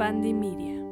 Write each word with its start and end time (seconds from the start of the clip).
Media. 0.00 0.82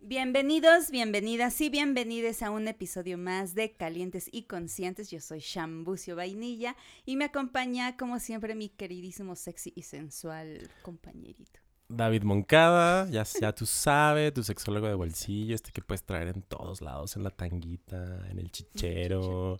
Bienvenidos, 0.00 0.92
bienvenidas 0.92 1.60
y 1.60 1.70
bienvenides 1.70 2.40
a 2.40 2.52
un 2.52 2.68
episodio 2.68 3.18
más 3.18 3.56
de 3.56 3.72
Calientes 3.72 4.28
y 4.30 4.44
Conscientes. 4.44 5.10
Yo 5.10 5.18
soy 5.18 5.40
Shambucio 5.40 6.14
Vainilla 6.14 6.76
y 7.04 7.16
me 7.16 7.24
acompaña, 7.24 7.96
como 7.96 8.20
siempre, 8.20 8.54
mi 8.54 8.68
queridísimo 8.68 9.34
sexy 9.34 9.72
y 9.74 9.82
sensual 9.82 10.70
compañerito. 10.82 11.58
David 11.92 12.22
Moncada, 12.22 13.08
ya, 13.10 13.24
ya 13.24 13.54
tú 13.54 13.66
sabes, 13.66 14.32
tu 14.32 14.42
sexólogo 14.42 14.86
de 14.86 14.94
bolsillo, 14.94 15.54
este 15.54 15.72
que 15.72 15.82
puedes 15.82 16.02
traer 16.04 16.28
en 16.28 16.42
todos 16.42 16.80
lados, 16.80 17.16
en 17.16 17.22
la 17.22 17.30
tanguita, 17.30 18.26
en 18.30 18.38
el 18.38 18.50
chichero, 18.50 19.58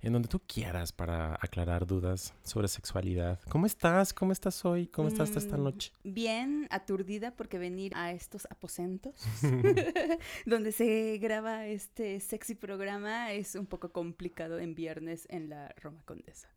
en 0.00 0.12
donde 0.12 0.28
tú 0.28 0.40
quieras 0.46 0.92
para 0.92 1.34
aclarar 1.34 1.86
dudas 1.86 2.32
sobre 2.42 2.68
sexualidad. 2.68 3.40
¿Cómo 3.48 3.66
estás? 3.66 4.12
¿Cómo 4.14 4.32
estás 4.32 4.64
hoy? 4.64 4.86
¿Cómo 4.86 5.08
estás 5.08 5.36
esta 5.36 5.56
Mm, 5.56 5.62
noche? 5.64 5.92
Bien, 6.04 6.66
aturdida 6.70 7.32
porque 7.32 7.58
venir 7.58 7.92
a 7.94 8.12
estos 8.12 8.46
aposentos 8.50 9.14
donde 10.46 10.72
se 10.72 11.18
graba 11.18 11.66
este 11.66 12.20
sexy 12.20 12.54
programa 12.54 13.32
es 13.32 13.54
un 13.54 13.66
poco 13.66 13.90
complicado 13.92 14.58
en 14.58 14.74
viernes 14.74 15.26
en 15.30 15.48
la 15.50 15.74
Roma 15.80 16.02
Condesa. 16.04 16.48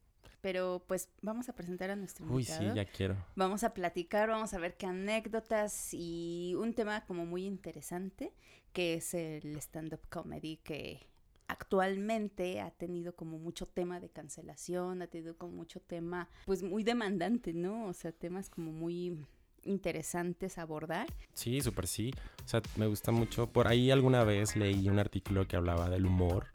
Pero 0.42 0.84
pues 0.88 1.10
vamos 1.22 1.50
a 1.50 1.54
presentar 1.54 1.90
a 1.90 1.96
nuestro 1.96 2.26
Uy, 2.28 2.44
sí, 2.46 2.54
invitado. 2.54 2.76
ya 2.76 2.86
quiero. 2.86 3.18
Vamos 3.36 3.64
a 3.64 3.74
platicar, 3.74 4.30
vamos 4.30 4.54
a 4.54 4.60
ver 4.60 4.78
qué 4.78 4.86
anécdotas 4.86 5.90
y 5.94 6.56
un 6.58 6.74
tema 6.74 7.06
como 7.06 7.26
muy 7.26 7.46
interesante 7.46 8.34
que 8.74 8.96
es 8.96 9.14
el 9.14 9.58
stand-up 9.58 10.02
comedy 10.10 10.58
que 10.58 11.08
actualmente 11.48 12.62
ha 12.62 12.70
tenido 12.72 13.16
como 13.16 13.40
mucho 13.40 13.68
tema 13.68 14.00
de 14.00 14.10
cancelación, 14.10 15.02
ha 15.02 15.08
tenido 15.08 15.36
como 15.36 15.54
mucho 15.54 15.82
tema 15.82 16.30
pues 16.46 16.62
muy 16.64 16.84
demandante, 16.84 17.54
¿no? 17.54 17.88
O 17.88 17.94
sea, 17.94 18.12
temas 18.12 18.50
como 18.50 18.72
muy 18.72 19.18
interesantes 19.64 20.58
a 20.58 20.62
abordar. 20.62 21.08
Sí, 21.34 21.62
súper 21.62 21.88
sí. 21.88 22.14
O 22.46 22.48
sea, 22.48 22.62
me 22.78 22.88
gusta 22.88 23.12
mucho. 23.12 23.52
Por 23.52 23.68
ahí 23.68 23.92
alguna 23.92 24.24
vez 24.24 24.56
leí 24.56 24.88
un 24.90 25.00
artículo 25.00 25.48
que 25.48 25.56
hablaba 25.58 25.90
del 25.90 26.06
humor 26.06 26.48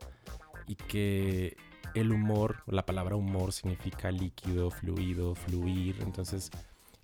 y 0.66 0.76
que 0.76 1.56
el 1.94 2.12
humor, 2.12 2.62
la 2.66 2.84
palabra 2.84 3.16
humor 3.16 3.52
significa 3.52 4.10
líquido, 4.10 4.70
fluido, 4.70 5.34
fluir. 5.34 5.96
Entonces, 6.00 6.50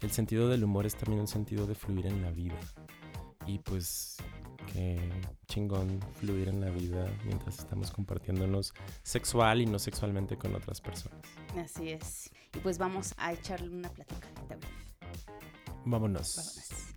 el 0.00 0.10
sentido 0.10 0.48
del 0.48 0.64
humor 0.64 0.86
es 0.86 0.96
también 0.96 1.20
un 1.20 1.28
sentido 1.28 1.66
de 1.66 1.74
fluir 1.74 2.06
en 2.06 2.22
la 2.22 2.30
vida. 2.30 2.58
Y 3.46 3.58
pues, 3.58 4.16
qué 4.72 4.98
chingón 5.46 6.00
fluir 6.18 6.48
en 6.48 6.60
la 6.60 6.70
vida 6.70 7.06
mientras 7.24 7.58
estamos 7.58 7.90
compartiéndonos 7.90 8.74
sexual 9.02 9.60
y 9.60 9.66
no 9.66 9.78
sexualmente 9.78 10.36
con 10.36 10.54
otras 10.54 10.80
personas. 10.80 11.20
Así 11.56 11.90
es. 11.90 12.30
Y 12.54 12.58
pues 12.58 12.78
vamos 12.78 13.14
a 13.16 13.32
echarle 13.32 13.68
una 13.68 13.88
güey. 13.88 14.06
Vámonos. 15.84 16.36
Vámonos. 16.36 16.94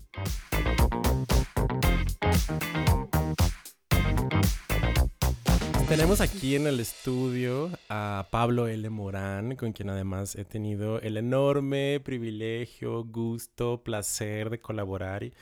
Tenemos 5.94 6.22
aquí 6.22 6.56
en 6.56 6.66
el 6.66 6.80
estudio 6.80 7.70
a 7.88 8.28
Pablo 8.32 8.68
L. 8.68 8.90
Morán, 8.90 9.56
con 9.56 9.74
quien 9.74 9.92
además 9.92 10.36
he 10.36 10.44
tenido 10.44 11.00
el 11.00 11.18
enorme 11.18 12.00
privilegio, 12.04 13.04
gusto, 13.04 13.84
placer 13.84 14.50
de 14.50 14.60
colaborar. 14.60 15.24
Y, 15.24 15.34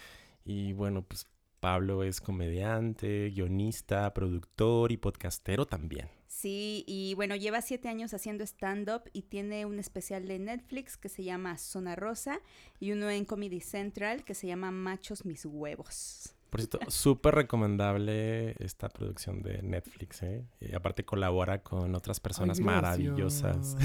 y 0.44 0.74
bueno, 0.74 1.04
pues 1.04 1.26
Pablo 1.62 2.04
es 2.04 2.20
comediante, 2.20 3.30
guionista, 3.30 4.14
productor 4.14 4.92
y 4.92 4.98
podcastero 4.98 5.66
también. 5.66 6.10
Sí, 6.28 6.84
y 6.86 7.14
bueno, 7.14 7.38
lleva 7.38 7.62
siete 7.62 7.88
años 7.88 8.14
haciendo 8.14 8.44
stand-up 8.44 9.04
y 9.14 9.22
tiene 9.22 9.66
un 9.66 9.80
especial 9.80 10.28
de 10.28 10.38
Netflix 10.38 10.98
que 10.98 11.08
se 11.08 11.24
llama 11.24 11.58
Zona 11.58 11.96
Rosa 11.96 12.42
y 12.78 12.92
uno 12.92 13.10
en 13.10 13.24
Comedy 13.24 13.62
Central 13.62 14.26
que 14.26 14.34
se 14.34 14.48
llama 14.48 14.70
Machos 14.70 15.24
Mis 15.24 15.46
Huevos. 15.46 16.36
Por 16.52 16.60
cierto, 16.60 16.80
súper 16.90 17.34
recomendable 17.34 18.56
esta 18.60 18.90
producción 18.90 19.42
de 19.42 19.64
Netflix, 19.64 20.22
¿eh? 20.22 20.46
Y 20.60 20.76
aparte 20.76 21.06
colabora 21.06 21.64
con 21.64 21.96
otras 21.96 22.20
personas 22.20 22.60
Ay, 22.60 22.66
maravillosas. 22.66 23.78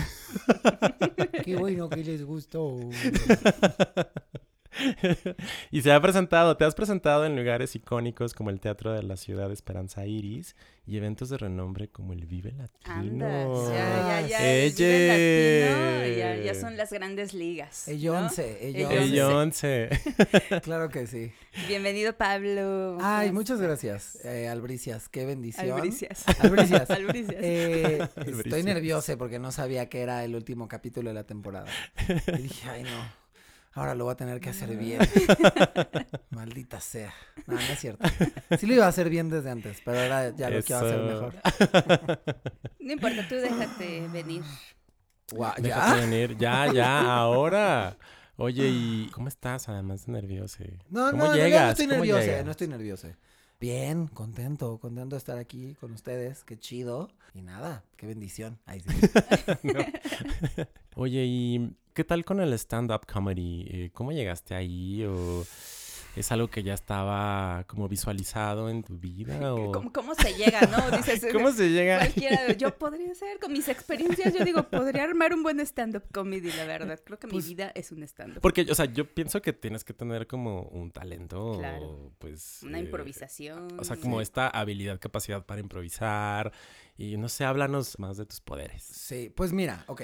Qué 1.45 1.55
bueno 1.55 1.89
que 1.89 2.03
les 2.03 2.25
gustó. 2.25 2.77
y 5.71 5.83
se 5.83 5.93
ha 5.93 6.01
presentado, 6.01 6.57
te 6.57 6.65
has 6.65 6.75
presentado 6.75 7.25
en 7.27 7.37
lugares 7.37 7.75
icónicos 7.75 8.35
como 8.35 8.51
el 8.51 8.61
Teatro 8.61 8.93
de 8.93 9.03
la 9.03 9.17
Ciudad 9.17 9.49
de 9.49 9.55
Esperanza 9.55 10.07
Iris 10.07 10.57
y 10.87 10.97
eventos 10.97 11.29
de 11.31 11.39
renombre 11.39 11.89
como 11.89 12.13
el 12.13 12.27
Vive 12.27 12.53
Latino. 12.53 13.27
Anda, 13.27 14.21
ya, 14.21 14.21
ya, 14.21 14.29
ya. 14.29 14.39
Vive 14.39 15.69
Latino, 15.69 16.17
ya, 16.17 16.37
ya 16.37 16.55
son 16.55 16.77
las 16.77 16.93
grandes 16.93 17.35
ligas. 17.35 17.85
¿no? 17.87 17.95
Ellonce, 17.95 18.69
Ellonce. 18.69 19.05
Ellonce. 19.05 19.91
Claro 20.63 20.89
que 20.89 21.07
sí. 21.07 21.33
Bienvenido, 21.69 22.17
Pablo. 22.17 22.99
Ay, 23.01 23.29
¿Cómo 23.29 23.41
muchas 23.41 23.61
gracias, 23.61 24.25
eh, 24.25 24.49
Albricias. 24.49 25.09
Qué 25.09 25.25
bendición. 25.27 25.71
Albricias. 25.73 26.25
Albricias. 26.41 26.91
Albricias. 26.91 27.37
Eh, 27.39 27.99
Albricias. 28.17 28.47
estoy 28.47 28.63
nerviosa 28.63 29.17
porque 29.17 29.39
no 29.39 29.53
sabía 29.53 29.89
que 29.89 30.01
era 30.01 30.25
el 30.25 30.35
último 30.35 30.69
capítulo 30.69 31.11
de 31.11 31.15
la 31.15 31.25
temporada. 31.25 31.67
Y 32.27 32.43
dije, 32.43 32.69
ay 32.69 32.83
no, 32.85 33.26
ahora 33.77 33.95
lo 33.95 34.05
voy 34.05 34.13
a 34.13 34.17
tener 34.17 34.41
que 34.41 34.51
hacer 34.51 34.77
bien. 34.77 35.01
Maldita 36.31 36.81
sea. 36.81 37.13
No, 37.47 37.55
no 37.55 37.61
es 37.61 37.79
cierto. 37.79 38.05
Sí 38.59 38.67
lo 38.67 38.75
iba 38.75 38.87
a 38.87 38.89
hacer 38.89 39.09
bien 39.09 39.31
desde 39.31 39.51
antes, 39.51 39.81
pero 39.85 40.01
ahora 40.01 40.31
ya 40.35 40.51
lo 40.51 40.63
quiero 40.63 40.87
hacer 40.87 41.01
Eso. 41.01 41.07
mejor. 41.07 41.35
No 42.81 42.93
importa, 42.93 43.29
tú 43.29 43.35
déjate 43.37 44.09
venir. 44.09 44.43
Guau, 45.33 45.55
Déjate 45.59 46.01
¿Ya? 46.01 46.07
venir. 46.07 46.37
Ya, 46.39 46.73
ya, 46.73 47.15
ahora. 47.15 47.97
Oye, 48.37 48.69
¿y 48.69 49.09
cómo 49.13 49.29
estás? 49.29 49.69
Además 49.69 50.07
de 50.07 50.13
nervioso. 50.13 50.65
No, 50.91 51.11
¿Cómo 51.11 51.27
no, 51.27 51.35
llegas? 51.35 51.65
no 51.65 51.71
estoy 51.71 51.87
¿Cómo 51.87 51.97
nervioso, 52.05 52.45
no 52.45 52.51
estoy 52.51 52.69
nervioso. 52.69 53.09
Bien, 53.59 54.07
contento, 54.09 54.79
contento 54.79 55.17
de 55.17 55.19
estar 55.19 55.39
aquí 55.39 55.75
con 55.81 55.93
ustedes, 55.93 56.45
qué 56.45 56.59
chido. 56.59 57.11
Y 57.35 57.41
nada, 57.41 57.83
qué 57.97 58.07
bendición. 58.07 58.59
Ay, 58.67 58.81
sí. 58.81 59.01
Oye, 60.95 61.25
¿y 61.25 61.75
qué 61.97 62.05
tal 62.05 62.27
con 62.27 62.41
el 62.41 62.53
stand-up 62.53 63.07
comedy? 63.11 63.67
Eh, 63.71 63.91
¿Cómo 63.95 64.13
llegaste 64.13 64.55
ahí? 64.55 65.03
¿O 65.05 65.45
es 66.15 66.31
algo 66.31 66.49
que 66.49 66.63
ya 66.63 66.75
estaba 66.75 67.65
como 67.67 67.89
visualizado 67.89 68.69
en 68.69 68.83
tu 68.83 68.99
vida? 68.99 69.55
O... 69.55 69.73
¿Cómo, 69.73 69.91
cómo 69.95 70.15
se 70.15 70.35
llega, 70.35 70.61
no? 70.61 70.95
Dices, 70.95 71.27
¿Cómo 71.33 71.51
se 71.53 71.71
llega? 71.71 71.99
Cualquiera, 71.99 72.53
yo 72.53 72.77
podría 72.77 73.15
ser, 73.15 73.39
con 73.39 73.51
mis 73.51 73.67
experiencias, 73.69 74.35
yo 74.35 74.45
digo, 74.45 74.63
podría 74.69 75.05
armar 75.05 75.33
un 75.33 75.43
buen 75.43 75.59
stand-up 75.61 76.05
comedy, 76.13 76.53
la 76.53 76.67
verdad. 76.67 77.01
Creo 77.03 77.19
que 77.19 77.29
Pues, 77.29 77.47
mi 77.47 77.55
vida 77.55 77.73
es 77.75 77.91
un 77.93 78.03
stand-up. 78.03 78.43
Porque, 78.43 78.67
o 78.71 78.75
sea, 78.75 78.85
yo 78.85 79.15
pienso 79.15 79.41
que 79.41 79.55
tienes 79.55 79.83
que 79.83 79.95
tener 79.95 80.27
como 80.27 80.65
un 80.65 80.91
talento, 80.91 81.57
Claro. 81.59 82.13
pues... 82.19 82.61
Una 82.63 82.79
eh, 82.79 82.83
improvisación. 82.83 83.81
O 83.81 83.85
sea, 83.85 83.97
como 83.97 84.19
sí. 84.19 84.25
esta 84.25 84.49
habilidad, 84.49 85.01
capacidad 85.01 85.47
para 85.47 85.63
improvisar. 85.63 86.53
Y 86.99 87.17
no 87.17 87.31
sé, 87.31 87.45
háblanos 87.45 87.99
más 87.99 88.19
de 88.19 88.27
tus 88.27 88.43
poderes. 88.43 88.83
Sí, 88.83 89.33
pues 89.35 89.55
mira, 89.55 89.85
ok. 89.87 90.03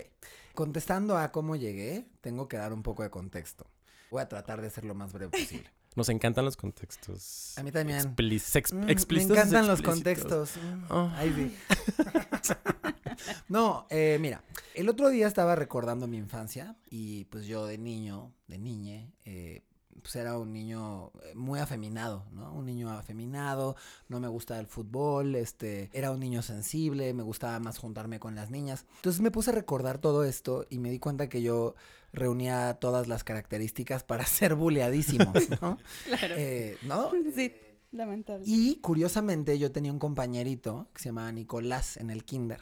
Contestando 0.54 1.16
a 1.18 1.32
cómo 1.32 1.56
llegué, 1.56 2.06
tengo 2.20 2.48
que 2.48 2.56
dar 2.56 2.72
un 2.72 2.82
poco 2.82 3.02
de 3.02 3.10
contexto. 3.10 3.66
Voy 4.10 4.20
a 4.22 4.28
tratar 4.28 4.60
de 4.60 4.70
ser 4.70 4.84
lo 4.84 4.94
más 4.94 5.12
breve 5.12 5.30
posible. 5.38 5.70
Nos 5.94 6.08
encantan 6.08 6.44
los 6.46 6.56
contextos. 6.56 7.52
A 7.58 7.62
mí 7.62 7.70
también. 7.70 7.98
expli- 7.98 8.38
sex- 8.38 8.72
Mm, 8.72 8.84
me 8.86 8.92
explícitos 8.92 9.36
y 9.36 9.40
encantan 9.40 9.66
los 9.66 9.82
contextos. 9.82 10.56
Mm, 10.56 10.84
Oh. 10.90 11.12
Ay, 11.16 11.32
sí. 11.36 11.56
no, 13.48 13.86
eh, 13.90 14.16
mira, 14.20 14.42
el 14.74 14.88
otro 14.88 15.08
día 15.10 15.26
estaba 15.26 15.54
recordando 15.54 16.06
mi 16.06 16.16
infancia 16.16 16.76
y 16.90 17.24
pues 17.26 17.44
yo 17.46 17.66
de 17.66 17.76
niño, 17.78 18.32
de 18.48 18.58
niñe, 18.58 19.12
eh, 19.24 19.62
pues 20.00 20.16
era 20.16 20.38
un 20.38 20.52
niño 20.52 21.12
eh, 21.22 21.34
muy 21.34 21.60
afeminado, 21.60 22.24
¿no? 22.32 22.52
Un 22.52 22.66
niño 22.66 22.90
afeminado, 22.90 23.76
no 24.08 24.20
me 24.20 24.28
gustaba 24.28 24.60
el 24.60 24.66
fútbol, 24.66 25.34
este, 25.34 25.90
era 25.92 26.10
un 26.10 26.20
niño 26.20 26.42
sensible, 26.42 27.12
me 27.14 27.22
gustaba 27.22 27.58
más 27.60 27.78
juntarme 27.78 28.18
con 28.18 28.34
las 28.34 28.50
niñas. 28.50 28.86
Entonces 28.96 29.20
me 29.20 29.30
puse 29.30 29.50
a 29.50 29.54
recordar 29.54 29.98
todo 29.98 30.24
esto 30.24 30.66
y 30.70 30.78
me 30.78 30.90
di 30.90 30.98
cuenta 30.98 31.28
que 31.28 31.42
yo 31.42 31.74
reunía 32.12 32.74
todas 32.74 33.08
las 33.08 33.24
características 33.24 34.04
para 34.04 34.24
ser 34.26 34.54
buleadísimo, 34.54 35.32
¿no? 35.60 35.78
Claro. 36.06 36.34
Eh, 36.36 36.76
¿No? 36.82 37.10
sí, 37.34 37.52
lamentable. 37.90 38.44
Y 38.46 38.76
curiosamente 38.76 39.58
yo 39.58 39.72
tenía 39.72 39.92
un 39.92 39.98
compañerito 39.98 40.88
que 40.92 41.02
se 41.02 41.08
llamaba 41.08 41.32
Nicolás 41.32 41.96
en 41.96 42.10
el 42.10 42.24
kinder, 42.24 42.60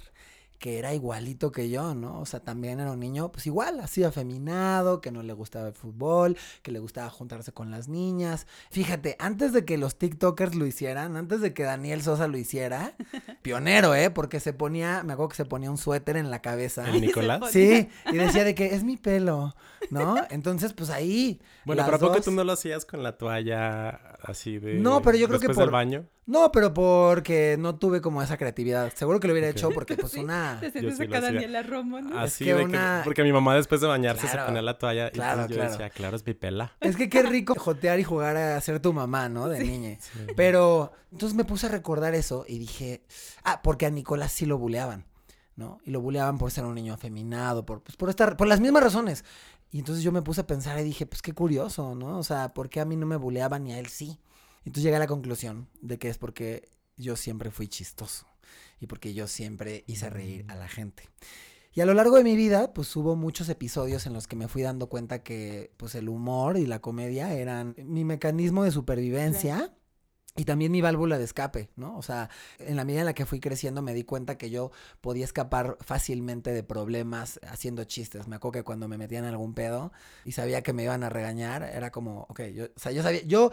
que 0.61 0.79
era 0.79 0.93
igualito 0.93 1.51
que 1.53 1.71
yo, 1.71 1.95
¿no? 1.95 2.21
O 2.21 2.27
sea, 2.27 2.41
también 2.41 2.81
era 2.81 2.93
un 2.93 3.01
niño, 3.01 3.33
pues 3.33 3.47
igual, 3.47 3.81
así 3.81 4.05
afeminado, 4.05 5.01
que 5.01 5.11
no 5.11 5.23
le 5.23 5.33
gustaba 5.33 5.69
el 5.69 5.73
fútbol, 5.73 6.37
que 6.62 6.71
le 6.71 6.79
gustaba 6.79 7.09
juntarse 7.09 7.51
con 7.51 7.71
las 7.71 7.89
niñas. 7.89 8.47
Fíjate, 8.71 9.17
antes 9.19 9.55
de 9.55 9.65
que 9.65 9.79
los 9.79 9.97
TikTokers 9.97 10.55
lo 10.55 10.67
hicieran, 10.67 11.17
antes 11.17 11.41
de 11.41 11.55
que 11.55 11.62
Daniel 11.62 12.03
Sosa 12.03 12.29
lo 12.29 12.37
hiciera, 12.37 12.95
pionero, 13.43 13.95
¿eh? 13.95 14.11
Porque 14.11 14.39
se 14.39 14.53
ponía, 14.53 15.03
me 15.03 15.15
acuerdo 15.15 15.31
que 15.31 15.37
se 15.37 15.47
ponía 15.47 15.71
un 15.71 15.79
suéter 15.79 16.19
en 16.19 16.31
la 16.31 16.43
cabeza. 16.43 16.87
¿El 16.87 17.01
Nicolás? 17.01 17.41
Sí, 17.51 17.89
y 18.12 18.17
decía 18.19 18.45
de 18.45 18.55
que 18.55 18.75
es 18.75 18.85
mi 18.85 18.99
pelo, 18.99 19.57
¿no? 19.91 20.17
Entonces, 20.31 20.73
pues 20.73 20.91
ahí. 20.91 21.41
Bueno, 21.65 21.83
pero 21.85 21.97
¿a 21.97 22.01
poco 22.01 22.15
dos- 22.15 22.25
tú 22.25 22.31
no 22.31 22.45
lo 22.45 22.53
hacías 22.53 22.85
con 22.85 23.03
la 23.03 23.19
toalla 23.19 23.89
así 24.23 24.59
de... 24.59 24.75
No, 24.75 25.03
pero 25.03 25.19
yo 25.19 25.27
creo 25.29 25.39
que 25.41 25.49
después 25.49 25.57
por- 25.57 25.65
del 25.67 25.73
baño? 25.73 26.07
No, 26.27 26.53
pero 26.53 26.73
porque 26.73 27.57
no 27.59 27.75
tuve 27.77 28.01
como 28.01 28.23
esa 28.23 28.37
creatividad. 28.37 28.93
Seguro 28.95 29.19
que 29.19 29.27
lo 29.27 29.33
hubiera 29.33 29.49
hecho 29.49 29.71
porque 29.71 29.97
pues 29.97 30.13
Sí. 30.13 30.21
una... 30.21 30.59
Te 30.61 30.71
sientes 30.71 31.01
acá. 31.01 31.21
Daniela 31.21 31.63
Romo, 31.65 32.01
¿no? 32.01 32.19
Así 32.19 32.45
que 32.45 32.55
de 32.55 32.65
una- 32.65 32.99
que, 33.01 33.05
porque 33.05 33.23
mi 33.25 33.33
mamá 33.33 33.57
después 33.57 33.81
de 33.81 33.89
bañarse 33.89 34.23
Claro. 34.29 34.43
se 34.43 34.47
ponía 34.47 34.63
la 34.63 34.79
toalla 34.79 35.09
y 35.09 35.11
Claro, 35.11 35.33
entonces 35.43 35.57
yo 35.57 35.61
claro. 35.63 35.71
decía, 35.73 35.91
claro, 35.91 36.17
es 36.17 36.25
mi 36.27 36.35
pela. 36.35 36.77
Es 36.81 36.97
que 36.97 37.09
qué 37.09 37.23
rico 37.25 37.55
jotear 37.59 37.99
y 37.99 38.05
jugar 38.05 38.37
a 38.37 38.61
ser 38.61 38.79
tu 38.81 38.93
mamá, 38.93 39.29
¿no? 39.29 39.49
De 39.49 39.59
niña. 39.65 39.97
Sí. 40.01 40.21
Pero 40.37 40.93
entonces 41.11 41.37
me 41.37 41.45
puse 41.45 41.67
a 41.67 41.71
recordar 41.71 42.15
eso 42.15 42.45
y 42.47 42.59
dije, 42.61 43.03
ah, 43.43 43.61
porque 43.63 43.87
a 43.87 43.91
Nicolás 43.91 44.31
sí 44.31 44.47
lo 44.47 44.57
buleaban, 44.57 45.07
¿no? 45.57 45.79
Y 45.85 45.91
lo 45.91 46.01
buleaban 46.01 46.39
por 46.39 46.53
ser 46.53 46.65
un 46.65 46.75
niño 46.77 46.95
afeminado, 46.95 47.67
por, 47.67 47.83
pues, 47.83 47.97
por 47.97 48.09
estar, 48.09 48.37
por 48.37 48.47
las 48.47 48.61
mismas 48.61 48.85
razones. 48.85 49.25
Y 49.71 49.79
entonces 49.79 50.03
yo 50.03 50.13
me 50.13 50.23
puse 50.23 50.41
a 50.41 50.47
pensar 50.47 50.79
y 50.81 50.85
dije, 50.85 51.07
pues 51.07 51.23
qué 51.23 51.33
curioso, 51.33 51.95
¿no? 51.95 52.19
O 52.19 52.23
sea, 52.25 52.53
¿por 52.53 52.69
qué 52.69 52.81
a 52.81 52.85
mí 52.85 52.97
no 52.97 53.07
me 53.07 53.17
buleaban 53.17 53.67
y 53.67 53.73
a 53.73 53.79
él 53.79 53.87
sí? 53.87 54.19
Entonces 54.65 54.83
llegué 54.83 54.97
a 54.97 55.01
la 55.01 55.07
conclusión 55.07 55.69
de 55.81 55.99
que 55.99 56.09
es 56.09 56.19
porque 56.19 56.69
yo 56.97 57.17
siempre 57.17 57.51
fui 57.51 57.69
chistoso 57.69 58.27
y 58.81 58.87
porque 58.87 59.15
yo 59.15 59.27
siempre 59.27 59.85
hice 59.87 60.11
reír 60.11 60.45
a 60.49 60.57
la 60.57 60.69
gente. 60.69 61.09
Y 61.73 61.81
a 61.81 61.87
lo 61.87 61.95
largo 61.95 62.17
de 62.17 62.25
mi 62.25 62.35
vida, 62.35 62.75
pues 62.75 62.95
hubo 62.97 63.15
muchos 63.15 63.49
episodios 63.49 64.07
en 64.07 64.13
los 64.13 64.27
que 64.27 64.35
me 64.35 64.49
fui 64.49 64.63
dando 64.63 64.89
cuenta 64.89 65.23
que 65.23 65.73
pues 65.77 65.95
el 65.95 66.09
humor 66.09 66.57
y 66.57 66.67
la 66.67 66.81
comedia 66.81 67.33
eran 67.33 67.77
mi 67.79 68.05
mecanismo 68.05 68.65
de 68.65 68.73
supervivencia. 68.73 69.73
Y 70.37 70.44
también 70.44 70.71
mi 70.71 70.81
válvula 70.81 71.19
de 71.19 71.25
escape, 71.25 71.71
¿no? 71.75 71.99
O 71.99 72.03
sea, 72.03 72.31
en 72.61 72.77
la 72.77 72.85
medida 72.85 73.00
en 73.00 73.06
la 73.06 73.15
que 73.15 73.27
fui 73.27 73.41
creciendo 73.41 73.82
me 73.82 73.93
di 73.93 74.05
cuenta 74.05 74.38
que 74.38 74.49
yo 74.49 74.71
podía 75.00 75.25
escapar 75.25 75.77
fácilmente 75.81 76.53
de 76.53 76.62
problemas 76.62 77.41
haciendo 77.49 77.82
chistes. 77.82 78.29
Me 78.29 78.37
acuerdo 78.37 78.53
que 78.53 78.62
cuando 78.62 78.87
me 78.87 78.97
metían 78.97 79.25
algún 79.25 79.55
pedo 79.55 79.93
y 80.25 80.32
sabía 80.32 80.62
que 80.62 80.73
me 80.73 80.85
iban 80.85 81.03
a 81.03 81.09
regañar, 81.09 81.65
era 81.65 81.91
como, 81.91 82.27
ok, 82.29 82.43
yo, 82.55 82.67
o 82.67 82.79
sea, 82.79 82.93
yo 82.93 83.03
sabía, 83.03 83.23
yo 83.23 83.50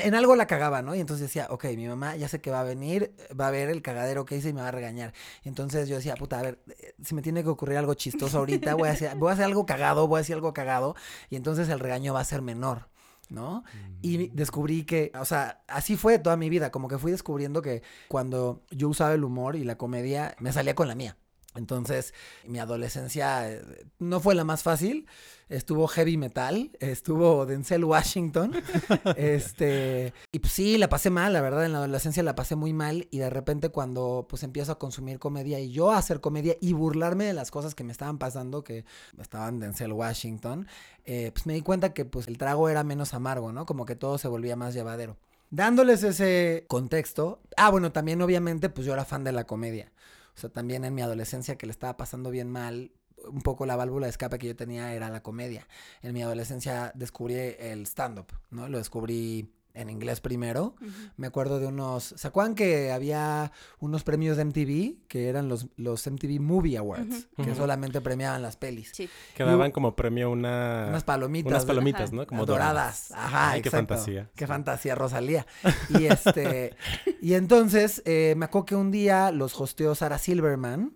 en 0.00 0.14
algo 0.14 0.36
la 0.36 0.46
cagaba, 0.46 0.80
¿no? 0.80 0.94
Y 0.94 1.00
entonces 1.00 1.26
decía, 1.26 1.48
ok, 1.50 1.64
mi 1.76 1.88
mamá 1.88 2.14
ya 2.14 2.28
sé 2.28 2.40
que 2.40 2.52
va 2.52 2.60
a 2.60 2.64
venir, 2.64 3.12
va 3.38 3.48
a 3.48 3.50
ver 3.50 3.68
el 3.68 3.82
cagadero 3.82 4.24
que 4.24 4.36
hice 4.36 4.50
y 4.50 4.52
me 4.52 4.60
va 4.60 4.68
a 4.68 4.72
regañar. 4.72 5.12
Y 5.42 5.48
entonces 5.48 5.88
yo 5.88 5.96
decía, 5.96 6.14
puta, 6.14 6.38
a 6.38 6.42
ver, 6.42 6.60
eh, 6.68 6.94
si 7.02 7.16
me 7.16 7.22
tiene 7.22 7.42
que 7.42 7.48
ocurrir 7.48 7.78
algo 7.78 7.94
chistoso 7.94 8.38
ahorita, 8.38 8.74
voy 8.76 8.88
a 8.88 8.92
hacer, 8.92 9.16
voy 9.16 9.30
a 9.30 9.32
hacer 9.32 9.44
algo 9.46 9.66
cagado, 9.66 10.06
voy 10.06 10.18
a 10.18 10.20
decir 10.20 10.36
algo 10.36 10.54
cagado 10.54 10.94
y 11.30 11.36
entonces 11.36 11.68
el 11.68 11.80
regaño 11.80 12.14
va 12.14 12.20
a 12.20 12.24
ser 12.24 12.42
menor. 12.42 12.88
¿No? 13.28 13.64
Y 14.02 14.28
descubrí 14.28 14.84
que, 14.84 15.10
o 15.18 15.24
sea, 15.24 15.62
así 15.66 15.96
fue 15.96 16.18
toda 16.18 16.36
mi 16.36 16.48
vida, 16.48 16.70
como 16.70 16.86
que 16.88 16.98
fui 16.98 17.10
descubriendo 17.10 17.60
que 17.60 17.82
cuando 18.08 18.62
yo 18.70 18.88
usaba 18.88 19.14
el 19.14 19.24
humor 19.24 19.56
y 19.56 19.64
la 19.64 19.76
comedia, 19.76 20.36
me 20.38 20.52
salía 20.52 20.74
con 20.74 20.86
la 20.86 20.94
mía. 20.94 21.16
Entonces, 21.56 22.14
mi 22.44 22.58
adolescencia 22.58 23.50
eh, 23.50 23.62
no 23.98 24.20
fue 24.20 24.34
la 24.34 24.44
más 24.44 24.62
fácil. 24.62 25.06
Estuvo 25.48 25.86
heavy 25.86 26.16
metal, 26.16 26.70
estuvo 26.80 27.46
Denzel 27.46 27.84
Washington. 27.84 28.52
este, 29.16 30.12
y 30.32 30.40
pues 30.40 30.52
sí, 30.52 30.76
la 30.76 30.88
pasé 30.88 31.10
mal, 31.10 31.32
la 31.32 31.40
verdad, 31.40 31.64
en 31.64 31.72
la 31.72 31.78
adolescencia 31.78 32.22
la 32.22 32.34
pasé 32.34 32.56
muy 32.56 32.72
mal 32.72 33.06
y 33.10 33.18
de 33.18 33.30
repente 33.30 33.68
cuando 33.68 34.26
pues 34.28 34.42
empiezo 34.42 34.72
a 34.72 34.78
consumir 34.78 35.18
comedia 35.18 35.60
y 35.60 35.70
yo 35.70 35.92
a 35.92 35.98
hacer 35.98 36.20
comedia 36.20 36.56
y 36.60 36.72
burlarme 36.72 37.24
de 37.24 37.32
las 37.32 37.50
cosas 37.52 37.74
que 37.74 37.84
me 37.84 37.92
estaban 37.92 38.18
pasando, 38.18 38.64
que 38.64 38.84
estaban 39.20 39.60
Denzel 39.60 39.92
Washington, 39.92 40.66
eh, 41.04 41.30
pues 41.32 41.46
me 41.46 41.54
di 41.54 41.60
cuenta 41.60 41.94
que 41.94 42.04
pues 42.04 42.26
el 42.26 42.38
trago 42.38 42.68
era 42.68 42.82
menos 42.82 43.14
amargo, 43.14 43.52
¿no? 43.52 43.66
Como 43.66 43.86
que 43.86 43.94
todo 43.94 44.18
se 44.18 44.26
volvía 44.26 44.56
más 44.56 44.74
llevadero. 44.74 45.16
Dándoles 45.50 46.02
ese 46.02 46.64
contexto, 46.66 47.40
ah, 47.56 47.70
bueno, 47.70 47.92
también 47.92 48.20
obviamente 48.20 48.68
pues 48.68 48.84
yo 48.84 48.92
era 48.92 49.04
fan 49.04 49.22
de 49.22 49.30
la 49.30 49.44
comedia. 49.44 49.92
O 50.36 50.38
sea, 50.38 50.50
también 50.50 50.84
en 50.84 50.94
mi 50.94 51.02
adolescencia 51.02 51.56
que 51.56 51.66
le 51.66 51.72
estaba 51.72 51.96
pasando 51.96 52.30
bien 52.30 52.50
mal, 52.50 52.92
un 53.28 53.40
poco 53.40 53.64
la 53.66 53.76
válvula 53.76 54.06
de 54.06 54.10
escape 54.10 54.38
que 54.38 54.48
yo 54.48 54.56
tenía 54.56 54.92
era 54.92 55.08
la 55.08 55.22
comedia. 55.22 55.66
En 56.02 56.12
mi 56.12 56.22
adolescencia 56.22 56.92
descubrí 56.94 57.34
el 57.34 57.86
stand-up, 57.86 58.26
¿no? 58.50 58.68
Lo 58.68 58.78
descubrí 58.78 59.50
en 59.76 59.90
inglés 59.90 60.20
primero. 60.20 60.74
Me 61.16 61.26
acuerdo 61.26 61.58
de 61.60 61.66
unos. 61.66 62.14
¿Se 62.16 62.26
acuerdan 62.26 62.54
que 62.54 62.90
había 62.92 63.52
unos 63.78 64.02
premios 64.04 64.36
de 64.36 64.44
MTV? 64.44 65.06
Que 65.08 65.28
eran 65.28 65.48
los, 65.48 65.66
los 65.76 66.06
MTV 66.10 66.40
Movie 66.40 66.76
Awards, 66.78 67.28
que 67.36 67.54
solamente 67.54 68.00
premiaban 68.00 68.42
las 68.42 68.56
pelis. 68.56 68.90
Sí. 68.92 69.08
Que 69.36 69.44
daban 69.44 69.70
como 69.70 69.94
premio 69.94 70.30
una... 70.30 70.86
Unas 70.88 71.04
palomitas. 71.04 71.50
unas 71.52 71.64
palomitas, 71.64 72.08
Ajá. 72.08 72.16
¿no? 72.16 72.26
Como 72.26 72.46
doradas. 72.46 73.10
Ajá, 73.12 73.50
Ay, 73.52 73.62
qué 73.62 73.68
exacto. 73.68 73.94
fantasía. 73.94 74.30
Qué 74.34 74.44
Sí. 74.46 74.48
fantasía, 74.48 74.94
Rosalía. 74.94 75.46
Y 75.90 76.06
este. 76.06 76.74
y 77.20 77.34
entonces, 77.34 78.02
eh, 78.06 78.34
me 78.36 78.46
acuerdo 78.46 78.66
que 78.66 78.76
un 78.76 78.90
día 78.90 79.30
los 79.30 79.58
hosteó 79.60 79.94
Sarah 79.94 80.18
Silverman. 80.18 80.92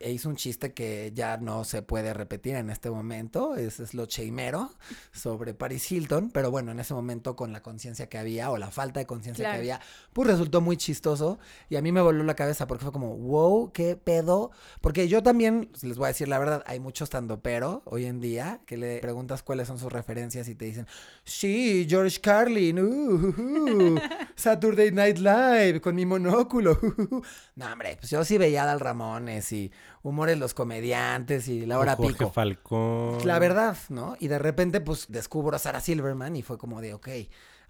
E 0.00 0.10
hizo 0.12 0.28
un 0.28 0.36
chiste 0.36 0.72
que 0.74 1.12
ya 1.14 1.36
no 1.38 1.64
se 1.64 1.82
puede 1.82 2.12
repetir 2.12 2.56
en 2.56 2.68
este 2.70 2.90
momento, 2.90 3.54
es, 3.56 3.80
es 3.80 3.94
lo 3.94 4.06
cheimero 4.06 4.70
sobre 5.12 5.54
Paris 5.54 5.90
Hilton, 5.90 6.30
pero 6.30 6.50
bueno, 6.50 6.72
en 6.72 6.80
ese 6.80 6.94
momento 6.94 7.36
con 7.36 7.52
la 7.52 7.62
conciencia 7.62 8.08
que 8.08 8.18
había 8.24 8.50
o 8.50 8.58
la 8.58 8.70
falta 8.70 9.00
de 9.00 9.06
conciencia 9.06 9.44
Claro. 9.44 9.54
que 9.54 9.58
había, 9.60 9.80
pues 10.12 10.28
resultó 10.28 10.60
muy 10.60 10.76
chistoso 10.76 11.38
y 11.70 11.76
a 11.76 11.82
mí 11.82 11.92
me 11.92 12.00
voló 12.02 12.22
la 12.24 12.34
cabeza 12.34 12.66
porque 12.66 12.82
fue 12.84 12.92
como, 12.92 13.16
wow, 13.16 13.70
qué 13.72 13.96
pedo, 13.96 14.50
porque 14.80 15.08
yo 15.08 15.22
también, 15.22 15.70
les 15.82 15.96
voy 15.96 16.06
a 16.06 16.08
decir 16.08 16.28
la 16.28 16.38
verdad, 16.38 16.62
hay 16.66 16.80
muchos 16.80 17.08
pero 17.42 17.82
hoy 17.86 18.04
en 18.06 18.20
día 18.20 18.60
que 18.66 18.76
le 18.76 18.98
preguntas 18.98 19.42
cuáles 19.42 19.68
son 19.68 19.78
sus 19.78 19.92
referencias 19.92 20.48
y 20.48 20.54
te 20.54 20.64
dicen, 20.66 20.86
sí, 21.24 21.86
George 21.88 22.20
Carlin, 22.20 22.78
uh, 22.80 22.84
uh, 22.84 23.94
uh, 23.94 23.98
Saturday 24.36 24.90
Night 24.90 25.18
Live 25.18 25.80
con 25.80 25.94
mi 25.94 26.04
monóculo. 26.06 26.78
uh, 26.82 26.86
uh, 26.86 27.16
uh". 27.16 27.22
No, 27.56 27.72
hombre, 27.72 27.96
pues 27.98 28.10
yo 28.10 28.24
sí 28.24 28.36
veía 28.38 28.64
a 28.64 28.66
Dal 28.66 28.80
Ramones 28.80 29.52
y 29.52 29.70
humores 30.02 30.38
los 30.38 30.54
comediantes 30.54 31.48
y 31.48 31.66
la 31.66 31.78
hora 31.78 31.96
Jorge 31.96 32.12
pico. 32.12 32.30
Falcón. 32.30 33.26
La 33.26 33.38
verdad, 33.38 33.76
¿no? 33.88 34.16
Y 34.18 34.28
de 34.28 34.38
repente, 34.38 34.80
pues 34.80 35.06
descubro 35.08 35.56
a 35.56 35.58
Sarah 35.58 35.80
Silverman 35.80 36.36
y 36.36 36.42
fue 36.42 36.58
como 36.58 36.80
de, 36.80 36.94
ok, 36.94 37.08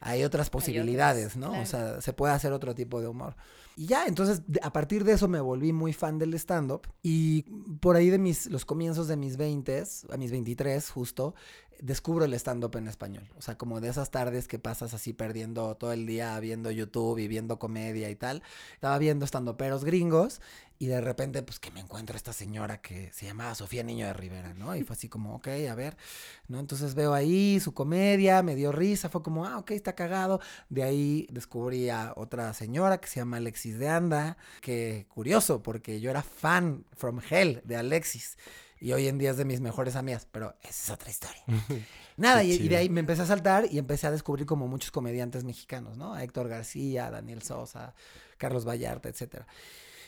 hay 0.05 0.23
otras 0.23 0.51
posibilidades, 0.51 1.35
¿no? 1.35 1.59
O 1.59 1.65
sea, 1.65 2.03
se 2.03 2.13
puede 2.13 2.35
hacer 2.35 2.53
otro 2.53 2.75
tipo 2.75 3.01
de 3.01 3.09
humor. 3.09 3.37
Y 3.75 3.87
ya, 3.87 4.05
entonces, 4.07 4.43
a 4.61 4.71
partir 4.71 5.03
de 5.03 5.13
eso 5.13 5.29
me 5.29 5.41
volví 5.41 5.73
muy 5.73 5.95
fan 5.95 6.19
del 6.19 6.35
stand-up. 6.35 6.83
Y 7.03 7.43
por 7.81 7.97
ahí 7.97 8.11
de 8.11 8.19
mis, 8.19 8.47
los 8.47 8.67
comienzos 8.67 9.09
de 9.09 9.17
mis 9.17 9.39
20, 9.39 9.83
a 10.11 10.17
mis 10.19 10.31
23, 10.31 10.91
justo, 10.91 11.35
descubro 11.81 12.25
el 12.25 12.35
stand-up 12.35 12.77
en 12.77 12.89
español. 12.89 13.29
O 13.37 13.43
sea, 13.43 13.57
como 13.57 13.81
de 13.81 13.89
esas 13.89 14.11
tardes 14.11 14.49
que 14.49 14.59
pasas 14.59 14.95
así 14.95 15.13
perdiendo 15.13 15.77
todo 15.77 15.93
el 15.93 16.07
día 16.07 16.39
viendo 16.41 16.71
YouTube 16.71 17.19
y 17.19 17.29
viendo 17.29 17.59
comedia 17.59 18.11
y 18.11 18.17
tal. 18.17 18.43
Estaba 18.75 18.99
viendo 18.99 19.27
stand-uperos 19.27 19.85
gringos 19.85 20.41
y 20.79 20.87
de 20.87 21.01
repente, 21.01 21.43
pues 21.43 21.61
que 21.61 21.71
me 21.71 21.81
encuentro 21.81 22.17
esta 22.17 22.33
señora 22.33 22.81
que 22.81 23.13
se 23.13 23.27
llamaba 23.27 23.55
Sofía 23.55 23.85
Niño 23.85 24.07
de 24.07 24.13
Rivera, 24.13 24.55
¿no? 24.55 24.75
Y 24.75 24.83
fue 24.83 24.97
así 24.97 25.09
como, 25.09 25.37
ok, 25.37 25.49
a 25.71 25.75
ver, 25.75 25.97
¿no? 26.49 26.59
Entonces 26.59 26.95
veo 26.95 27.15
ahí 27.15 27.61
su 27.61 27.73
comedia, 27.75 28.43
me 28.43 28.57
dio 28.57 28.73
risa, 28.73 29.09
fue 29.09 29.23
como, 29.23 29.47
ah, 29.47 29.59
ok, 29.59 29.71
está 29.71 29.95
cagado. 29.95 30.41
De 30.69 30.83
ahí 30.83 31.29
descubrí 31.31 31.91
a 31.91 32.13
otra 32.17 32.53
señora 32.55 32.99
que 32.99 33.07
se 33.09 33.21
llama 33.21 33.37
Alexis 33.37 33.79
de 33.79 33.89
Anda, 33.89 34.37
que 34.61 35.07
curioso, 35.09 35.63
porque 35.63 36.01
yo 36.01 36.11
era 36.11 36.23
fan 36.23 36.85
from 36.97 37.21
hell 37.31 37.63
de 37.65 37.77
Alexis. 37.77 38.37
Y 38.85 38.93
hoy 38.93 39.09
en 39.09 39.17
día 39.17 39.31
es 39.31 39.39
de 39.39 39.47
mis 39.47 39.63
mejores 39.63 39.97
amigas, 39.97 40.29
pero 40.31 40.57
esa 40.61 40.69
es 40.69 40.91
otra 40.91 41.09
historia. 41.09 41.43
Nada, 42.19 42.45
y, 42.45 42.69
de 42.69 42.77
ahí 42.77 42.91
me 42.91 43.01
empecé 43.01 43.23
a 43.23 43.27
saltar 43.27 43.65
y 43.71 43.79
empecé 43.79 44.09
a 44.09 44.11
descubrir 44.11 44.45
como 44.45 44.69
muchos 44.69 44.91
comediantes 44.91 45.43
mexicanos, 45.43 45.97
¿no? 45.97 46.13
A 46.13 46.23
Héctor 46.23 46.49
García, 46.49 47.11
Daniel 47.11 47.41
Sosa, 47.41 47.95
Carlos 48.37 48.69
Vallarta, 48.69 49.09
etcétera. 49.09 49.47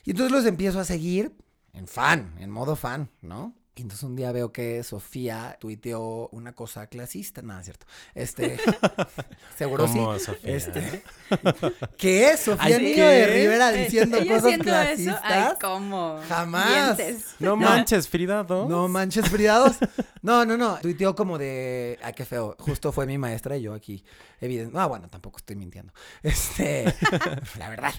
Y 0.05 0.11
entonces 0.11 0.31
los 0.31 0.45
empiezo 0.45 0.79
a 0.79 0.85
seguir 0.85 1.33
en 1.73 1.89
fan, 1.89 2.35
en 2.39 2.51
modo 2.51 2.77
fan, 2.77 3.09
¿no? 3.23 3.55
Y 3.79 3.83
entonces 3.83 4.05
un 4.05 4.17
día 4.17 4.33
veo 4.33 4.53
que 4.53 4.83
Sofía 4.83 5.59
tuiteó 5.61 6.31
una 6.33 6.55
cosa 6.55 6.87
clasista, 6.87 7.43
nada, 7.43 7.61
es 7.61 7.67
cierto. 7.67 7.87
Este, 8.15 8.59
seguro 9.59 9.87
sí. 9.87 9.99
Sofía. 10.25 10.57
Este, 10.57 11.03
¿qué 11.99 12.31
es 12.31 12.41
Sofía 12.41 12.79
Niño 12.79 13.05
de 13.05 13.27
Rivera 13.27 13.71
diciendo 13.73 14.17
ella 14.17 14.29
cosas 14.29 14.45
haciendo 14.45 14.65
clasistas? 14.65 15.17
Eso, 15.17 15.21
ay, 15.23 15.55
¿cómo? 15.61 16.19
Jamás. 16.27 16.97
Mientes. 16.97 17.27
No 17.39 17.55
manches, 17.57 18.09
Frida 18.09 18.45
2. 18.45 18.67
No 18.67 18.89
manches, 18.89 19.29
Frida 19.29 19.59
2. 19.59 19.77
No, 20.23 20.47
no, 20.47 20.57
no. 20.57 20.79
Tuiteó 20.79 21.15
como 21.15 21.37
de. 21.37 21.99
Ay, 22.03 22.15
qué 22.15 22.25
feo. 22.25 22.57
Justo 22.59 22.93
fue 22.93 23.05
mi 23.05 23.19
maestra 23.19 23.59
y 23.59 23.63
yo 23.63 23.75
aquí. 23.75 24.03
Evidente. 24.41 24.77
No, 24.77 24.89
bueno, 24.89 25.09
tampoco 25.09 25.37
estoy 25.37 25.57
mintiendo. 25.57 25.93
Este. 26.23 26.85
la 27.59 27.69
verdad. 27.69 27.93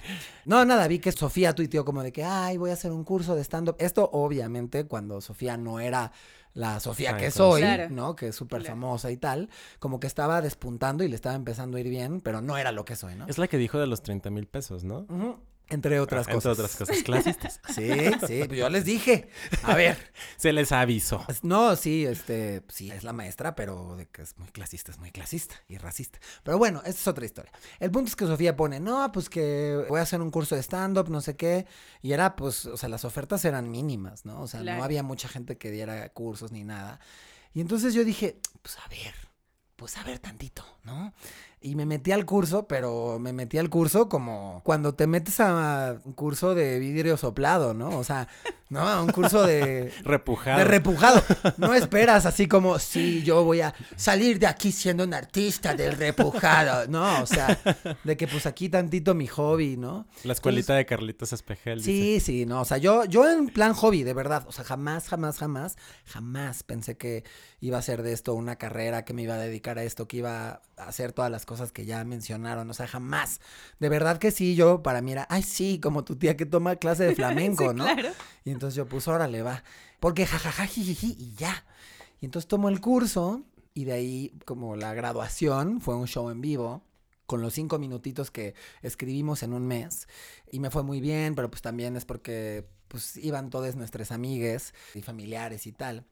No, 0.44 0.64
nada. 0.64 0.88
Vi 0.88 0.98
que 0.98 1.12
Sofía 1.12 1.54
tuiteó 1.54 1.84
como 1.84 2.02
de 2.02 2.12
que, 2.12 2.24
ay, 2.24 2.56
voy 2.56 2.70
a 2.70 2.74
hacer 2.74 2.90
un 2.90 3.04
curso 3.04 3.36
de 3.36 3.42
stand-up. 3.44 3.76
Esto, 3.78 4.10
obviamente, 4.12 4.84
cuando 4.84 5.20
Sofía 5.20 5.56
no 5.56 5.67
era 5.80 6.12
la 6.54 6.80
Sofía 6.80 7.14
Ay, 7.14 7.20
que 7.24 7.30
soy, 7.30 7.60
Claro. 7.60 7.88
¿no? 7.90 8.16
Que 8.16 8.28
es 8.28 8.36
súper 8.36 8.60
Claro. 8.60 8.74
famosa 8.74 9.10
y 9.12 9.16
tal. 9.16 9.48
Como 9.78 10.00
que 10.00 10.06
estaba 10.08 10.40
despuntando 10.40 11.04
y 11.04 11.08
le 11.08 11.14
estaba 11.14 11.36
empezando 11.36 11.76
a 11.76 11.80
ir 11.80 11.88
bien, 11.88 12.20
pero 12.20 12.40
no 12.40 12.56
era 12.56 12.72
lo 12.72 12.84
que 12.84 12.96
soy, 12.96 13.14
¿no? 13.14 13.26
Es 13.28 13.38
la 13.38 13.46
que 13.46 13.58
dijo 13.58 13.78
de 13.78 13.86
los 13.86 14.02
30 14.02 14.30
mil 14.30 14.46
pesos, 14.46 14.82
¿no? 14.82 15.06
Entre 15.70 16.00
otras 16.00 16.26
Ah, 16.28 16.32
cosas. 16.32 16.52
Entre 16.58 16.64
otras 16.64 16.76
cosas 16.76 17.02
clasistas. 17.02 17.60
Sí, 17.74 17.90
sí, 18.26 18.44
pues 18.46 18.58
yo 18.58 18.68
les 18.70 18.84
dije. 18.84 19.28
A 19.64 19.74
ver, 19.74 19.98
Se 20.36 20.52
les 20.52 20.72
avisó. 20.72 21.24
No, 21.42 21.76
sí, 21.76 22.06
este, 22.06 22.62
sí, 22.68 22.90
es 22.90 23.04
la 23.04 23.12
maestra, 23.12 23.54
pero 23.54 23.96
de 23.96 24.06
que 24.06 24.22
es 24.22 24.38
muy 24.38 24.48
clasista, 24.48 24.90
es 24.90 24.98
muy 24.98 25.10
clasista 25.10 25.56
y 25.68 25.76
racista. 25.78 26.18
Pero 26.42 26.56
bueno, 26.58 26.80
esa 26.80 26.90
es 26.90 27.06
otra 27.08 27.24
historia. 27.26 27.52
El 27.80 27.90
punto 27.90 28.08
es 28.08 28.16
que 28.16 28.26
Sofía 28.26 28.56
pone, 28.56 28.80
no, 28.80 29.12
pues 29.12 29.28
que 29.28 29.84
voy 29.88 30.00
a 30.00 30.02
hacer 30.02 30.20
un 30.22 30.30
curso 30.30 30.54
de 30.54 30.62
stand-up, 30.62 31.10
no 31.10 31.20
sé 31.20 31.36
qué. 31.36 31.66
Y 32.00 32.12
era, 32.12 32.34
pues, 32.36 32.64
o 32.66 32.76
sea, 32.76 32.88
las 32.88 33.04
ofertas 33.04 33.44
eran 33.44 33.70
mínimas, 33.70 34.24
¿no? 34.24 34.40
O 34.40 34.46
sea, 34.46 34.60
Claro. 34.60 34.78
no 34.78 34.84
había 34.84 35.02
mucha 35.02 35.28
gente 35.28 35.58
que 35.58 35.70
diera 35.70 36.08
cursos 36.10 36.50
ni 36.52 36.64
nada. 36.64 36.98
Y 37.52 37.60
entonces 37.60 37.92
yo 37.94 38.04
dije, 38.04 38.40
pues 38.62 38.78
a 38.78 38.88
ver, 38.88 39.14
pues 39.76 39.96
a 39.96 40.02
ver 40.04 40.18
tantito, 40.18 40.64
¿no? 40.84 41.12
Y 41.60 41.74
me 41.74 41.86
metí 41.86 42.12
al 42.12 42.24
curso, 42.24 42.68
pero 42.68 43.18
me 43.18 43.32
metí 43.32 43.58
al 43.58 43.68
curso 43.68 44.08
como 44.08 44.62
cuando 44.64 44.94
te 44.94 45.06
metes 45.06 45.40
a 45.40 46.00
un 46.04 46.12
curso 46.12 46.54
de 46.54 46.78
vidrio 46.78 47.16
soplado, 47.16 47.74
¿no? 47.74 47.98
O 47.98 48.04
sea, 48.04 48.28
¿no? 48.70 48.80
A 48.80 49.02
un 49.02 49.10
curso 49.10 49.46
de... 49.46 49.92
repujado. 50.04 50.58
De 50.58 50.64
repujado. 50.64 51.22
No 51.56 51.74
esperas 51.74 52.26
así 52.26 52.46
como, 52.46 52.78
sí, 52.78 53.22
yo 53.22 53.44
voy 53.44 53.60
a 53.62 53.74
salir 53.96 54.38
de 54.38 54.46
aquí 54.46 54.70
siendo 54.70 55.04
un 55.04 55.14
artista 55.14 55.74
del 55.74 55.96
repujado. 55.96 56.86
No, 56.88 57.22
o 57.22 57.26
sea, 57.26 57.58
de 58.04 58.16
que 58.16 58.28
pues 58.28 58.46
aquí 58.46 58.68
tantito 58.68 59.14
mi 59.14 59.26
hobby, 59.26 59.76
¿no? 59.76 60.06
La 60.24 60.32
escuelita 60.32 60.74
de 60.74 60.86
Carlitos 60.86 61.32
Espejel. 61.32 61.82
Sí, 61.82 62.20
sí, 62.20 62.46
no, 62.46 62.60
o 62.60 62.64
sea, 62.64 62.78
yo, 62.78 63.04
yo 63.06 63.28
en 63.28 63.48
plan 63.48 63.72
hobby, 63.74 64.02
de 64.04 64.14
verdad, 64.14 64.44
o 64.46 64.52
sea, 64.52 64.64
jamás, 64.64 65.08
jamás, 65.08 65.38
jamás, 65.38 65.76
jamás 66.04 66.62
pensé 66.62 66.96
que 66.96 67.24
iba 67.60 67.78
a 67.78 67.82
ser 67.82 68.02
de 68.02 68.12
esto 68.12 68.34
una 68.34 68.56
carrera, 68.56 69.04
que 69.04 69.14
me 69.14 69.22
iba 69.22 69.34
a 69.34 69.38
dedicar 69.38 69.78
a 69.78 69.82
esto, 69.82 70.06
que 70.06 70.18
iba 70.18 70.62
a 70.76 70.82
hacer 70.84 71.12
todas 71.12 71.30
las 71.30 71.46
cosas 71.48 71.72
que 71.72 71.86
ya 71.86 72.04
mencionaron, 72.04 72.68
o 72.68 72.74
sea, 72.74 72.86
jamás. 72.86 73.40
De 73.80 73.88
verdad 73.88 74.18
que 74.18 74.30
sí, 74.30 74.54
yo 74.54 74.82
para 74.82 75.00
mí 75.00 75.12
era, 75.12 75.26
ay, 75.30 75.42
sí, 75.42 75.80
como 75.80 76.04
tu 76.04 76.16
tía 76.16 76.36
que 76.36 76.44
toma 76.44 76.76
clase 76.76 77.04
de 77.04 77.14
flamenco, 77.16 77.72
¿no? 77.72 77.86
Y 78.44 78.50
entonces 78.50 78.76
yo 78.76 78.86
puse, 78.86 79.10
órale, 79.10 79.40
va, 79.40 79.64
porque 79.98 80.26
jajaja, 80.26 80.66
jijiji, 80.66 81.16
y 81.18 81.32
ya. 81.36 81.64
Y 82.20 82.26
entonces 82.26 82.46
tomo 82.46 82.68
el 82.68 82.82
curso 82.82 83.42
y 83.72 83.84
de 83.84 83.92
ahí 83.92 84.32
como 84.44 84.76
la 84.76 84.92
graduación 84.92 85.80
fue 85.80 85.96
un 85.96 86.06
show 86.06 86.28
en 86.28 86.42
vivo 86.42 86.82
con 87.24 87.40
los 87.40 87.54
cinco 87.54 87.78
minutitos 87.78 88.30
que 88.30 88.54
escribimos 88.82 89.42
en 89.42 89.54
un 89.54 89.66
mes. 89.66 90.06
Y 90.52 90.60
me 90.60 90.70
fue 90.70 90.82
muy 90.82 91.00
bien, 91.00 91.34
pero 91.34 91.50
pues 91.50 91.62
también 91.62 91.96
es 91.96 92.04
porque 92.04 92.68
pues 92.88 93.16
iban 93.18 93.50
todas 93.50 93.76
nuestras 93.76 94.10
amigues 94.10 94.74
y 94.94 95.02
familiares 95.02 95.66
y 95.66 95.72
tal. 95.72 96.04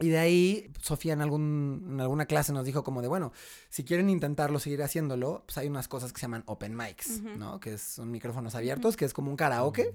Y 0.00 0.08
de 0.08 0.18
ahí 0.18 0.70
Sofía 0.82 1.12
en, 1.14 1.22
algún, 1.22 1.86
en 1.92 2.00
alguna 2.00 2.26
clase 2.26 2.52
nos 2.52 2.66
dijo 2.66 2.84
como 2.84 3.00
de, 3.00 3.08
bueno, 3.08 3.32
si 3.70 3.84
quieren 3.84 4.10
intentarlo, 4.10 4.58
seguir 4.58 4.82
haciéndolo, 4.82 5.44
pues 5.46 5.58
hay 5.58 5.68
unas 5.68 5.88
cosas 5.88 6.12
que 6.12 6.20
se 6.20 6.26
llaman 6.26 6.42
open 6.46 6.76
mics, 6.76 7.22
¿no? 7.22 7.60
Que 7.60 7.78
son 7.78 8.10
micrófonos 8.10 8.54
abiertos, 8.54 8.96
que 8.96 9.04
es 9.04 9.12
como 9.12 9.30
un 9.30 9.36
karaoke 9.36 9.94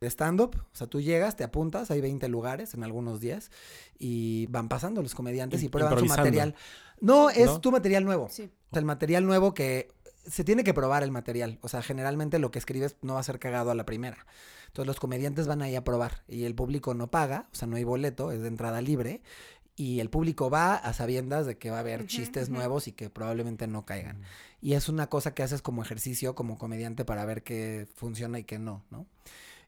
de 0.00 0.06
stand-up. 0.06 0.56
O 0.56 0.76
sea, 0.76 0.86
tú 0.86 1.00
llegas, 1.00 1.36
te 1.36 1.44
apuntas, 1.44 1.90
hay 1.90 2.00
20 2.00 2.28
lugares 2.28 2.74
en 2.74 2.84
algunos 2.84 3.20
días 3.20 3.50
y 3.98 4.46
van 4.46 4.68
pasando 4.68 5.02
los 5.02 5.14
comediantes 5.14 5.62
y 5.62 5.68
prueban 5.68 5.98
su 5.98 6.06
material. 6.06 6.54
No, 7.00 7.30
es 7.30 7.60
tu 7.60 7.70
material 7.70 8.04
nuevo. 8.04 8.28
Sí. 8.30 8.50
O 8.70 8.74
sea, 8.74 8.80
el 8.80 8.84
material 8.84 9.24
nuevo 9.24 9.54
que 9.54 9.88
se 10.28 10.44
tiene 10.44 10.64
que 10.64 10.74
probar 10.74 11.02
el 11.02 11.10
material. 11.10 11.58
O 11.62 11.68
sea, 11.68 11.82
generalmente 11.82 12.38
lo 12.38 12.50
que 12.50 12.58
escribes 12.58 12.96
no 13.02 13.14
va 13.14 13.20
a 13.20 13.24
ser 13.24 13.38
cagado 13.38 13.70
a 13.70 13.74
la 13.74 13.84
primera. 13.86 14.26
Entonces 14.66 14.86
los 14.86 15.00
comediantes 15.00 15.46
van 15.46 15.62
ahí 15.62 15.74
a 15.74 15.84
probar 15.84 16.22
y 16.28 16.44
el 16.44 16.54
público 16.54 16.94
no 16.94 17.10
paga, 17.10 17.48
o 17.52 17.54
sea, 17.54 17.66
no 17.66 17.76
hay 17.76 17.84
boleto, 17.84 18.32
es 18.32 18.42
de 18.42 18.48
entrada 18.48 18.80
libre. 18.82 19.22
Y 19.76 20.00
el 20.00 20.10
público 20.10 20.50
va 20.50 20.74
a 20.74 20.92
sabiendas 20.92 21.46
de 21.46 21.56
que 21.56 21.70
va 21.70 21.76
a 21.76 21.80
haber 21.80 22.06
chistes 22.06 22.48
nuevos 22.48 22.88
y 22.88 22.92
que 22.92 23.10
probablemente 23.10 23.68
no 23.68 23.86
caigan. 23.86 24.22
Y 24.60 24.72
es 24.72 24.88
una 24.88 25.08
cosa 25.08 25.34
que 25.34 25.44
haces 25.44 25.62
como 25.62 25.82
ejercicio, 25.82 26.34
como 26.34 26.58
comediante, 26.58 27.04
para 27.04 27.24
ver 27.24 27.44
qué 27.44 27.86
funciona 27.94 28.40
y 28.40 28.44
qué 28.44 28.58
no, 28.58 28.84
¿no? 28.90 29.06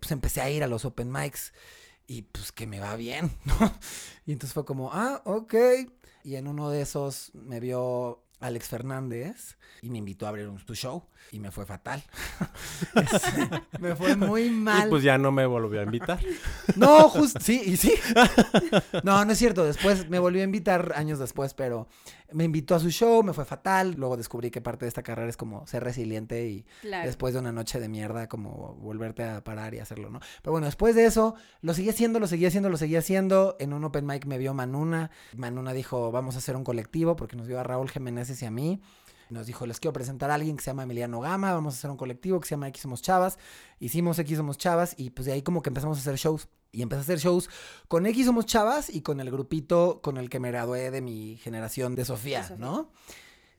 Pues 0.01 0.11
empecé 0.11 0.41
a 0.41 0.51
ir 0.51 0.65
a 0.65 0.67
los 0.67 0.85
open 0.85 1.13
mics 1.13 1.53
y 2.09 2.23
pues 2.23 2.51
que 2.51 2.67
me 2.67 2.81
va 2.81 2.97
bien, 2.97 3.31
¿no? 3.45 3.73
Y 4.27 4.33
entonces 4.33 4.53
fue 4.53 4.65
como, 4.65 4.93
ah, 4.93 5.23
ok. 5.25 5.55
Y 6.25 6.35
en 6.35 6.49
uno 6.49 6.71
de 6.71 6.83
esos 6.83 7.31
me 7.35 7.61
vio 7.61 8.21
Alex 8.41 8.69
Fernández 8.69 9.57
y 9.83 9.91
me 9.91 9.99
invitó 9.99 10.27
a 10.27 10.31
abrir 10.31 10.49
un 10.49 10.59
tu 10.59 10.75
show 10.75 11.05
y 11.33 11.41
me 11.41 11.51
fue 11.51 11.67
fatal. 11.67 12.03
me 13.81 13.95
fue 13.95 14.17
muy 14.17 14.51
mal. 14.51 14.87
Y 14.87 14.91
pues 14.91 15.03
ya 15.03 15.19
no 15.19 15.31
me 15.33 15.47
volvió 15.47 15.81
a 15.81 15.85
invitar. 15.85 16.21
no, 16.77 17.09
justo, 17.09 17.41
sí, 17.41 17.63
y 17.65 17.77
sí. 17.77 17.95
no, 19.05 19.25
no 19.25 19.33
es 19.33 19.39
cierto. 19.39 19.65
Después 19.65 20.09
me 20.09 20.19
volvió 20.19 20.41
a 20.41 20.45
invitar 20.45 20.93
años 20.97 21.19
después, 21.19 21.55
pero 21.55 21.89
me 22.33 22.45
invitó 22.45 22.75
a 22.75 22.81
su 22.81 22.91
show, 22.91 23.23
me 23.23 23.33
fue 23.33 23.45
fatal. 23.45 23.95
Luego 23.97 24.17
descubrí 24.17 24.51
que 24.51 24.61
parte 24.61 24.85
de 24.85 24.89
esta 24.89 25.03
carrera 25.03 25.29
es 25.29 25.37
como 25.37 25.67
ser 25.67 25.85
resiliente 25.85 26.47
y 26.49 26.67
después 26.83 27.35
de 27.35 27.41
una 27.41 27.53
noche 27.53 27.81
de 27.81 27.89
mierda, 27.89 28.29
como 28.29 28.75
volverte 28.81 29.25
a 29.25 29.43
parar 29.43 29.75
y 29.75 29.79
hacerlo, 29.79 30.11
¿no? 30.11 30.21
Pero 30.43 30.53
bueno, 30.53 30.67
después 30.67 30.95
de 30.95 31.05
eso, 31.05 31.35
lo 31.63 31.75
seguí 31.75 31.91
haciendo, 31.91 32.21
lo 32.21 32.27
seguí 32.27 32.47
haciendo, 32.47 32.69
lo 32.69 32.77
seguí 32.77 32.97
haciendo. 32.97 33.57
En 33.59 33.73
un 33.73 33.85
open 33.85 34.07
mic 34.07 34.27
me 34.27 34.39
vio 34.39 34.55
Manuna. 34.55 35.11
Manuna 35.37 35.73
dijo, 35.73 36.11
vamos 36.11 36.35
a 36.35 36.39
hacer 36.39 36.57
un 36.57 36.65
colectivo 36.65 37.17
porque 37.17 37.37
nos 37.37 37.47
vio 37.47 37.61
a 37.61 37.63
Raúl 37.63 37.91
Jiménez 37.91 38.41
y 38.41 38.45
a 38.45 38.51
mí. 38.51 38.81
Nos 39.31 39.47
dijo, 39.47 39.67
les 39.67 39.81
quiero 39.81 39.93
presentar 39.93 40.31
a 40.31 40.35
alguien 40.35 40.57
que 40.57 40.63
se 40.63 40.71
llama 40.71 40.83
Emiliano 40.83 41.21
Gama, 41.21 41.53
vamos 41.53 41.75
a 41.75 41.79
hacer 41.79 41.91
un 41.91 41.97
colectivo 41.97 42.41
que 42.41 42.49
se 42.49 42.53
llama 42.53 42.69
X 42.69 42.83
Somos 42.83 43.03
Chavas. 43.03 43.39
Hicimos 43.79 44.19
X 44.19 44.37
Somos 44.37 44.59
Chavas 44.59 44.95
y 44.97 45.11
pues 45.11 45.27
de 45.27 45.33
ahí 45.33 45.43
como 45.43 45.63
que 45.63 45.71
empezamos 45.71 45.99
a 45.99 46.01
hacer 46.01 46.17
shows. 46.17 46.49
Y 46.73 46.83
empecé 46.83 47.01
a 47.01 47.03
hacer 47.03 47.19
shows 47.19 47.49
con 47.89 48.07
X 48.07 48.27
Somos 48.27 48.47
Chavas 48.47 48.91
y 48.91 49.03
con 49.03 49.21
el 49.21 49.31
grupito 49.31 50.01
con 50.03 50.17
el 50.17 50.31
que 50.31 50.41
me 50.41 50.51
gradué 50.51 50.91
de 50.91 51.01
mi 51.01 51.37
generación 51.37 51.95
de 51.95 52.05
Sofía, 52.05 52.55
¿no? 52.59 52.91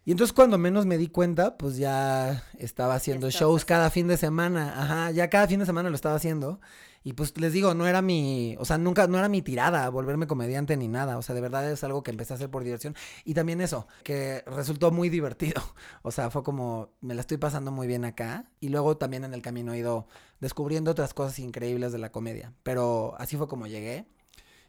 Y 0.03 0.11
entonces 0.11 0.33
cuando 0.33 0.57
menos 0.57 0.85
me 0.85 0.97
di 0.97 1.07
cuenta, 1.07 1.57
pues 1.57 1.77
ya 1.77 2.43
estaba 2.57 2.95
haciendo 2.95 3.29
shows 3.29 3.65
cada 3.65 3.89
fin 3.91 4.07
de 4.07 4.17
semana. 4.17 4.81
Ajá, 4.81 5.11
ya 5.11 5.29
cada 5.29 5.47
fin 5.47 5.59
de 5.59 5.65
semana 5.65 5.89
lo 5.89 5.95
estaba 5.95 6.15
haciendo. 6.15 6.59
Y 7.03 7.13
pues 7.13 7.35
les 7.39 7.51
digo, 7.51 7.73
no 7.73 7.87
era 7.87 8.01
mi, 8.01 8.55
o 8.59 8.65
sea, 8.65 8.77
nunca, 8.77 9.07
no 9.07 9.17
era 9.17 9.27
mi 9.27 9.41
tirada 9.41 9.89
volverme 9.89 10.27
comediante 10.27 10.77
ni 10.77 10.87
nada. 10.87 11.17
O 11.17 11.21
sea, 11.21 11.33
de 11.33 11.41
verdad 11.41 11.69
es 11.71 11.83
algo 11.83 12.03
que 12.03 12.11
empecé 12.11 12.33
a 12.33 12.35
hacer 12.35 12.49
por 12.49 12.63
diversión. 12.63 12.95
Y 13.25 13.33
también 13.33 13.59
eso, 13.59 13.87
que 14.03 14.43
resultó 14.45 14.91
muy 14.91 15.09
divertido. 15.09 15.61
O 16.03 16.11
sea, 16.11 16.29
fue 16.29 16.43
como, 16.43 16.89
me 17.01 17.13
la 17.13 17.21
estoy 17.21 17.37
pasando 17.37 17.71
muy 17.71 17.87
bien 17.87 18.05
acá. 18.05 18.45
Y 18.59 18.69
luego 18.69 18.97
también 18.97 19.23
en 19.23 19.33
el 19.33 19.41
camino 19.41 19.73
he 19.73 19.79
ido 19.79 20.07
descubriendo 20.39 20.91
otras 20.91 21.13
cosas 21.13 21.37
increíbles 21.39 21.91
de 21.91 21.99
la 21.99 22.11
comedia. 22.11 22.53
Pero 22.63 23.15
así 23.17 23.37
fue 23.37 23.47
como 23.47 23.67
llegué. 23.67 24.05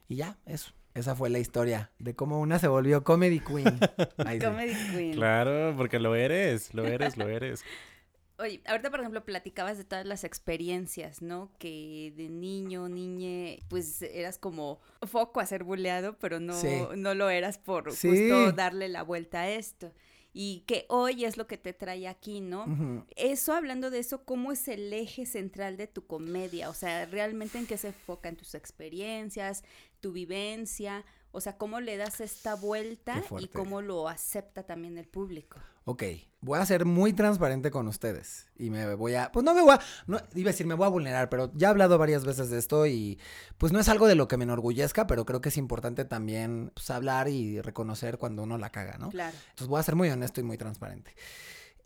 Y 0.08 0.16
ya, 0.16 0.38
eso. 0.46 0.72
Esa 0.94 1.16
fue 1.16 1.30
la 1.30 1.38
historia 1.38 1.90
de 1.98 2.14
cómo 2.14 2.38
una 2.38 2.58
se 2.58 2.68
volvió 2.68 3.02
comedy 3.02 3.40
queen. 3.40 3.78
comedy 4.42 4.74
queen. 4.90 5.12
Claro, 5.14 5.74
porque 5.76 5.98
lo 5.98 6.14
eres, 6.14 6.74
lo 6.74 6.84
eres, 6.84 7.16
lo 7.16 7.28
eres. 7.28 7.64
Oye, 8.38 8.62
ahorita 8.66 8.90
por 8.90 9.00
ejemplo 9.00 9.24
platicabas 9.24 9.78
de 9.78 9.84
todas 9.84 10.06
las 10.06 10.24
experiencias, 10.24 11.22
¿no? 11.22 11.52
Que 11.58 12.12
de 12.16 12.28
niño, 12.28 12.88
niñe, 12.88 13.60
pues 13.68 14.02
eras 14.02 14.38
como 14.38 14.80
foco 15.02 15.40
a 15.40 15.46
ser 15.46 15.64
buleado, 15.64 16.18
pero 16.18 16.40
no, 16.40 16.54
no 16.96 17.14
lo 17.14 17.30
eras 17.30 17.58
por 17.58 17.90
justo 17.90 18.52
darle 18.52 18.88
la 18.88 19.02
vuelta 19.02 19.42
a 19.42 19.50
esto. 19.50 19.92
Y 20.34 20.64
que 20.66 20.86
hoy 20.88 21.26
es 21.26 21.36
lo 21.36 21.46
que 21.46 21.58
te 21.58 21.74
trae 21.74 22.08
aquí, 22.08 22.40
¿no? 22.40 23.04
Eso, 23.16 23.52
hablando 23.52 23.90
de 23.90 23.98
eso, 23.98 24.24
¿cómo 24.24 24.50
es 24.52 24.66
el 24.66 24.90
eje 24.92 25.26
central 25.26 25.76
de 25.76 25.86
tu 25.86 26.06
comedia? 26.06 26.70
O 26.70 26.74
sea, 26.74 27.04
realmente 27.04 27.58
en 27.58 27.66
qué 27.66 27.76
se 27.76 27.88
enfoca 27.88 28.30
en 28.30 28.36
tus 28.36 28.54
experiencias, 28.54 29.62
tu 30.00 30.10
vivencia, 30.12 31.04
o 31.32 31.40
sea, 31.40 31.56
¿cómo 31.56 31.80
le 31.80 31.96
das 31.96 32.20
esta 32.20 32.54
vuelta 32.54 33.22
y 33.40 33.48
cómo 33.48 33.80
lo 33.80 34.08
acepta 34.08 34.62
también 34.62 34.98
el 34.98 35.08
público? 35.08 35.58
Ok, 35.84 36.04
voy 36.40 36.60
a 36.60 36.66
ser 36.66 36.84
muy 36.84 37.12
transparente 37.12 37.70
con 37.70 37.88
ustedes 37.88 38.46
y 38.56 38.70
me 38.70 38.94
voy 38.94 39.14
a, 39.14 39.32
pues 39.32 39.44
no 39.44 39.52
me 39.52 39.62
voy 39.62 39.72
a, 39.72 39.80
no, 40.06 40.18
iba 40.34 40.50
a 40.50 40.52
decir 40.52 40.66
me 40.66 40.74
voy 40.74 40.86
a 40.86 40.90
vulnerar, 40.90 41.28
pero 41.28 41.50
ya 41.54 41.68
he 41.68 41.70
hablado 41.70 41.98
varias 41.98 42.24
veces 42.24 42.50
de 42.50 42.58
esto 42.58 42.86
y 42.86 43.18
pues 43.58 43.72
no 43.72 43.80
es 43.80 43.88
algo 43.88 44.06
de 44.06 44.14
lo 44.14 44.28
que 44.28 44.36
me 44.36 44.44
enorgullezca, 44.44 45.08
pero 45.08 45.24
creo 45.24 45.40
que 45.40 45.48
es 45.48 45.56
importante 45.56 46.04
también 46.04 46.70
pues, 46.74 46.90
hablar 46.90 47.28
y 47.28 47.60
reconocer 47.60 48.18
cuando 48.18 48.44
uno 48.44 48.58
la 48.58 48.70
caga, 48.70 48.98
¿no? 48.98 49.08
Claro. 49.08 49.36
Entonces 49.50 49.66
voy 49.66 49.80
a 49.80 49.82
ser 49.82 49.96
muy 49.96 50.08
honesto 50.10 50.40
y 50.40 50.44
muy 50.44 50.58
transparente. 50.58 51.16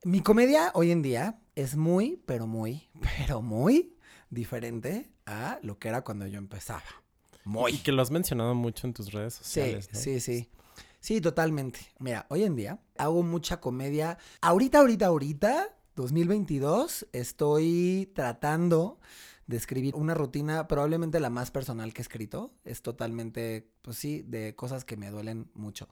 Mi 0.04 0.20
comedia 0.20 0.72
hoy 0.74 0.90
en 0.90 1.00
día 1.00 1.38
es 1.54 1.76
muy, 1.76 2.22
pero 2.26 2.46
muy, 2.46 2.90
pero 3.18 3.40
muy 3.40 3.96
diferente 4.28 5.10
a 5.24 5.58
lo 5.62 5.78
que 5.78 5.88
era 5.88 6.02
cuando 6.02 6.26
yo 6.26 6.38
empezaba. 6.38 7.05
Muy. 7.46 7.74
Y 7.74 7.78
que 7.78 7.92
lo 7.92 8.02
has 8.02 8.10
mencionado 8.10 8.56
mucho 8.56 8.88
en 8.88 8.92
tus 8.92 9.12
redes 9.12 9.34
sociales. 9.34 9.88
Sí, 9.92 10.18
sí, 10.18 10.20
sí. 10.20 10.50
Sí, 10.98 11.20
totalmente. 11.20 11.78
Mira, 12.00 12.26
hoy 12.28 12.42
en 12.42 12.56
día 12.56 12.80
hago 12.98 13.22
mucha 13.22 13.60
comedia. 13.60 14.18
Ahorita, 14.40 14.80
ahorita, 14.80 15.06
ahorita, 15.06 15.68
2022, 15.94 17.06
estoy 17.12 18.10
tratando 18.16 18.98
de 19.46 19.56
escribir 19.56 19.94
una 19.94 20.14
rutina 20.14 20.66
probablemente 20.66 21.20
la 21.20 21.30
más 21.30 21.52
personal 21.52 21.94
que 21.94 22.00
he 22.00 22.02
escrito. 22.02 22.52
Es 22.64 22.82
totalmente, 22.82 23.70
pues 23.80 23.96
sí, 23.96 24.22
de 24.22 24.56
cosas 24.56 24.84
que 24.84 24.96
me 24.96 25.10
duelen 25.10 25.48
mucho, 25.54 25.88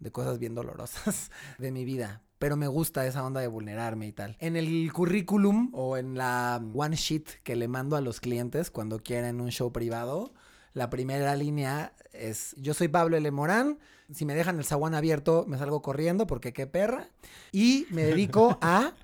de 0.00 0.12
cosas 0.12 0.38
bien 0.38 0.54
dolorosas 0.54 1.30
de 1.58 1.70
mi 1.72 1.86
vida. 1.86 2.22
Pero 2.38 2.58
me 2.58 2.68
gusta 2.68 3.06
esa 3.06 3.24
onda 3.24 3.40
de 3.40 3.48
vulnerarme 3.48 4.06
y 4.06 4.12
tal. 4.12 4.36
En 4.38 4.54
el 4.54 4.92
currículum 4.92 5.70
o 5.72 5.96
en 5.96 6.18
la 6.18 6.62
one 6.74 6.96
sheet 6.96 7.40
que 7.42 7.56
le 7.56 7.68
mando 7.68 7.96
a 7.96 8.02
los 8.02 8.20
clientes 8.20 8.70
cuando 8.70 8.98
quieren 8.98 9.40
un 9.40 9.50
show 9.50 9.72
privado, 9.72 10.34
la 10.74 10.90
primera 10.90 11.34
línea 11.36 11.92
es, 12.12 12.54
yo 12.56 12.74
soy 12.74 12.88
Pablo 12.88 13.16
L. 13.16 13.30
Morán, 13.30 13.78
si 14.12 14.24
me 14.24 14.34
dejan 14.34 14.58
el 14.58 14.64
zaguán 14.64 14.94
abierto 14.94 15.44
me 15.46 15.58
salgo 15.58 15.82
corriendo 15.82 16.26
porque 16.26 16.52
qué 16.52 16.66
perra, 16.66 17.08
y 17.52 17.86
me 17.90 18.04
dedico 18.04 18.58
a 18.62 18.94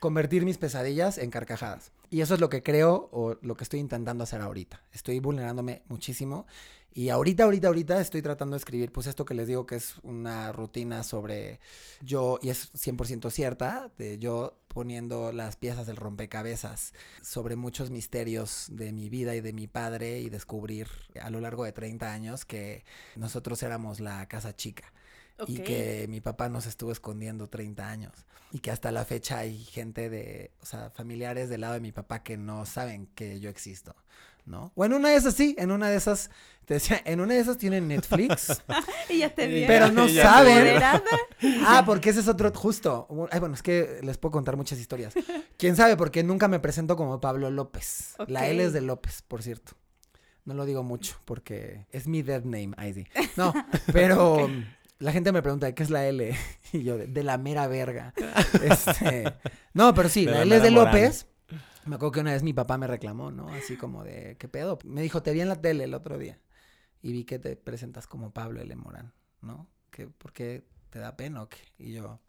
convertir 0.00 0.44
mis 0.44 0.58
pesadillas 0.58 1.18
en 1.18 1.30
carcajadas. 1.30 1.92
Y 2.10 2.20
eso 2.20 2.34
es 2.34 2.40
lo 2.40 2.48
que 2.48 2.62
creo 2.62 3.08
o 3.12 3.36
lo 3.42 3.56
que 3.56 3.64
estoy 3.64 3.80
intentando 3.80 4.22
hacer 4.22 4.40
ahorita. 4.40 4.82
Estoy 4.92 5.18
vulnerándome 5.18 5.82
muchísimo 5.88 6.46
y 6.94 7.08
ahorita, 7.08 7.44
ahorita, 7.44 7.66
ahorita 7.66 8.00
estoy 8.00 8.22
tratando 8.22 8.54
de 8.54 8.58
escribir, 8.58 8.92
pues 8.92 9.08
esto 9.08 9.24
que 9.24 9.34
les 9.34 9.48
digo 9.48 9.66
que 9.66 9.74
es 9.74 9.96
una 10.02 10.52
rutina 10.52 11.02
sobre 11.02 11.58
yo, 12.00 12.38
y 12.40 12.50
es 12.50 12.72
100% 12.74 13.30
cierta, 13.30 13.90
de 13.98 14.18
yo 14.18 14.56
poniendo 14.68 15.32
las 15.32 15.56
piezas 15.56 15.86
del 15.86 15.96
rompecabezas 15.96 16.94
sobre 17.20 17.56
muchos 17.56 17.90
misterios 17.90 18.66
de 18.70 18.92
mi 18.92 19.08
vida 19.08 19.34
y 19.34 19.40
de 19.40 19.52
mi 19.52 19.66
padre 19.66 20.20
y 20.20 20.30
descubrir 20.30 20.88
a 21.20 21.30
lo 21.30 21.40
largo 21.40 21.64
de 21.64 21.72
30 21.72 22.12
años 22.12 22.44
que 22.44 22.84
nosotros 23.16 23.62
éramos 23.64 23.98
la 24.00 24.26
casa 24.28 24.54
chica. 24.54 24.92
y 25.48 25.58
que 25.58 26.06
mi 26.08 26.20
papá 26.20 26.48
nos 26.48 26.64
estuvo 26.66 26.92
escondiendo 26.92 27.48
30 27.48 27.88
años 27.88 28.12
y 28.52 28.60
que 28.60 28.70
hasta 28.70 28.92
la 28.92 29.04
fecha 29.04 29.38
hay 29.38 29.64
gente 29.64 30.08
de, 30.08 30.52
o 30.60 30.66
sea, 30.66 30.90
familiares 30.90 31.48
del 31.48 31.62
lado 31.62 31.74
de 31.74 31.80
mi 31.80 31.90
papá 31.90 32.22
que 32.22 32.36
no 32.36 32.66
saben 32.66 33.08
que 33.16 33.40
yo 33.40 33.50
existo, 33.50 33.96
¿no? 34.46 34.72
O 34.74 34.84
en 34.84 34.92
una 34.92 35.08
de 35.10 35.16
esas 35.16 35.34
sí, 35.34 35.54
en 35.58 35.70
una 35.70 35.88
de 35.88 35.96
esas, 35.96 36.30
te 36.64 36.74
decía, 36.74 37.00
en 37.04 37.20
una 37.20 37.34
de 37.34 37.40
esas 37.40 37.58
tienen 37.58 37.88
Netflix, 37.88 38.62
Y 39.08 39.18
ya 39.18 39.30
te 39.34 39.46
vieron. 39.46 39.66
pero 39.68 39.92
no 39.92 40.08
saben. 40.08 40.80
Ah, 41.66 41.82
porque 41.86 42.10
ese 42.10 42.20
es 42.20 42.28
otro, 42.28 42.50
justo. 42.54 43.06
Ay, 43.30 43.40
bueno, 43.40 43.54
es 43.54 43.62
que 43.62 43.98
les 44.02 44.18
puedo 44.18 44.32
contar 44.32 44.56
muchas 44.56 44.78
historias. 44.78 45.14
¿Quién 45.56 45.76
sabe? 45.76 45.96
Porque 45.96 46.22
nunca 46.22 46.48
me 46.48 46.60
presento 46.60 46.96
como 46.96 47.20
Pablo 47.20 47.50
López. 47.50 48.14
La 48.28 48.46
L 48.48 48.62
es 48.64 48.72
de 48.72 48.80
López, 48.80 49.22
por 49.22 49.42
cierto. 49.42 49.72
No 50.44 50.52
lo 50.54 50.66
digo 50.66 50.82
mucho 50.82 51.16
porque 51.24 51.86
es 51.90 52.06
mi 52.06 52.22
dead 52.22 52.44
name, 52.44 52.72
ID. 52.78 53.06
No, 53.36 53.54
pero 53.92 54.50
la 54.98 55.10
gente 55.12 55.32
me 55.32 55.40
pregunta, 55.42 55.74
¿qué 55.74 55.82
es 55.82 55.90
la 55.90 56.06
L? 56.06 56.36
Y 56.72 56.82
yo, 56.82 56.98
de, 56.98 57.06
de 57.06 57.22
la 57.22 57.38
mera 57.38 57.66
verga. 57.68 58.12
Este, 58.62 59.32
no, 59.74 59.94
pero 59.94 60.08
sí, 60.08 60.26
De 60.26 60.32
la 60.32 60.38
la 60.38 60.42
L 60.44 60.56
es 60.56 60.62
de. 60.62 60.70
López. 60.72 61.26
Me 61.86 61.96
acuerdo 61.96 62.12
que 62.12 62.20
una 62.20 62.32
vez 62.32 62.42
mi 62.42 62.52
papá 62.52 62.78
me 62.78 62.86
reclamó, 62.86 63.30
¿no? 63.30 63.48
Así 63.48 63.76
como 63.76 64.04
de, 64.04 64.36
¿qué 64.38 64.48
pedo? 64.48 64.78
Me 64.84 65.02
dijo, 65.02 65.22
te 65.22 65.32
vi 65.32 65.40
en 65.40 65.48
la 65.48 65.60
tele 65.60 65.84
el 65.84 65.94
otro 65.94 66.18
día 66.18 66.40
y 67.02 67.12
vi 67.12 67.24
que 67.24 67.38
te 67.38 67.56
presentas 67.56 68.06
como 68.06 68.32
Pablo 68.32 68.60
L. 68.60 68.74
Morán, 68.76 69.12
¿no? 69.42 69.68
¿Qué, 69.90 70.08
¿Por 70.08 70.32
qué 70.32 70.64
te 70.88 70.98
da 70.98 71.16
pena 71.16 71.42
o 71.42 71.48
qué? 71.48 71.58
Y 71.78 71.92
yo, 71.92 72.20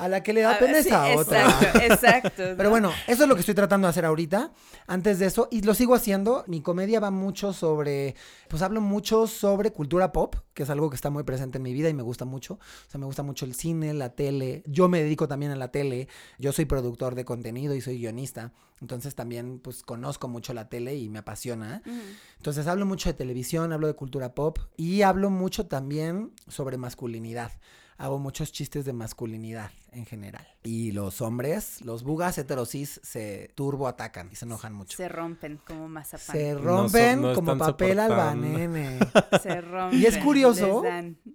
a 0.00 0.08
la 0.08 0.22
que 0.22 0.32
le 0.32 0.40
da 0.40 0.52
A 0.52 0.58
ver, 0.58 0.82
sí, 0.82 0.90
a 0.90 1.14
otra. 1.16 1.44
Exacto, 1.44 1.78
exacto. 1.82 2.42
Pero 2.56 2.64
¿no? 2.64 2.70
bueno, 2.70 2.90
eso 3.06 3.24
es 3.24 3.28
lo 3.28 3.34
que 3.34 3.40
estoy 3.40 3.54
tratando 3.54 3.86
de 3.86 3.90
hacer 3.90 4.06
ahorita. 4.06 4.50
Antes 4.86 5.18
de 5.18 5.26
eso, 5.26 5.48
y 5.50 5.60
lo 5.60 5.74
sigo 5.74 5.94
haciendo, 5.94 6.42
mi 6.46 6.62
comedia 6.62 7.00
va 7.00 7.10
mucho 7.10 7.52
sobre, 7.52 8.14
pues 8.48 8.62
hablo 8.62 8.80
mucho 8.80 9.26
sobre 9.26 9.72
cultura 9.72 10.10
pop, 10.10 10.36
que 10.54 10.62
es 10.62 10.70
algo 10.70 10.88
que 10.88 10.96
está 10.96 11.10
muy 11.10 11.22
presente 11.22 11.58
en 11.58 11.62
mi 11.62 11.74
vida 11.74 11.90
y 11.90 11.94
me 11.94 12.02
gusta 12.02 12.24
mucho. 12.24 12.54
O 12.54 12.90
sea, 12.90 12.98
me 12.98 13.04
gusta 13.04 13.22
mucho 13.22 13.44
el 13.44 13.54
cine, 13.54 13.92
la 13.92 14.14
tele. 14.14 14.62
Yo 14.66 14.88
me 14.88 15.02
dedico 15.02 15.28
también 15.28 15.52
a 15.52 15.56
la 15.56 15.70
tele. 15.70 16.08
Yo 16.38 16.52
soy 16.52 16.64
productor 16.64 17.14
de 17.14 17.26
contenido 17.26 17.74
y 17.74 17.82
soy 17.82 17.98
guionista. 17.98 18.52
Entonces 18.80 19.14
también, 19.14 19.58
pues, 19.58 19.82
conozco 19.82 20.28
mucho 20.28 20.54
la 20.54 20.70
tele 20.70 20.96
y 20.96 21.10
me 21.10 21.18
apasiona. 21.18 21.82
Entonces 22.38 22.66
hablo 22.66 22.86
mucho 22.86 23.10
de 23.10 23.14
televisión, 23.14 23.74
hablo 23.74 23.86
de 23.86 23.94
cultura 23.94 24.34
pop 24.34 24.58
y 24.78 25.02
hablo 25.02 25.28
mucho 25.28 25.66
también 25.66 26.32
sobre 26.48 26.78
masculinidad. 26.78 27.52
Hago 28.00 28.18
muchos 28.18 28.50
chistes 28.50 28.86
de 28.86 28.94
masculinidad 28.94 29.70
en 29.92 30.06
general. 30.06 30.46
Y 30.62 30.92
los 30.92 31.20
hombres, 31.20 31.82
los 31.84 32.02
bugas 32.02 32.38
heterosis, 32.38 32.98
se 33.04 33.52
turbo 33.54 33.86
atacan 33.88 34.30
y 34.32 34.36
se 34.36 34.46
enojan 34.46 34.72
mucho. 34.72 34.96
Se 34.96 35.06
rompen 35.06 35.60
como 35.66 35.86
mazapán. 35.86 36.34
Se 36.34 36.54
Se, 36.54 36.54
No 36.54 36.60
rompen 36.60 37.20
no 37.20 37.34
como 37.34 37.58
papel 37.58 37.98
albanene. 37.98 38.98
rompen. 39.60 40.00
Y 40.00 40.06
es 40.06 40.16
curioso. 40.16 40.82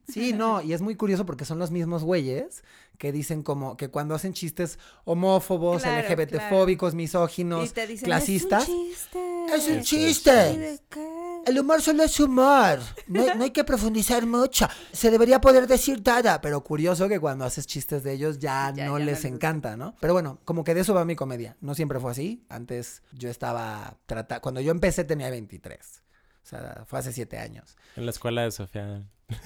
Sí, 0.08 0.34
no, 0.34 0.60
y 0.64 0.74
es 0.74 0.82
muy 0.82 0.96
curioso 0.96 1.24
porque 1.24 1.46
son 1.46 1.60
los 1.60 1.70
mismos 1.70 2.04
güeyes 2.04 2.64
que 2.98 3.12
dicen 3.12 3.44
como 3.44 3.78
que 3.78 3.90
cuando 3.90 4.16
hacen 4.16 4.34
chistes 4.34 4.80
homófobos, 5.04 5.84
Claro, 5.84 6.08
LGBTfóbicos, 6.10 6.94
Y 6.94 6.98
misóginos, 6.98 7.74
te 7.74 7.86
dicen, 7.86 8.06
clasistas. 8.06 8.64
Es 8.64 8.70
un 8.70 8.86
chiste. 8.88 9.46
Es 9.54 9.68
un 9.68 9.78
Es 9.78 9.86
chiste. 9.86 10.52
¿Y 10.54 10.58
de 10.58 10.80
qué? 10.90 11.25
El 11.46 11.60
humor 11.60 11.82
solo 11.82 12.04
es 12.04 12.20
humor. 12.20 12.80
No 13.08 13.22
hay, 13.22 13.38
no 13.38 13.44
hay 13.44 13.52
que 13.52 13.64
profundizar 13.64 14.26
mucho. 14.26 14.68
Se 14.92 15.12
debería 15.12 15.40
poder 15.42 15.68
decir 15.68 16.02
nada. 16.06 16.42
Pero 16.42 16.64
curioso 16.64 17.08
que 17.08 17.20
cuando 17.20 17.46
haces 17.46 17.68
chistes 17.68 18.04
de 18.04 18.14
ellos 18.14 18.40
ya, 18.40 18.74
Ya- 18.76 18.86
no 18.88 18.98
ya 19.00 19.06
les 19.06 19.26
encanta, 19.26 19.78
¿no? 19.78 19.96
Pero 20.02 20.14
bueno, 20.14 20.40
como 20.46 20.64
que 20.64 20.74
de 20.74 20.82
eso 20.82 20.94
va 20.94 21.06
mi 21.06 21.16
comedia. 21.16 21.56
No 21.62 21.76
siempre 21.76 22.00
fue 22.00 22.12
así. 22.12 22.46
Antes 22.50 23.04
yo 23.14 23.30
estaba 23.30 23.98
tratando. 24.06 24.42
Cuando 24.42 24.62
yo 24.62 24.72
empecé 24.72 25.04
tenía 25.04 25.30
23. 25.30 26.04
O 26.44 26.48
sea, 26.48 26.84
fue 26.88 27.00
hace 27.00 27.12
siete 27.12 27.38
años. 27.40 27.76
En 27.96 28.06
la 28.06 28.12
escuela 28.12 28.42
de 28.44 28.52
Sofía. 28.52 29.04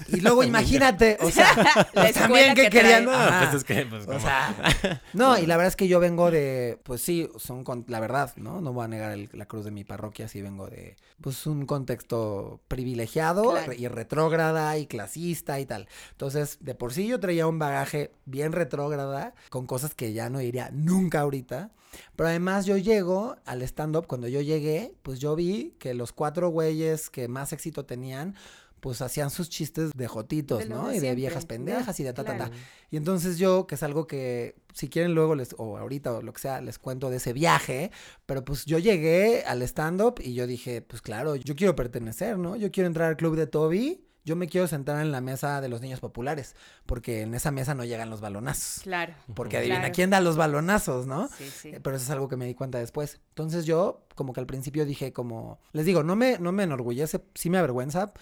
Y 0.08 0.20
luego 0.20 0.42
imagínate, 0.44 1.16
o 1.20 1.30
sea, 1.30 1.88
pues 1.94 2.12
también 2.14 2.54
que, 2.54 2.64
que 2.64 2.70
querían. 2.70 3.04
No, 3.06 3.12
Ajá. 3.12 3.50
pues 3.50 3.54
es 3.54 3.64
que, 3.64 3.86
pues, 3.86 4.06
O 4.06 4.20
sea, 4.20 5.00
no, 5.14 5.38
y 5.38 5.46
la 5.46 5.56
verdad 5.56 5.68
es 5.68 5.76
que 5.76 5.88
yo 5.88 6.00
vengo 6.00 6.30
de, 6.30 6.78
pues 6.82 7.00
sí, 7.00 7.28
son 7.38 7.64
con, 7.64 7.84
la 7.88 8.00
verdad, 8.00 8.32
¿no? 8.36 8.60
No 8.60 8.72
voy 8.72 8.84
a 8.84 8.88
negar 8.88 9.12
el- 9.12 9.30
la 9.32 9.46
cruz 9.46 9.64
de 9.64 9.70
mi 9.70 9.84
parroquia, 9.84 10.28
sí 10.28 10.42
vengo 10.42 10.68
de, 10.68 10.96
pues 11.20 11.46
un 11.46 11.64
contexto 11.66 12.60
privilegiado 12.68 13.50
Claro. 13.52 13.72
y 13.72 13.88
retrógrada 13.88 14.76
y 14.78 14.86
clasista 14.86 15.60
y 15.60 15.66
tal. 15.66 15.88
Entonces, 16.12 16.58
de 16.60 16.74
por 16.74 16.92
sí 16.92 17.06
yo 17.06 17.18
traía 17.20 17.46
un 17.46 17.58
bagaje 17.58 18.12
bien 18.26 18.52
retrógrada 18.52 19.34
con 19.48 19.66
cosas 19.66 19.94
que 19.94 20.12
ya 20.12 20.28
no 20.30 20.38
diría 20.40 20.70
nunca 20.72 21.20
ahorita. 21.20 21.70
Pero 22.14 22.28
además 22.28 22.66
yo 22.66 22.76
llego 22.76 23.36
al 23.46 23.62
stand-up, 23.62 24.06
cuando 24.06 24.28
yo 24.28 24.40
llegué, 24.40 24.94
pues 25.02 25.18
yo 25.18 25.34
vi 25.34 25.74
que 25.80 25.92
los 25.94 26.12
cuatro 26.12 26.48
güeyes 26.50 27.10
que 27.10 27.26
más 27.26 27.52
éxito 27.52 27.84
tenían, 27.84 28.36
pues 28.80 29.00
hacían 29.02 29.30
sus 29.30 29.48
chistes 29.48 29.90
de 29.94 30.08
jotitos, 30.08 30.60
De 30.60 30.66
¿no? 30.66 30.88
de 30.88 30.96
y 30.96 31.00
de 31.00 31.14
viejas 31.14 31.46
pendejas 31.46 32.00
y 32.00 32.02
de 32.04 32.12
ta, 32.12 32.24
ta. 32.24 32.50
Y 32.90 32.96
entonces 32.96 33.38
yo, 33.38 33.66
que 33.66 33.74
es 33.76 33.82
algo 33.82 34.06
que 34.06 34.56
si 34.72 34.88
quieren 34.88 35.14
luego 35.14 35.34
les, 35.34 35.54
o 35.58 35.76
ahorita 35.78 36.12
o 36.14 36.22
lo 36.22 36.32
que 36.32 36.40
sea, 36.40 36.60
les 36.60 36.78
cuento 36.78 37.10
de 37.10 37.18
ese 37.18 37.32
viaje, 37.32 37.90
pero 38.26 38.44
pues 38.44 38.64
yo 38.64 38.78
llegué 38.78 39.44
al 39.46 39.62
stand-up 39.62 40.14
y 40.22 40.34
yo 40.34 40.46
dije, 40.46 40.82
pues 40.82 41.02
claro, 41.02 41.36
yo 41.36 41.54
quiero 41.54 41.76
pertenecer, 41.76 42.38
¿no? 42.38 42.56
Yo 42.56 42.70
quiero 42.72 42.86
entrar 42.86 43.08
al 43.08 43.16
club 43.16 43.36
de 43.36 43.46
Toby, 43.46 44.04
yo 44.22 44.36
me 44.36 44.48
quiero 44.48 44.68
sentar 44.68 45.00
en 45.00 45.12
la 45.12 45.22
mesa 45.22 45.60
de 45.62 45.68
los 45.70 45.80
niños 45.80 45.98
populares, 46.00 46.54
porque 46.84 47.22
en 47.22 47.34
esa 47.34 47.50
mesa 47.50 47.74
no 47.74 47.84
llegan 47.84 48.10
los 48.10 48.20
balonazos. 48.20 48.82
Claro. 48.82 49.14
Porque 49.34 49.56
adivina 49.56 49.78
Claro. 49.80 49.94
quién 49.94 50.10
da 50.10 50.20
los 50.20 50.36
balonazos, 50.36 51.06
¿no? 51.06 51.28
Sí, 51.38 51.44
sí. 51.50 51.68
Eh, 51.70 51.80
Pero 51.82 51.96
eso 51.96 52.04
es 52.04 52.10
algo 52.10 52.28
que 52.28 52.36
me 52.36 52.44
di 52.44 52.54
cuenta 52.54 52.78
después. 52.78 53.18
Entonces 53.30 53.64
yo, 53.64 54.04
como 54.14 54.34
que 54.34 54.40
al 54.40 54.46
principio 54.46 54.84
dije 54.84 55.12
como, 55.14 55.58
les 55.72 55.86
digo, 55.86 56.02
no 56.02 56.16
me, 56.16 56.38
no 56.38 56.52
me 56.52 56.64
enorgullece, 56.64 57.24
sí 57.34 57.48
me 57.48 57.56
avergüenza, 57.58 58.12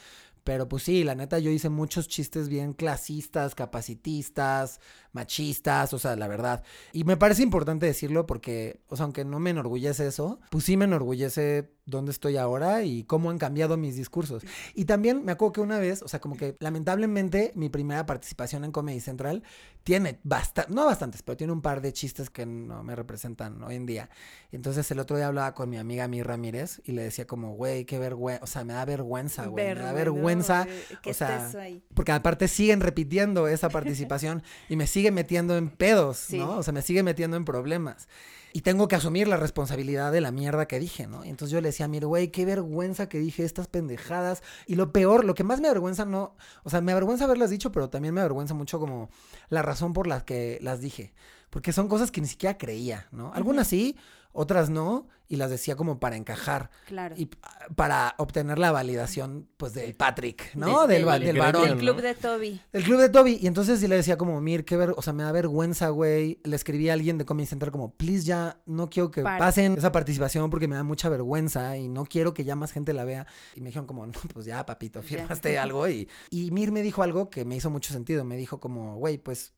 pero 0.45 0.69
pues 0.69 0.83
sí, 0.83 1.05
la 1.05 1.15
neta 1.15 1.39
yo 1.39 1.51
hice 1.51 1.69
muchos 1.69 2.09
chistes 2.09 2.49
bien 2.49 2.73
clasistas, 2.73 3.55
capacitistas, 3.55 4.81
machistas, 5.13 5.93
o 5.93 5.99
sea, 5.99 6.17
la 6.17 6.29
verdad. 6.29 6.63
Y 6.93 7.05
me 7.05 7.17
parece 7.17 7.43
importante 7.43 7.87
decirlo 7.87 8.27
porque, 8.27 8.81
o 8.89 8.97
sea, 8.97 9.05
aunque 9.05 9.25
no 9.25 9.41
me 9.41 9.51
enorgullece 9.51 10.07
eso, 10.07 10.41
pues 10.51 10.65
sí 10.65 10.77
me 10.77 10.85
enorgullece 10.85 11.71
dónde 11.89 12.13
estoy 12.13 12.37
ahora 12.37 12.83
y 12.85 13.05
cómo 13.05 13.31
han 13.31 13.39
cambiado 13.39 13.77
mis 13.77 13.97
discursos. 13.97 14.45
Y 14.75 14.85
también 14.85 15.25
me 15.25 15.33
acuerdo 15.33 15.53
que 15.53 15.61
una 15.63 15.79
vez, 15.79 16.03
o 16.03 16.09
sea, 16.09 16.21
como 16.21 16.37
que 16.37 16.57
lamentablemente 16.61 17.53
mi 17.55 17.71
primera 17.71 18.05
participación 18.05 18.65
en 18.65 18.73
Comedy 18.73 19.01
Central 19.01 19.43
tiene 19.85 20.21
bastante, 20.23 20.73
no 20.73 20.85
bastantes, 20.85 21.23
pero 21.23 21.39
tiene 21.39 21.53
un 21.53 21.63
par 21.63 21.81
de 21.81 21.95
chistes 21.95 22.29
que 22.29 22.45
no 22.45 22.85
me 22.85 22.95
representan 22.95 23.63
hoy 23.63 23.77
en 23.77 23.87
día. 23.87 24.11
Entonces 24.53 24.91
el 24.91 24.99
otro 24.99 25.17
día 25.17 25.29
hablaba 25.29 25.55
con 25.55 25.71
mi 25.71 25.79
amiga 25.79 26.09
Mi 26.09 26.23
Ramírez 26.23 26.83
y 26.85 26.93
le 26.93 27.03
decía 27.03 27.27
como, 27.27 27.55
güey, 27.55 27.87
qué 27.87 27.99
vergüenza, 27.99 28.45
o 28.45 28.47
sea, 28.47 28.65
me 28.65 28.75
da 28.75 28.85
vergüenza, 28.85 29.47
güey, 29.47 29.75
me 29.75 29.81
da 29.81 29.93
vergüenza. 29.93 30.67
no, 30.67 31.01
que 31.01 31.13
o 31.13 31.15
sea, 31.15 31.51
ahí. 31.59 31.83
Porque 31.95 32.13
aparte 32.13 32.49
siguen 32.49 32.81
repitiendo 32.81 33.49
esa 33.49 33.71
participación 33.71 34.43
y 34.69 34.77
me 34.77 34.87
sigue 35.09 35.15
metiendo 35.15 35.57
en 35.57 35.71
pedos, 35.71 36.17
Sí. 36.19 36.39
¿no? 36.39 36.59
O 36.59 36.63
sea, 36.63 36.73
me 36.73 36.83
sigue 36.83 37.03
metiendo 37.03 37.37
en 37.37 37.45
problemas. 37.45 38.09
Y 38.53 38.63
tengo 38.63 38.89
que 38.89 38.97
asumir 38.97 39.29
la 39.29 39.37
responsabilidad 39.37 40.11
de 40.11 40.21
la 40.23 40.33
mierda 40.33 40.67
que 40.67 40.79
dije, 40.81 41.07
¿no? 41.07 41.25
Y 41.25 41.29
entonces 41.29 41.53
yo 41.53 41.61
le 41.61 41.69
decía, 41.69 41.87
mire, 41.87 42.07
güey, 42.07 42.29
qué 42.29 42.45
vergüenza 42.47 43.09
que 43.09 43.19
dije 43.19 43.45
estas 43.45 43.69
pendejadas. 43.69 44.43
Y 44.67 44.75
lo 44.77 44.91
peor, 44.91 45.25
lo 45.25 45.35
que 45.35 45.45
más 45.45 45.61
me 45.61 45.69
avergüenza, 45.69 46.05
no, 46.07 46.35
o 46.65 46.71
sea, 46.71 46.81
me 46.81 46.93
avergüenza 46.93 47.25
haberlas 47.25 47.51
dicho, 47.51 47.73
pero 47.73 47.91
también 47.91 48.15
me 48.15 48.21
avergüenza 48.21 48.55
mucho 48.55 48.81
como 48.81 49.11
la 49.51 49.63
razón 49.63 49.93
por 49.93 50.07
la 50.07 50.25
que 50.25 50.59
las 50.63 50.81
dije. 50.81 51.13
Porque 51.51 51.73
son 51.73 51.89
cosas 51.89 52.11
que 52.11 52.21
ni 52.21 52.27
siquiera 52.27 52.57
creía, 52.57 53.07
¿no? 53.13 53.33
Algunas 53.35 53.69
sí, 53.69 53.97
otras 54.33 54.71
no, 54.71 55.09
y 55.31 55.37
las 55.37 55.51
decía 55.51 55.77
como 55.77 56.01
para 56.01 56.17
encajar 56.17 56.71
Claro. 56.87 57.15
y 57.19 57.29
para 57.77 58.15
obtener 58.17 58.59
la 58.59 58.73
validación, 58.73 59.47
pues, 59.59 59.75
del 59.75 59.95
Patrick, 59.95 60.55
¿no? 60.55 60.87
De- 60.87 60.95
del, 60.95 61.05
del 61.07 61.25
del 61.25 61.39
varón. 61.39 61.65
El 61.65 61.71
¿no? 61.75 61.77
club 61.79 62.01
de 62.01 62.15
Toby. 62.15 62.61
El 62.73 62.83
club 62.85 62.99
de 62.99 63.09
Toby. 63.11 63.39
Y 63.41 63.47
entonces 63.47 63.79
sí 63.81 63.89
le 63.89 63.97
decía 63.97 64.17
como, 64.17 64.41
Mir, 64.41 64.65
qué 64.65 64.77
ver, 64.79 64.95
o 64.97 65.03
sea, 65.03 65.13
me 65.13 65.25
da 65.25 65.33
vergüenza, 65.33 65.91
güey. 65.91 66.41
Le 66.45 66.57
escribí 66.57 66.89
a 66.89 66.95
alguien 66.95 67.19
de 67.19 67.27
Comedy 67.27 67.47
Central 67.47 67.71
como, 67.73 67.93
please 67.95 68.25
ya, 68.25 68.61
no 68.65 68.89
quiero 68.89 69.11
que 69.11 69.23
Para. 69.23 69.39
pasen 69.39 69.75
esa 69.77 69.93
participación 69.93 70.49
porque 70.49 70.67
me 70.67 70.77
da 70.77 70.83
mucha 70.83 71.11
vergüenza 71.11 71.77
y 71.77 71.89
no 71.89 72.07
quiero 72.07 72.33
que 72.33 72.45
ya 72.45 72.57
más 72.57 72.73
gente 72.73 72.95
la 72.95 73.05
vea. 73.05 73.27
Y 73.55 73.61
me 73.61 73.67
dijeron 73.67 73.87
como, 73.87 74.07
no, 74.07 74.13
pues 74.33 74.47
ya, 74.47 74.65
papito, 74.65 75.03
Ya. 75.03 75.09
firmaste 75.09 75.59
algo. 75.59 75.87
Y, 75.89 76.09
y 76.31 76.51
Mir 76.53 76.73
me 76.73 76.81
dijo 76.83 77.03
algo 77.03 77.29
que 77.29 77.45
me 77.45 77.55
hizo 77.57 77.69
mucho 77.69 77.93
sentido. 77.93 78.25
Me 78.25 78.37
dijo 78.39 78.61
como, 78.61 78.97
güey, 78.97 79.19
pues 79.19 79.53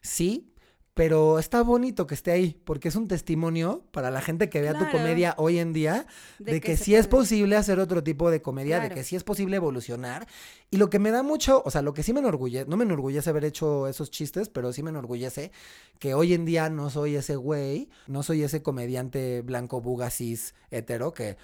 sí. 0.00 0.51
Pero 0.94 1.38
está 1.38 1.62
bonito 1.62 2.06
que 2.06 2.14
esté 2.14 2.32
ahí, 2.32 2.60
porque 2.64 2.88
es 2.88 2.96
un 2.96 3.08
testimonio 3.08 3.86
para 3.92 4.10
la 4.10 4.20
gente 4.20 4.50
que 4.50 4.60
vea 4.60 4.78
tu 4.78 4.90
comedia 4.90 5.34
hoy 5.38 5.58
en 5.58 5.72
día 5.72 6.06
de, 6.38 6.60
que, 6.60 6.76
sí 6.76 6.94
es 6.94 7.08
posible 7.08 7.56
hacer 7.56 7.80
otro 7.80 8.04
tipo 8.04 8.30
de 8.30 8.42
comedia, 8.42 8.78
de 8.78 8.90
que 8.90 9.02
sí 9.02 9.16
es 9.16 9.24
posible 9.24 9.56
evolucionar. 9.56 10.26
Y 10.70 10.76
lo 10.76 10.90
que 10.90 10.98
me 10.98 11.10
da 11.10 11.22
mucho, 11.22 11.62
o 11.64 11.70
sea, 11.70 11.80
lo 11.80 11.94
que 11.94 12.02
sí 12.02 12.12
me 12.12 12.20
enorgullece, 12.20 12.68
no 12.68 12.76
me 12.76 12.84
enorgullece 12.84 13.30
haber 13.30 13.46
hecho 13.46 13.88
esos 13.88 14.10
chistes, 14.10 14.50
pero 14.50 14.70
sí 14.74 14.82
me 14.82 14.90
enorgullece 14.90 15.50
que 15.98 16.12
hoy 16.12 16.34
en 16.34 16.44
día 16.44 16.68
no 16.68 16.90
soy 16.90 17.16
ese 17.16 17.36
güey, 17.36 17.88
no 18.06 18.22
soy 18.22 18.42
ese 18.42 18.62
comediante 18.62 19.40
blanco 19.40 19.80
bugasis 19.80 20.54
hetero 20.70 21.14
que, 21.14 21.38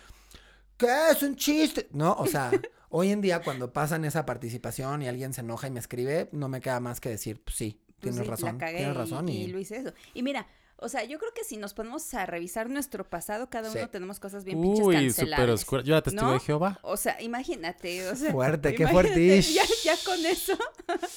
¿qué 0.76 1.10
es 1.10 1.22
un 1.22 1.36
chiste? 1.36 1.88
No, 1.92 2.12
o 2.18 2.26
sea, 2.26 2.50
hoy 2.90 3.12
en 3.12 3.22
día 3.22 3.40
cuando 3.40 3.72
pasan 3.72 4.04
esa 4.04 4.26
participación 4.26 5.00
y 5.00 5.08
alguien 5.08 5.32
se 5.32 5.40
enoja 5.40 5.68
y 5.68 5.70
me 5.70 5.80
escribe, 5.80 6.28
no 6.32 6.50
me 6.50 6.60
queda 6.60 6.80
más 6.80 7.00
que 7.00 7.08
decir, 7.08 7.42
pues 7.42 7.56
sí, 7.56 7.80
Pues 8.00 8.14
tienes 8.14 8.18
sí, 8.20 8.24
la 8.24 8.30
razón, 8.30 8.58
cagué 8.58 8.76
tienes 8.78 8.94
y- 8.94 8.98
razón. 8.98 9.28
y, 9.28 9.36
Y, 9.42 9.46
lo 9.48 9.58
hice 9.58 9.76
eso. 9.76 9.92
Y 10.14 10.22
mira, 10.22 10.46
O 10.80 10.88
sea, 10.88 11.02
yo 11.02 11.18
creo 11.18 11.32
que 11.34 11.42
si 11.42 11.56
nos 11.56 11.74
ponemos 11.74 12.14
a 12.14 12.24
revisar 12.24 12.70
nuestro 12.70 13.02
pasado, 13.02 13.50
cada 13.50 13.68
Sí. 13.68 13.78
uno 13.78 13.90
tenemos 13.90 14.20
cosas 14.20 14.44
bien 14.44 14.60
pinches 14.62 14.86
Uy, 14.86 15.10
súper 15.10 15.50
oscura. 15.50 15.82
Yo 15.82 15.92
era 15.94 16.02
testigo 16.02 16.24
¿no? 16.28 16.32
de 16.34 16.38
Jehová. 16.38 16.78
O 16.82 16.96
sea, 16.96 17.20
imagínate, 17.20 18.08
o 18.08 18.14
sea, 18.14 18.30
Fuerte, 18.30 18.76
qué 18.76 18.86
fuertish. 18.86 19.54
Ya, 19.54 19.64
ya 19.82 19.96
con 20.04 20.24
eso 20.24 20.56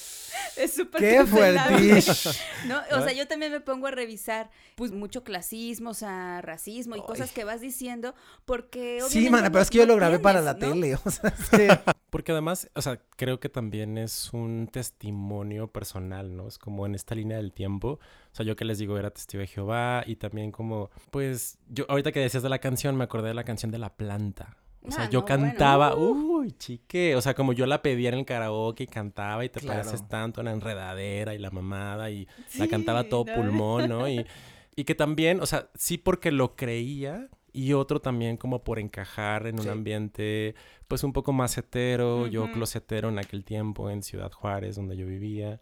es 0.58 0.74
súper 0.74 1.00
¡Qué 1.02 1.26
fuertish! 1.28 2.40
¿No? 2.66 2.80
O 2.98 3.04
sea, 3.04 3.14
yo 3.14 3.28
también 3.28 3.52
me 3.52 3.62
pongo 3.62 3.86
a 3.86 3.92
revisar, 3.92 4.50
pues, 4.74 4.92
mucho 4.92 5.24
clasismo, 5.24 5.92
o 5.92 5.94
sea, 5.94 6.42
racismo 6.42 6.96
y 6.96 7.02
cosas 7.04 7.32
que 7.32 7.44
vas 7.44 7.62
diciendo, 7.62 8.16
porque 8.46 9.00
Sí, 9.10 9.30
mana, 9.30 9.52
pero 9.52 9.62
es 9.62 9.70
que 9.70 9.78
yo 9.78 9.86
lo 9.86 9.96
grabé 9.96 10.18
para 10.18 10.42
la 10.42 10.54
¿no? 10.54 10.60
tele. 10.60 10.96
O 10.96 11.12
sea, 11.12 11.30
es 11.40 11.50
que- 11.50 11.80
Porque 12.12 12.34
además, 12.34 12.70
o 12.76 12.82
sea, 12.82 13.02
creo 13.16 13.40
que 13.40 13.50
también 13.50 13.98
es 13.98 14.32
un 14.34 14.68
testimonio 14.72 15.68
personal, 15.72 16.36
¿no? 16.36 16.48
Es 16.48 16.58
como 16.60 16.86
en 16.86 16.94
esta 16.94 17.16
línea 17.16 17.38
del 17.38 17.54
tiempo. 17.54 17.94
O 17.94 18.36
sea, 18.36 18.46
yo 18.46 18.56
que 18.56 18.66
les 18.66 18.78
digo 18.80 18.98
era 19.00 19.10
testigo 19.12 19.42
de 19.42 19.48
Jehová 19.48 20.04
y 20.06 20.18
también 20.18 20.52
como, 20.52 20.92
pues, 21.10 21.58
yo 21.70 21.86
ahorita 21.90 22.12
que 22.12 22.20
decías 22.20 22.44
de 22.44 22.50
la 22.50 22.60
canción, 22.60 22.96
me 22.98 23.06
acordé 23.06 23.30
de 23.30 23.34
la 23.34 23.44
canción 23.46 23.72
de 23.72 23.78
La 23.80 23.96
Planta. 23.96 24.58
O 24.84 24.92
sea, 24.92 25.06
Ah, 25.06 25.10
yo 25.10 25.22
no, 25.22 25.26
bueno. 25.28 25.44
cantaba, 25.46 25.96
uy, 25.96 26.52
chique, 26.54 27.16
o 27.16 27.22
sea, 27.22 27.34
como 27.34 27.54
yo 27.54 27.66
la 27.66 27.82
pedía 27.82 28.10
en 28.10 28.16
el 28.16 28.26
karaoke 28.26 28.84
y 28.84 28.88
cantaba 28.88 29.46
y 29.46 29.50
te 29.50 29.60
Claro. 29.62 29.84
pareces 29.84 30.08
tanto 30.10 30.44
la 30.44 30.52
enredadera 30.52 31.34
y 31.34 31.38
la 31.38 31.50
mamada 31.52 32.10
y 32.12 32.28
la 32.58 32.68
cantaba 32.68 33.08
todo 33.08 33.24
¿no? 33.26 33.34
pulmón, 33.36 33.88
¿no? 33.88 34.10
Y, 34.10 34.26
y 34.76 34.84
que 34.84 34.96
también, 34.96 35.40
o 35.40 35.46
sea, 35.46 35.70
sí 35.76 35.98
porque 35.98 36.32
lo 36.32 36.56
creía 36.56 37.30
y 37.54 37.74
otro 37.74 38.00
también 38.02 38.38
como 38.38 38.64
por 38.64 38.80
encajar 38.80 39.46
en 39.46 39.60
un 39.60 39.68
ambiente 39.70 40.56
pues 40.92 41.06
un 41.06 41.14
poco 41.14 41.32
más 41.32 41.58
hetero, 41.58 42.28
yo 42.28 42.52
closetero 42.52 43.08
en 43.08 43.18
aquel 43.18 43.46
tiempo 43.46 43.90
en 43.90 44.04
Ciudad 44.04 44.30
Juárez 44.30 44.76
donde 44.76 44.98
yo 44.98 45.06
vivía. 45.06 45.62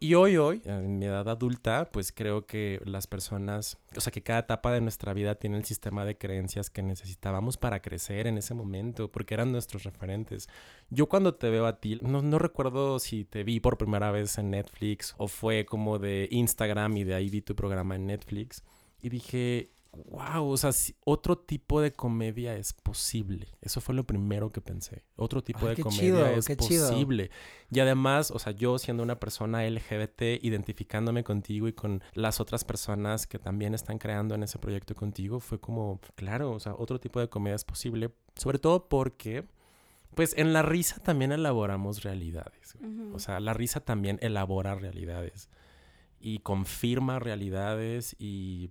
Y 0.00 0.14
hoy, 0.14 0.38
hoy, 0.38 0.62
en 0.64 0.98
mi 0.98 1.04
edad 1.04 1.28
adulta, 1.28 1.90
pues 1.92 2.12
creo 2.12 2.46
que 2.46 2.80
las 2.86 3.06
personas, 3.06 3.76
o 3.94 4.00
sea, 4.00 4.10
que 4.10 4.22
cada 4.22 4.38
etapa 4.38 4.72
de 4.72 4.80
nuestra 4.80 5.12
vida 5.12 5.34
tiene 5.34 5.58
el 5.58 5.66
sistema 5.66 6.06
de 6.06 6.16
creencias 6.16 6.70
que 6.70 6.82
necesitábamos 6.82 7.58
para 7.58 7.82
crecer 7.82 8.26
en 8.26 8.38
ese 8.38 8.54
momento, 8.54 9.12
porque 9.12 9.34
eran 9.34 9.52
nuestros 9.52 9.82
referentes. 9.82 10.48
Yo 10.88 11.10
cuando 11.10 11.34
te 11.34 11.50
veo 11.50 11.66
a 11.66 11.78
ti, 11.78 11.98
no, 12.00 12.22
no 12.22 12.38
recuerdo 12.38 12.98
si 13.00 13.26
te 13.26 13.44
vi 13.44 13.60
por 13.60 13.76
primera 13.76 14.12
vez 14.12 14.38
en 14.38 14.48
Netflix 14.48 15.14
o 15.18 15.28
fue 15.28 15.66
como 15.66 15.98
de 15.98 16.26
Instagram 16.30 16.96
y 16.96 17.04
de 17.04 17.14
ahí 17.16 17.28
vi 17.28 17.42
tu 17.42 17.54
programa 17.54 17.96
en 17.96 18.06
Netflix 18.06 18.64
y 19.02 19.10
dije, 19.10 19.74
wow, 20.10 20.48
o 20.48 20.56
sea, 20.56 20.72
si- 20.72 20.94
otro 21.04 21.36
tipo 21.38 21.80
de 21.80 21.92
comedia 21.92 22.56
es 22.56 22.72
posible. 22.72 23.48
Eso 23.60 23.80
fue 23.80 23.94
lo 23.94 24.04
primero 24.04 24.50
que 24.52 24.60
pensé. 24.60 25.04
Otro 25.16 25.42
tipo 25.42 25.66
Ay, 25.66 25.76
de 25.76 25.82
comedia 25.82 26.00
chido, 26.00 26.26
es 26.26 26.46
qué 26.46 26.56
chido. 26.56 26.88
posible. 26.90 27.30
Y 27.70 27.80
además, 27.80 28.30
o 28.30 28.38
sea, 28.38 28.52
yo 28.52 28.78
siendo 28.78 29.02
una 29.02 29.18
persona 29.20 29.64
LGBT, 29.64 30.38
identificándome 30.42 31.24
contigo 31.24 31.68
y 31.68 31.72
con 31.72 32.02
las 32.14 32.40
otras 32.40 32.64
personas 32.64 33.26
que 33.26 33.38
también 33.38 33.74
están 33.74 33.98
creando 33.98 34.34
en 34.34 34.42
ese 34.42 34.58
proyecto 34.58 34.94
contigo, 34.94 35.40
fue 35.40 35.60
como, 35.60 36.00
claro, 36.14 36.52
o 36.52 36.60
sea, 36.60 36.74
otro 36.76 36.98
tipo 37.00 37.20
de 37.20 37.28
comedia 37.28 37.56
es 37.56 37.64
posible. 37.64 38.10
Sobre 38.36 38.58
todo 38.58 38.88
porque, 38.88 39.44
pues 40.14 40.34
en 40.36 40.52
la 40.52 40.62
risa 40.62 41.00
también 41.02 41.32
elaboramos 41.32 42.02
realidades. 42.02 42.76
O 43.12 43.18
sea, 43.18 43.40
la 43.40 43.54
risa 43.54 43.80
también 43.80 44.18
elabora 44.22 44.74
realidades 44.74 45.48
y 46.26 46.38
confirma 46.38 47.18
realidades 47.18 48.16
y 48.18 48.70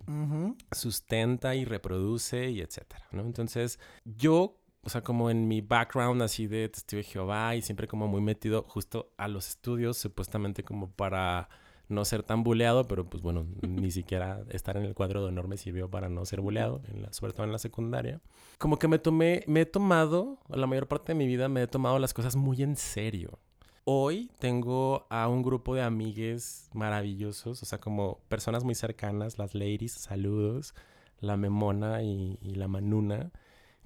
sustenta 0.72 1.54
y 1.54 1.64
reproduce 1.64 2.50
y 2.50 2.60
etcétera, 2.60 3.06
¿no? 3.12 3.22
Entonces, 3.22 3.78
yo, 4.04 4.58
o 4.82 4.88
sea, 4.90 5.02
como 5.02 5.30
en 5.30 5.46
mi 5.48 5.60
background 5.60 6.20
así 6.22 6.46
de 6.46 6.68
testigo 6.68 6.98
de 6.98 7.04
Jehová 7.04 7.54
y 7.56 7.62
siempre 7.62 7.86
como 7.86 8.08
muy 8.08 8.20
metido 8.20 8.64
justo 8.68 9.12
a 9.16 9.28
los 9.28 9.48
estudios, 9.48 9.96
supuestamente 9.98 10.64
como 10.64 10.90
para 10.90 11.48
no 11.88 12.04
ser 12.04 12.22
tan 12.22 12.42
buleado, 12.42 12.86
pero 12.86 13.08
pues 13.08 13.22
bueno, 13.22 13.46
ni 13.62 13.90
siquiera 13.90 14.42
estar 14.50 14.76
en 14.76 14.84
el 14.84 14.94
cuadro 14.94 15.20
de 15.22 15.28
honor 15.28 15.46
me 15.48 15.56
sirvió 15.56 15.88
para 15.90 16.08
no 16.08 16.24
ser 16.26 16.40
buleado, 16.40 16.82
en 16.92 17.02
la- 17.02 17.12
sobre 17.12 17.32
todo 17.34 17.44
en 17.44 17.52
la 17.52 17.58
secundaria. 17.58 18.20
Como 18.58 18.78
que 18.78 18.88
me 18.88 18.98
tomé, 18.98 19.44
me 19.46 19.60
he 19.60 19.66
tomado, 19.66 20.38
la 20.48 20.66
mayor 20.66 20.88
parte 20.88 21.12
de 21.12 21.18
mi 21.18 21.26
vida 21.26 21.48
me 21.48 21.62
he 21.62 21.66
tomado 21.66 21.98
las 21.98 22.14
cosas 22.14 22.34
muy 22.36 22.62
en 22.62 22.76
serio. 22.76 23.38
Hoy 23.86 24.30
tengo 24.38 25.06
a 25.10 25.28
un 25.28 25.42
grupo 25.42 25.74
de 25.74 25.82
amigues 25.82 26.70
maravillosos, 26.72 27.62
o 27.62 27.66
sea, 27.66 27.78
como 27.80 28.18
personas 28.28 28.64
muy 28.64 28.74
cercanas, 28.74 29.38
las 29.38 29.54
ladies, 29.54 29.92
saludos, 29.92 30.74
la 31.20 31.36
memona 31.36 32.02
y, 32.02 32.38
y 32.40 32.54
la 32.54 32.66
manuna, 32.66 33.30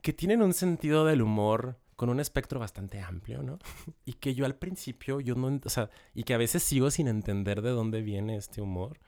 que 0.00 0.12
tienen 0.12 0.42
un 0.42 0.54
sentido 0.54 1.04
del 1.04 1.20
humor 1.20 1.78
con 1.96 2.11
un 2.11 2.20
espectro 2.20 2.61
bastante 2.61 3.00
amplio, 3.00 3.42
¿no? 3.42 3.58
Y 4.04 4.12
que 4.14 4.37
yo 4.37 4.46
al 4.46 4.54
principio, 4.54 5.18
yo 5.18 5.34
no, 5.34 5.61
o 5.64 5.68
sea, 5.68 5.90
y 6.14 6.22
que 6.22 6.34
a 6.34 6.38
veces 6.38 6.62
sigo 6.62 6.92
sin 6.92 7.08
entender 7.08 7.61
de 7.61 7.70
dónde 7.70 8.00
viene 8.02 8.37
este 8.37 8.62
humor. 8.62 9.00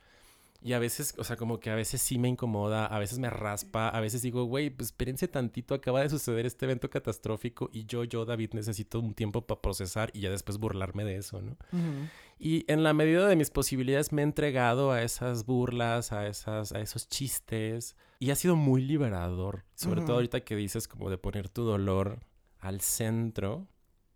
Y 0.62 0.74
a 0.74 0.78
veces, 0.78 1.14
o 1.16 1.24
sea, 1.24 1.36
como 1.36 1.58
que 1.58 1.70
a 1.70 1.74
veces 1.74 2.02
sí 2.02 2.18
me 2.18 2.28
incomoda, 2.28 2.86
a 2.86 2.98
veces 2.98 3.18
me 3.18 3.30
raspa, 3.30 3.88
a 3.88 4.00
veces 4.00 4.20
digo, 4.20 4.44
güey, 4.44 4.68
pues 4.68 4.88
espérense 4.88 5.26
tantito, 5.26 5.74
acaba 5.74 6.02
de 6.02 6.10
suceder 6.10 6.44
este 6.44 6.66
evento 6.66 6.90
catastrófico 6.90 7.70
y 7.72 7.86
yo, 7.86 8.04
yo, 8.04 8.26
David, 8.26 8.50
necesito 8.52 9.00
un 9.00 9.14
tiempo 9.14 9.46
para 9.46 9.62
procesar 9.62 10.10
y 10.12 10.20
ya 10.20 10.30
después 10.30 10.58
burlarme 10.58 11.04
de 11.04 11.16
eso, 11.16 11.40
¿no? 11.40 11.56
Y 12.38 12.64
en 12.72 12.82
la 12.82 12.94
medida 12.94 13.26
de 13.26 13.36
mis 13.36 13.50
posibilidades 13.50 14.12
me 14.12 14.22
he 14.22 14.24
entregado 14.24 14.92
a 14.92 15.02
esas 15.02 15.44
burlas, 15.44 16.12
a, 16.12 16.26
esas, 16.26 16.72
a 16.72 16.80
esos 16.80 17.08
chistes. 17.08 17.96
Y 18.18 18.30
ha 18.30 18.34
sido 18.34 18.56
muy 18.56 18.82
liberador. 18.82 19.64
Sobre 19.74 20.00
todo 20.02 20.14
ahorita 20.14 20.40
que 20.40 20.56
dices 20.56 20.88
como 20.88 21.10
de 21.10 21.18
poner 21.18 21.50
tu 21.50 21.64
dolor 21.64 22.20
al 22.58 22.80
centro. 22.80 23.66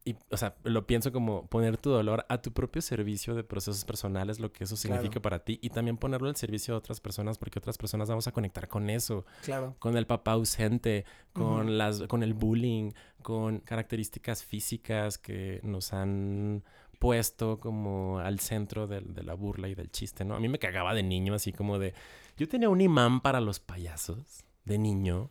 Y, 0.06 0.16
o 0.30 0.36
sea, 0.36 0.54
lo 0.64 0.86
pienso 0.86 1.12
como 1.12 1.46
poner 1.46 1.78
tu 1.78 1.88
dolor 1.88 2.26
a 2.28 2.42
tu 2.42 2.52
propio 2.52 2.82
servicio 2.82 3.34
de 3.34 3.42
procesos 3.42 3.86
personales, 3.86 4.38
lo 4.38 4.52
que 4.52 4.64
eso 4.64 4.76
significa 4.76 5.12
Claro. 5.12 5.22
para 5.22 5.38
ti. 5.38 5.58
Y 5.62 5.70
también 5.70 5.96
ponerlo 5.96 6.28
al 6.28 6.36
servicio 6.36 6.74
de 6.74 6.78
otras 6.78 7.00
personas, 7.00 7.38
porque 7.38 7.58
otras 7.58 7.78
personas 7.78 8.08
vamos 8.10 8.26
a 8.26 8.32
conectar 8.32 8.68
con 8.68 8.90
eso 8.90 9.24
Claro. 9.44 9.76
con 9.78 9.96
el 9.96 10.06
papá 10.06 10.32
ausente, 10.32 11.06
con, 11.32 11.78
las, 11.78 12.02
con 12.02 12.22
el 12.22 12.34
bullying, 12.34 12.90
con 13.22 13.60
características 13.60 14.44
físicas 14.44 15.16
que 15.16 15.60
nos 15.62 15.94
han 15.94 16.62
puesto 16.98 17.58
como 17.58 18.18
al 18.18 18.40
centro 18.40 18.86
del- 18.86 19.14
de, 19.14 19.22
la 19.22 19.32
burla 19.34 19.68
y 19.68 19.74
del 19.74 19.90
chiste, 19.90 20.24
¿no? 20.24 20.36
A 20.36 20.40
mí 20.40 20.48
me 20.48 20.58
cagaba 20.58 20.92
de 20.94 21.02
niño, 21.02 21.32
así 21.34 21.52
como 21.52 21.78
de... 21.78 21.94
Yo 22.36 22.46
tenía 22.48 22.68
un 22.68 22.80
imán 22.80 23.20
para 23.20 23.40
los 23.40 23.58
payasos 23.60 24.44
de 24.64 24.78
niño, 24.78 25.30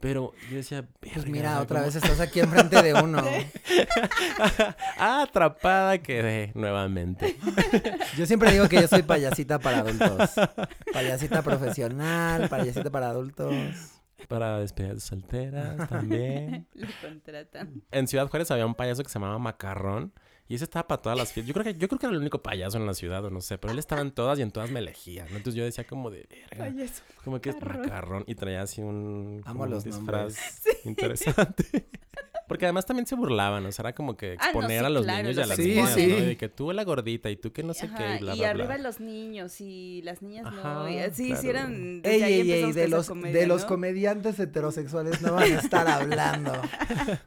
pero 0.00 0.32
yo 0.50 0.56
decía... 0.58 0.86
Pues 1.00 1.14
"Verga, 1.16 1.30
mira, 1.30 1.60
otra 1.60 1.80
¿cómo- 1.80 1.86
vez 1.86 1.96
estás 1.96 2.20
aquí 2.20 2.40
enfrente 2.40 2.80
de 2.82 2.94
uno. 2.94 3.22
Ah, 4.98 5.22
Atrapada 5.28 5.98
quedé 5.98 6.52
nuevamente. 6.54 7.36
Yo 8.16 8.26
siempre 8.26 8.52
digo 8.52 8.68
que 8.68 8.80
yo 8.80 8.88
soy 8.88 9.02
payasita 9.02 9.58
para 9.58 9.78
adultos. 9.80 10.30
Payasita 10.92 11.42
profesional, 11.42 12.48
payasita 12.48 12.90
para 12.90 13.08
adultos. 13.10 13.52
Para 14.28 14.58
despedidas 14.60 15.02
solteras 15.02 15.88
también. 15.88 16.68
Lo 16.74 16.86
contratan. 17.02 17.82
en 17.90 18.06
Ciudad 18.06 18.28
Juárez 18.28 18.50
había 18.50 18.66
un 18.66 18.74
payaso 18.74 19.02
que 19.02 19.08
se 19.08 19.14
llamaba 19.18 19.38
Macarrón. 19.38 20.12
Y 20.52 20.56
ese 20.56 20.64
estaba 20.64 20.86
para 20.86 21.00
todas 21.00 21.16
las 21.16 21.32
fiestas. 21.32 21.48
Yo 21.48 21.54
creo 21.54 21.64
que, 21.64 21.80
yo 21.80 21.88
creo 21.88 21.98
que 21.98 22.04
era 22.04 22.14
el 22.14 22.20
único 22.20 22.42
payaso 22.42 22.76
en 22.76 22.84
la 22.86 22.92
ciudad, 22.92 23.24
o 23.24 23.30
no 23.30 23.40
sé. 23.40 23.56
Pero 23.56 23.72
él 23.72 23.78
estaba 23.78 24.02
en 24.02 24.10
todas 24.10 24.38
y 24.38 24.42
en 24.42 24.50
todas 24.50 24.70
me 24.70 24.80
elegía. 24.80 25.22
¿no? 25.30 25.38
Entonces 25.38 25.54
yo 25.54 25.64
decía 25.64 25.86
como 25.86 26.10
de 26.10 26.26
verga. 26.28 26.66
Payaso. 26.66 27.02
Como 27.24 27.40
que 27.40 27.48
es 27.48 27.54
Macarrón. 27.54 27.80
macarrón. 27.80 28.24
Y 28.26 28.34
traía 28.34 28.60
así 28.60 28.82
un, 28.82 29.40
Amo 29.46 29.64
un 29.64 29.70
los 29.70 29.82
disfraz 29.82 30.34
nombres. 30.84 30.84
interesante. 30.84 31.86
Porque 32.52 32.66
además 32.66 32.84
también 32.84 33.06
se 33.06 33.14
burlaban, 33.14 33.64
o 33.64 33.72
sea, 33.72 33.84
era 33.84 33.94
como 33.94 34.16
que 34.16 34.36
Ah, 34.38 34.50
no, 34.52 34.60
exponer 34.60 34.80
sí, 34.80 34.84
a 34.84 34.88
los 34.90 35.04
claro, 35.04 35.22
niños 35.22 35.36
y 35.36 35.40
a 35.40 35.46
las 35.46 35.56
Sí, 35.56 35.62
niñas, 35.68 35.94
sí. 35.94 36.06
¿no? 36.06 36.18
Y 36.18 36.20
de 36.20 36.36
que 36.36 36.48
tú 36.50 36.70
la 36.72 36.84
gordita 36.84 37.30
y 37.30 37.36
tú 37.36 37.52
que 37.52 37.62
no 37.62 37.72
sé 37.72 37.88
qué 37.96 38.16
y 38.16 38.18
bla, 38.20 38.34
y 38.34 38.38
bla, 38.40 38.50
arriba 38.50 38.66
bla. 38.66 38.78
los 38.78 39.00
niños 39.00 39.58
y 39.60 40.02
las 40.02 40.20
niñas 40.20 40.44
no. 40.52 40.60
Ajá, 40.60 40.90
y 40.90 40.98
así 40.98 41.26
claro. 41.28 41.40
hicieron. 41.40 42.00
Ey, 42.04 42.22
ey, 42.22 42.52
ey, 42.52 42.72
de 42.72 42.88
los, 42.88 43.08
comedia, 43.08 43.40
de 43.40 43.46
los 43.46 43.62
¿no? 43.62 43.68
comediantes 43.68 44.38
heterosexuales 44.38 45.22
no 45.22 45.32
van 45.32 45.44
a 45.52 45.60
estar 45.60 45.88
hablando. 45.88 46.52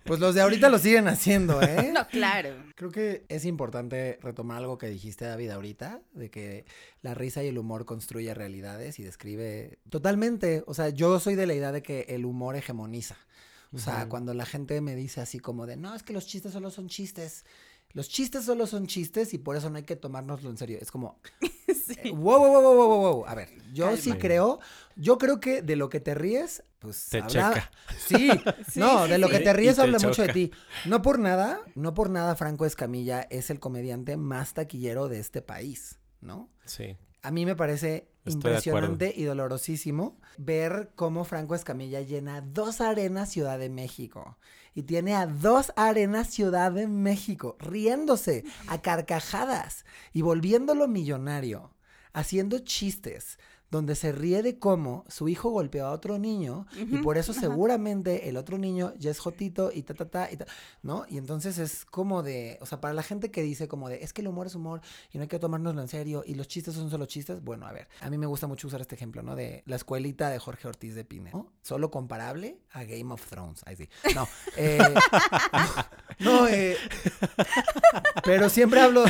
Pues 0.04 0.20
los 0.20 0.36
de 0.36 0.42
ahorita 0.42 0.70
lo 0.70 0.78
siguen 0.78 1.08
haciendo, 1.08 1.62
¿eh? 1.62 1.92
No, 1.94 2.08
claro. 2.08 2.50
Creo 2.76 2.92
que 2.92 3.26
es 3.30 3.46
importante 3.46 4.20
retomar 4.22 4.58
algo 4.58 4.78
que 4.78 4.88
dijiste, 4.88 5.26
David, 5.26 5.50
ahorita, 5.50 6.02
de 6.14 6.30
que 6.30 6.66
la 7.02 7.14
risa 7.14 7.44
y 7.44 7.48
el 7.48 7.58
humor 7.58 7.86
construye 7.86 8.34
realidades 8.34 9.00
y 9.00 9.04
describe 9.04 9.80
totalmente. 9.90 10.64
O 10.68 10.74
sea, 10.74 10.90
yo 10.90 11.20
soy 11.20 11.36
de 11.36 11.48
la 11.48 11.54
idea 11.54 11.72
de 11.72 11.82
que 11.82 12.06
el 12.10 12.26
humor 12.26 12.56
hegemoniza. 12.56 13.16
O 13.74 13.78
sea, 13.78 14.08
cuando 14.10 14.34
la 14.34 14.46
gente 14.46 14.80
me 14.82 14.96
dice 14.96 15.22
así 15.22 15.40
como 15.40 15.66
de, 15.66 15.76
no, 15.78 15.94
es 15.96 16.04
que 16.04 16.14
los 16.14 16.26
chistes 16.28 16.54
solo 16.54 16.70
son 16.72 16.88
chistes. 16.88 17.46
Los 17.94 18.10
chistes 18.10 18.44
solo 18.44 18.68
son 18.68 18.88
chistes 18.88 19.34
y 19.34 19.38
por 19.38 19.56
eso 19.56 19.70
no 19.70 19.78
hay 19.78 19.84
que 19.84 19.96
tomárnoslo 19.96 20.50
en 20.50 20.58
serio. 20.58 20.78
Es 20.82 20.92
como, 20.92 21.20
Sí. 21.68 21.96
eh, 22.04 22.12
wow, 22.12 22.40
wow, 22.40 22.62
wow, 22.62 22.76
wow, 22.76 23.00
wow. 23.00 23.26
A 23.26 23.36
ver, 23.36 23.50
yo 23.74 23.96
sí 23.96 24.12
creo, 24.14 24.60
yo 24.96 25.18
creo 25.18 25.40
que 25.40 25.62
de 25.62 25.76
lo 25.76 25.88
que 25.90 26.00
te 26.00 26.14
ríes, 26.16 26.64
pues 26.80 27.08
Te 27.10 27.20
habla- 27.22 27.54
checa. 27.54 27.72
Sí, 27.98 28.30
Sí, 28.72 28.80
no, 28.80 29.08
de 29.08 29.18
lo 29.18 29.30
que 29.30 29.40
te 29.40 29.54
ríes 29.54 29.76
te 29.76 29.82
habla 29.82 30.00
mucho 30.00 30.24
de 30.24 30.34
ti. 30.34 30.52
No 30.86 31.02
por 31.02 31.20
nada, 31.20 31.62
no 31.76 31.94
por 31.94 32.10
nada 32.10 32.36
Franco 32.36 32.66
Escamilla 32.66 33.22
es 33.30 33.50
el 33.50 33.60
comediante 33.60 34.18
más 34.18 34.54
taquillero 34.54 35.08
de 35.08 35.20
este 35.20 35.42
país, 35.42 36.00
¿no? 36.22 36.50
Sí. 36.66 36.98
A 37.22 37.32
mí 37.32 37.46
me 37.46 37.56
parece 37.56 38.10
Impresionante 38.26 39.14
y 39.16 39.24
dolorosísimo 39.24 40.18
ver 40.38 40.92
cómo 40.96 41.24
Franco 41.24 41.56
Escamilla 41.56 42.02
llena 42.02 42.42
dos 42.42 42.82
arenas 42.82 43.30
Ciudad 43.30 43.60
de 43.60 43.70
México. 43.70 44.38
Y 44.74 44.84
tiene 44.84 45.16
a 45.16 45.26
dos 45.28 45.72
arenas 45.76 46.30
Ciudad 46.30 46.72
de 46.72 46.88
México 46.88 47.56
riéndose 47.60 48.44
a 48.68 48.82
carcajadas 48.82 49.86
y 50.12 50.22
volviéndolo 50.22 50.88
millonario, 50.88 51.72
haciendo 52.14 52.60
chistes 52.60 53.38
donde 53.72 53.96
se 53.96 54.12
ríe 54.12 54.44
de 54.44 54.60
cómo 54.60 55.06
su 55.08 55.28
hijo 55.28 55.50
golpeó 55.50 55.88
a 55.88 55.92
otro 55.92 56.18
niño 56.20 56.68
y 56.76 56.98
por 56.98 57.18
eso 57.18 57.34
seguramente 57.34 58.30
el 58.30 58.38
otro 58.38 58.58
niño 58.58 58.94
ya 58.98 59.12
es 59.12 59.20
jotito 59.20 59.72
y 59.74 59.84
ta, 59.84 59.94
ta, 59.94 60.06
ta, 60.06 60.32
y 60.32 60.38
ta, 60.38 60.46
¿no? 60.84 61.06
Y 61.10 61.18
entonces 61.18 61.58
es 61.58 61.86
como 61.86 62.24
de, 62.24 62.58
o 62.62 62.66
sea, 62.66 62.80
para 62.80 62.94
la 62.94 63.04
gente 63.04 63.32
que 63.32 63.42
dice 63.42 63.68
como 63.68 63.90
de, 63.90 64.04
es 64.04 64.14
que 64.14 64.22
el 64.22 64.28
humor 64.28 64.48
es 64.48 64.56
humor 64.56 64.82
y 65.12 65.18
no 65.18 65.24
hay 65.24 65.28
que 65.28 65.40
tomárnoslo 65.40 65.82
en 65.82 65.88
serio 65.88 66.24
y 66.26 66.36
los 66.36 66.48
chistes 66.48 66.76
son 66.76 66.90
solo 66.90 67.06
chistes, 67.06 67.44
bueno, 67.44 67.66
a 67.66 67.72
ver, 67.72 67.88
a 68.02 68.10
mí 68.10 68.18
me 68.18 68.28
gusta 68.28 68.48
mucho 68.48 68.68
usar 68.68 68.82
este 68.82 68.96
ejemplo, 68.96 69.24
¿no? 69.24 69.36
De 69.36 69.64
la 69.66 69.76
escuelita 69.76 70.30
de 70.30 70.40
Jorge 70.40 70.68
Ortiz 70.68 70.96
de 70.96 71.04
Pine, 71.04 71.32
¿no? 71.34 71.52
Solo 71.62 71.92
comparable 71.92 72.60
a 72.72 72.84
Game 72.84 73.12
of 73.14 73.26
Thrones, 73.28 73.62
ahí 73.66 73.76
sí. 73.76 73.90
No, 74.14 74.28
eh, 74.58 74.80
no, 76.20 76.48
eh, 76.48 76.78
pero 78.24 78.50
siempre 78.50 78.80
hablo... 78.80 79.04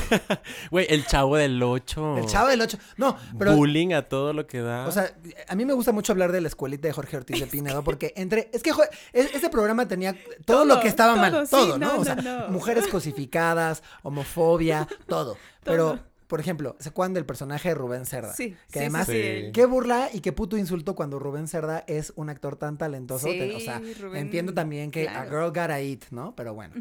Güey, 0.72 0.88
el 0.90 1.06
chavo 1.06 1.38
del 1.38 1.62
8. 1.62 2.18
El 2.18 2.26
chavo 2.26 2.50
del 2.50 2.62
8. 2.62 2.78
No, 2.98 3.18
pero... 3.38 3.56
Bullying 3.56 3.94
a 3.94 4.04
todo 4.04 4.34
lo 4.46 4.48
que 4.48 4.62
da. 4.62 4.88
O 4.88 4.92
sea, 4.92 5.16
a 5.48 5.56
mí 5.56 5.66
me 5.66 5.74
gusta 5.74 5.92
mucho 5.92 6.12
hablar 6.14 6.32
de 6.32 6.42
la 6.42 6.48
escuelita 6.48 6.88
de 6.88 6.94
Jorge 6.94 7.18
Ortiz 7.18 7.40
de 7.40 7.48
Pinedo 7.48 7.84
porque 7.84 8.14
entre... 8.16 8.50
Es 8.54 8.64
que 8.64 8.72
e- 9.14 9.30
ese 9.34 9.50
programa 9.50 9.88
tenía 9.88 10.16
todo, 10.46 10.66
lo 10.66 10.74
Todo, 10.76 10.82
que 10.84 10.88
estaba 10.88 11.14
todo, 11.14 11.22
mal, 11.22 11.46
sí, 11.48 11.52
todo, 11.52 11.78
no, 11.78 11.94
¿no? 11.96 12.00
O 12.02 12.06
sea, 12.06 12.16
no. 12.16 12.48
mujeres 12.50 12.88
cosificadas, 12.88 13.84
homofobia, 14.04 14.88
todo. 15.08 15.38
Pero, 15.64 16.00
por 16.28 16.40
ejemplo, 16.40 16.76
¿se 16.80 16.90
acuerdan 16.90 17.14
del 17.14 17.26
personaje 17.26 17.70
de 17.70 17.76
Rubén 17.76 18.06
Cerda? 18.06 18.34
Sí, 18.34 18.52
Que 18.72 18.74
sí, 18.74 18.80
además, 18.80 19.08
sí, 19.08 19.52
qué 19.54 19.66
burla 19.66 20.10
y 20.14 20.22
qué 20.22 20.32
puto 20.32 20.58
insulto 20.58 20.96
cuando 20.96 21.20
Rubén 21.20 21.48
Cerda 21.48 21.84
es 21.88 22.14
un 22.16 22.30
actor 22.30 22.56
tan 22.56 22.78
talentoso. 22.78 23.28
Sí, 23.28 23.54
o 23.56 23.60
sea, 23.60 23.82
Rubén, 24.00 24.22
entiendo 24.26 24.54
también 24.54 24.92
que 24.92 25.08
a 25.08 25.24
girl 25.26 25.48
gotta 25.50 25.80
eat, 25.80 26.06
¿no? 26.12 26.36
Pero 26.36 26.54
bueno. 26.54 26.76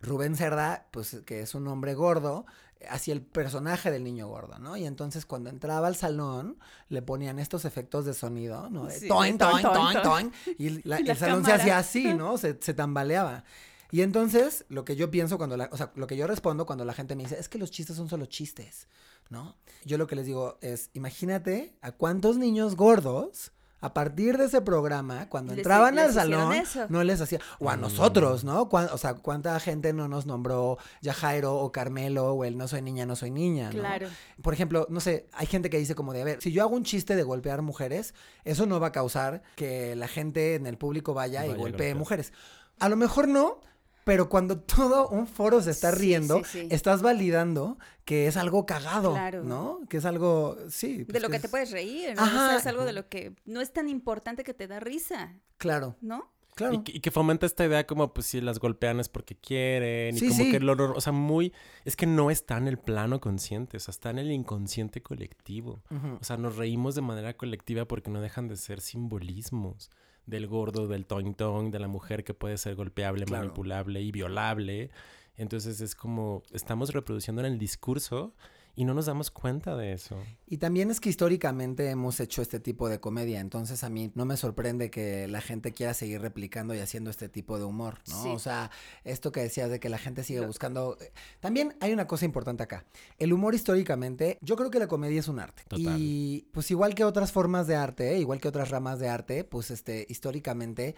Rubén 0.00 0.36
Cerda, 0.36 0.86
pues 0.90 1.18
que 1.26 1.40
es 1.40 1.54
un 1.54 1.66
hombre 1.68 1.94
gordo, 1.94 2.46
hacía 2.90 3.14
el 3.14 3.22
personaje 3.22 3.90
del 3.90 4.04
niño 4.04 4.28
gordo, 4.28 4.58
¿no? 4.58 4.76
Y 4.76 4.84
entonces 4.86 5.26
cuando 5.26 5.50
entraba 5.50 5.86
al 5.88 5.96
salón 5.96 6.58
le 6.88 7.02
ponían 7.02 7.38
estos 7.38 7.64
efectos 7.64 8.04
de 8.04 8.14
sonido, 8.14 8.68
¿no? 8.70 8.86
De 8.86 8.98
Sí, 9.00 9.08
toin, 9.08 9.38
toin, 9.38 9.62
toin, 9.62 10.02
toin, 10.02 10.32
y 10.58 10.70
la- 10.86 11.00
Y 11.00 11.04
la 11.04 11.12
el 11.12 11.18
salón 11.18 11.44
se 11.44 11.52
hacía 11.52 11.78
así, 11.78 12.14
¿no? 12.14 12.38
Se, 12.38 12.56
se 12.60 12.74
tambaleaba. 12.74 13.44
Y 13.90 14.02
entonces 14.02 14.64
lo 14.68 14.84
que 14.84 14.96
yo 14.96 15.10
pienso 15.10 15.38
cuando 15.38 15.56
la, 15.56 15.68
o 15.72 15.76
sea, 15.76 15.92
lo 15.94 16.06
que 16.06 16.16
yo 16.16 16.26
respondo 16.26 16.66
cuando 16.66 16.84
la 16.84 16.92
gente 16.92 17.14
me 17.16 17.22
dice, 17.22 17.38
es 17.38 17.48
que 17.48 17.58
los 17.58 17.70
chistes 17.70 17.96
son 17.96 18.08
solo 18.08 18.26
chistes, 18.26 18.88
¿no? 19.30 19.56
Yo 19.84 19.96
lo 19.96 20.06
que 20.06 20.16
les 20.16 20.26
digo 20.26 20.58
es, 20.60 20.90
imagínate 20.92 21.76
a 21.82 21.92
cuántos 21.92 22.36
niños 22.36 22.74
gordos 22.76 23.52
a 23.86 23.94
partir 23.94 24.36
de 24.36 24.44
ese 24.44 24.60
programa, 24.60 25.28
cuando 25.28 25.52
Les- 25.54 25.58
entraban 25.60 25.94
les 25.94 26.04
al 26.08 26.12
salón, 26.12 26.52
eso. 26.52 26.86
no 26.88 27.02
les 27.02 27.20
hacía, 27.20 27.40
o 27.58 27.70
a 27.70 27.76
Mm. 27.76 27.80
nosotros, 27.80 28.44
¿no? 28.44 28.68
O 28.70 28.98
sea, 28.98 29.14
cuánta 29.14 29.58
gente 29.60 29.92
no 29.92 30.08
nos 30.08 30.26
nombró 30.26 30.78
ya 31.00 31.14
Jairo 31.14 31.54
o 31.56 31.72
Carmelo 31.72 32.32
o 32.34 32.44
el 32.44 32.58
no 32.58 32.68
soy 32.68 32.82
niña, 32.82 33.06
no 33.06 33.16
soy 33.16 33.30
niña, 33.30 33.70
¿no? 33.72 33.78
Claro. 33.80 34.08
Por 34.42 34.52
ejemplo, 34.52 34.86
no 34.90 35.00
sé, 35.00 35.26
hay 35.32 35.46
gente 35.46 35.70
que 35.70 35.78
dice 35.78 35.94
como 35.94 36.12
de, 36.12 36.22
a 36.22 36.24
ver, 36.24 36.42
si 36.42 36.52
yo 36.52 36.62
hago 36.62 36.76
un 36.76 36.84
chiste 36.84 37.16
de 37.16 37.22
golpear 37.22 37.62
mujeres, 37.62 38.14
eso 38.44 38.66
no 38.66 38.78
va 38.80 38.88
a 38.88 38.92
causar 38.92 39.42
que 39.56 39.96
la 39.96 40.08
gente 40.08 40.54
en 40.54 40.66
el 40.66 40.76
público 40.76 41.14
vaya, 41.14 41.44
y 41.44 41.48
Vaya 41.48 41.58
golpee 41.60 41.94
mujeres. 41.94 42.32
A 42.78 42.88
lo 42.88 42.96
mejor 42.96 43.26
no, 43.28 43.60
pero 44.06 44.28
cuando 44.28 44.60
todo 44.60 45.08
un 45.08 45.26
foro 45.26 45.60
se 45.60 45.72
está 45.72 45.90
Sí, 45.90 45.98
riendo, 45.98 46.38
sí, 46.44 46.60
sí. 46.60 46.68
estás 46.70 47.02
validando 47.02 47.76
que 48.04 48.28
es 48.28 48.36
algo 48.36 48.64
cagado, 48.64 49.14
Claro. 49.14 49.42
¿no? 49.42 49.80
Que 49.90 49.96
es 49.96 50.04
algo, 50.04 50.56
sí. 50.68 50.98
De 50.98 51.06
pues 51.06 51.22
lo 51.22 51.28
que 51.28 51.36
es- 51.36 51.42
te 51.42 51.48
puedes 51.48 51.72
reír, 51.72 52.14
¿no? 52.14 52.22
Ajá. 52.22 52.44
O 52.44 52.48
sea, 52.50 52.56
es 52.58 52.66
algo 52.68 52.84
de 52.84 52.92
lo 52.92 53.08
que 53.08 53.34
no 53.46 53.60
es 53.60 53.72
tan 53.72 53.88
importante 53.88 54.44
que 54.44 54.54
te 54.54 54.68
da 54.68 54.78
risa, 54.78 55.34
Claro, 55.58 55.96
¿no? 56.00 56.32
claro. 56.54 56.74
Y, 56.74 56.84
que- 56.84 56.92
y 56.96 57.00
que 57.00 57.10
fomenta 57.10 57.46
esta 57.46 57.66
idea 57.66 57.84
como, 57.84 58.14
pues, 58.14 58.28
si 58.28 58.40
las 58.40 58.60
golpean 58.60 59.00
es 59.00 59.08
porque 59.08 59.34
quieren. 59.36 60.16
Sí, 60.16 60.26
y 60.26 60.28
como 60.28 60.44
sí. 60.44 60.52
que 60.52 60.60
lo, 60.60 60.76
nor- 60.76 60.92
o 60.96 61.00
sea, 61.00 61.12
muy... 61.12 61.52
Es 61.84 61.96
que 61.96 62.06
no 62.06 62.30
está 62.30 62.56
en 62.58 62.68
el 62.68 62.78
plano 62.78 63.20
consciente, 63.20 63.76
o 63.76 63.80
sea, 63.80 63.90
está 63.90 64.10
en 64.10 64.18
el 64.20 64.30
inconsciente 64.30 65.02
colectivo. 65.02 65.82
O 66.20 66.22
sea, 66.24 66.36
nos 66.36 66.54
reímos 66.56 66.94
de 66.94 67.02
manera 67.02 67.36
colectiva 67.36 67.86
porque 67.86 68.08
no 68.10 68.20
dejan 68.20 68.46
de 68.46 68.56
ser 68.56 68.80
simbolismos 68.80 69.90
del 70.26 70.46
gordo, 70.46 70.88
del 70.88 71.06
toin 71.06 71.34
toin, 71.34 71.70
de 71.70 71.78
la 71.78 71.88
mujer 71.88 72.24
que 72.24 72.34
puede 72.34 72.58
ser 72.58 72.74
golpeable, 72.74 73.24
Claro. 73.24 73.44
manipulable 73.44 74.00
y 74.02 74.10
violable. 74.10 74.90
Entonces 75.36 75.80
es 75.80 75.94
como 75.94 76.42
estamos 76.52 76.92
reproduciendo 76.92 77.40
en 77.42 77.52
el 77.52 77.58
discurso 77.58 78.34
y 78.78 78.84
no 78.84 78.92
nos 78.92 79.06
damos 79.06 79.30
cuenta 79.30 79.74
de 79.74 79.94
eso. 79.94 80.18
Y 80.46 80.58
también 80.58 80.90
es 80.90 81.00
que 81.00 81.08
históricamente 81.08 81.88
hemos 81.88 82.20
hecho 82.20 82.42
este 82.42 82.60
tipo 82.60 82.90
de 82.90 83.00
comedia, 83.00 83.40
entonces 83.40 83.82
a 83.82 83.88
mí 83.88 84.12
no 84.14 84.26
me 84.26 84.36
sorprende 84.36 84.90
que 84.90 85.26
la 85.28 85.40
gente 85.40 85.72
quiera 85.72 85.94
seguir 85.94 86.20
replicando 86.20 86.74
y 86.74 86.78
haciendo 86.80 87.08
este 87.08 87.30
tipo 87.30 87.58
de 87.58 87.64
humor, 87.64 88.00
¿no? 88.06 88.22
Sí. 88.22 88.28
O 88.28 88.38
sea, 88.38 88.70
esto 89.02 89.32
que 89.32 89.40
decías 89.40 89.70
de 89.70 89.80
que 89.80 89.88
la 89.88 89.96
gente 89.96 90.22
sigue 90.22 90.44
buscando... 90.46 90.98
eh, 91.00 91.10
También 91.40 91.74
hay 91.80 91.94
una 91.94 92.06
cosa 92.06 92.26
importante 92.26 92.62
acá. 92.62 92.84
El 93.18 93.32
humor 93.32 93.54
históricamente, 93.54 94.38
yo 94.42 94.56
creo 94.56 94.70
que 94.70 94.78
la 94.78 94.88
comedia 94.88 95.20
es 95.20 95.28
un 95.28 95.40
arte. 95.40 95.62
Total. 95.66 95.96
Y 95.98 96.46
pues 96.52 96.70
igual 96.70 96.94
que 96.94 97.04
otras 97.04 97.32
formas 97.32 97.66
de 97.66 97.76
arte, 97.76 98.12
¿eh? 98.12 98.18
igual 98.18 98.42
que 98.42 98.48
otras 98.48 98.68
ramas 98.68 98.98
de 98.98 99.08
arte, 99.08 99.42
pues 99.44 99.70
este, 99.70 100.06
históricamente, 100.10 100.96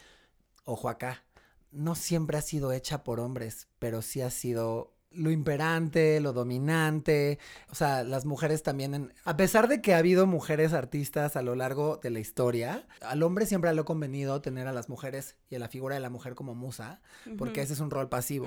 ojo 0.65 0.89
acá, 0.89 1.25
no 1.71 1.95
siempre 1.95 2.39
ha 2.39 2.43
sido 2.43 2.73
hecha 2.73 3.05
por 3.05 3.21
hombres, 3.21 3.69
pero 3.79 4.03
sí 4.03 4.21
ha 4.21 4.31
sido 4.31 4.98
lo 5.11 5.31
imperante, 5.31 6.21
lo 6.21 6.33
dominante. 6.33 7.39
O 7.71 7.75
sea, 7.75 8.05
las 8.05 8.25
mujeres 8.25 8.63
también, 8.63 8.95
en- 8.95 9.15
a 9.25 9.37
pesar 9.37 9.69
de 9.69 9.81
que 9.81 9.95
ha 9.95 9.99
habido 9.99 10.27
mujeres 10.27 10.73
artistas 10.73 11.37
a 11.37 11.43
lo 11.43 11.55
largo 11.55 11.97
de 11.97 12.11
la 12.11 12.21
historia, 12.21 12.87
al 13.01 13.23
hombre 13.23 13.47
siempre 13.47 13.73
le 13.73 13.81
ha 13.81 13.85
convenido 13.85 14.41
tener 14.41 14.67
a 14.67 14.73
las 14.73 14.89
mujeres 14.89 15.37
y 15.51 15.55
a 15.55 15.59
la 15.59 15.69
figura 15.69 15.95
de 15.95 16.01
la 16.01 16.11
mujer 16.11 16.35
como 16.35 16.55
musa, 16.55 17.01
porque 17.37 17.63
ese 17.63 17.73
es 17.73 17.81
un 17.81 17.91
rol 17.91 18.09
pasivo. 18.09 18.47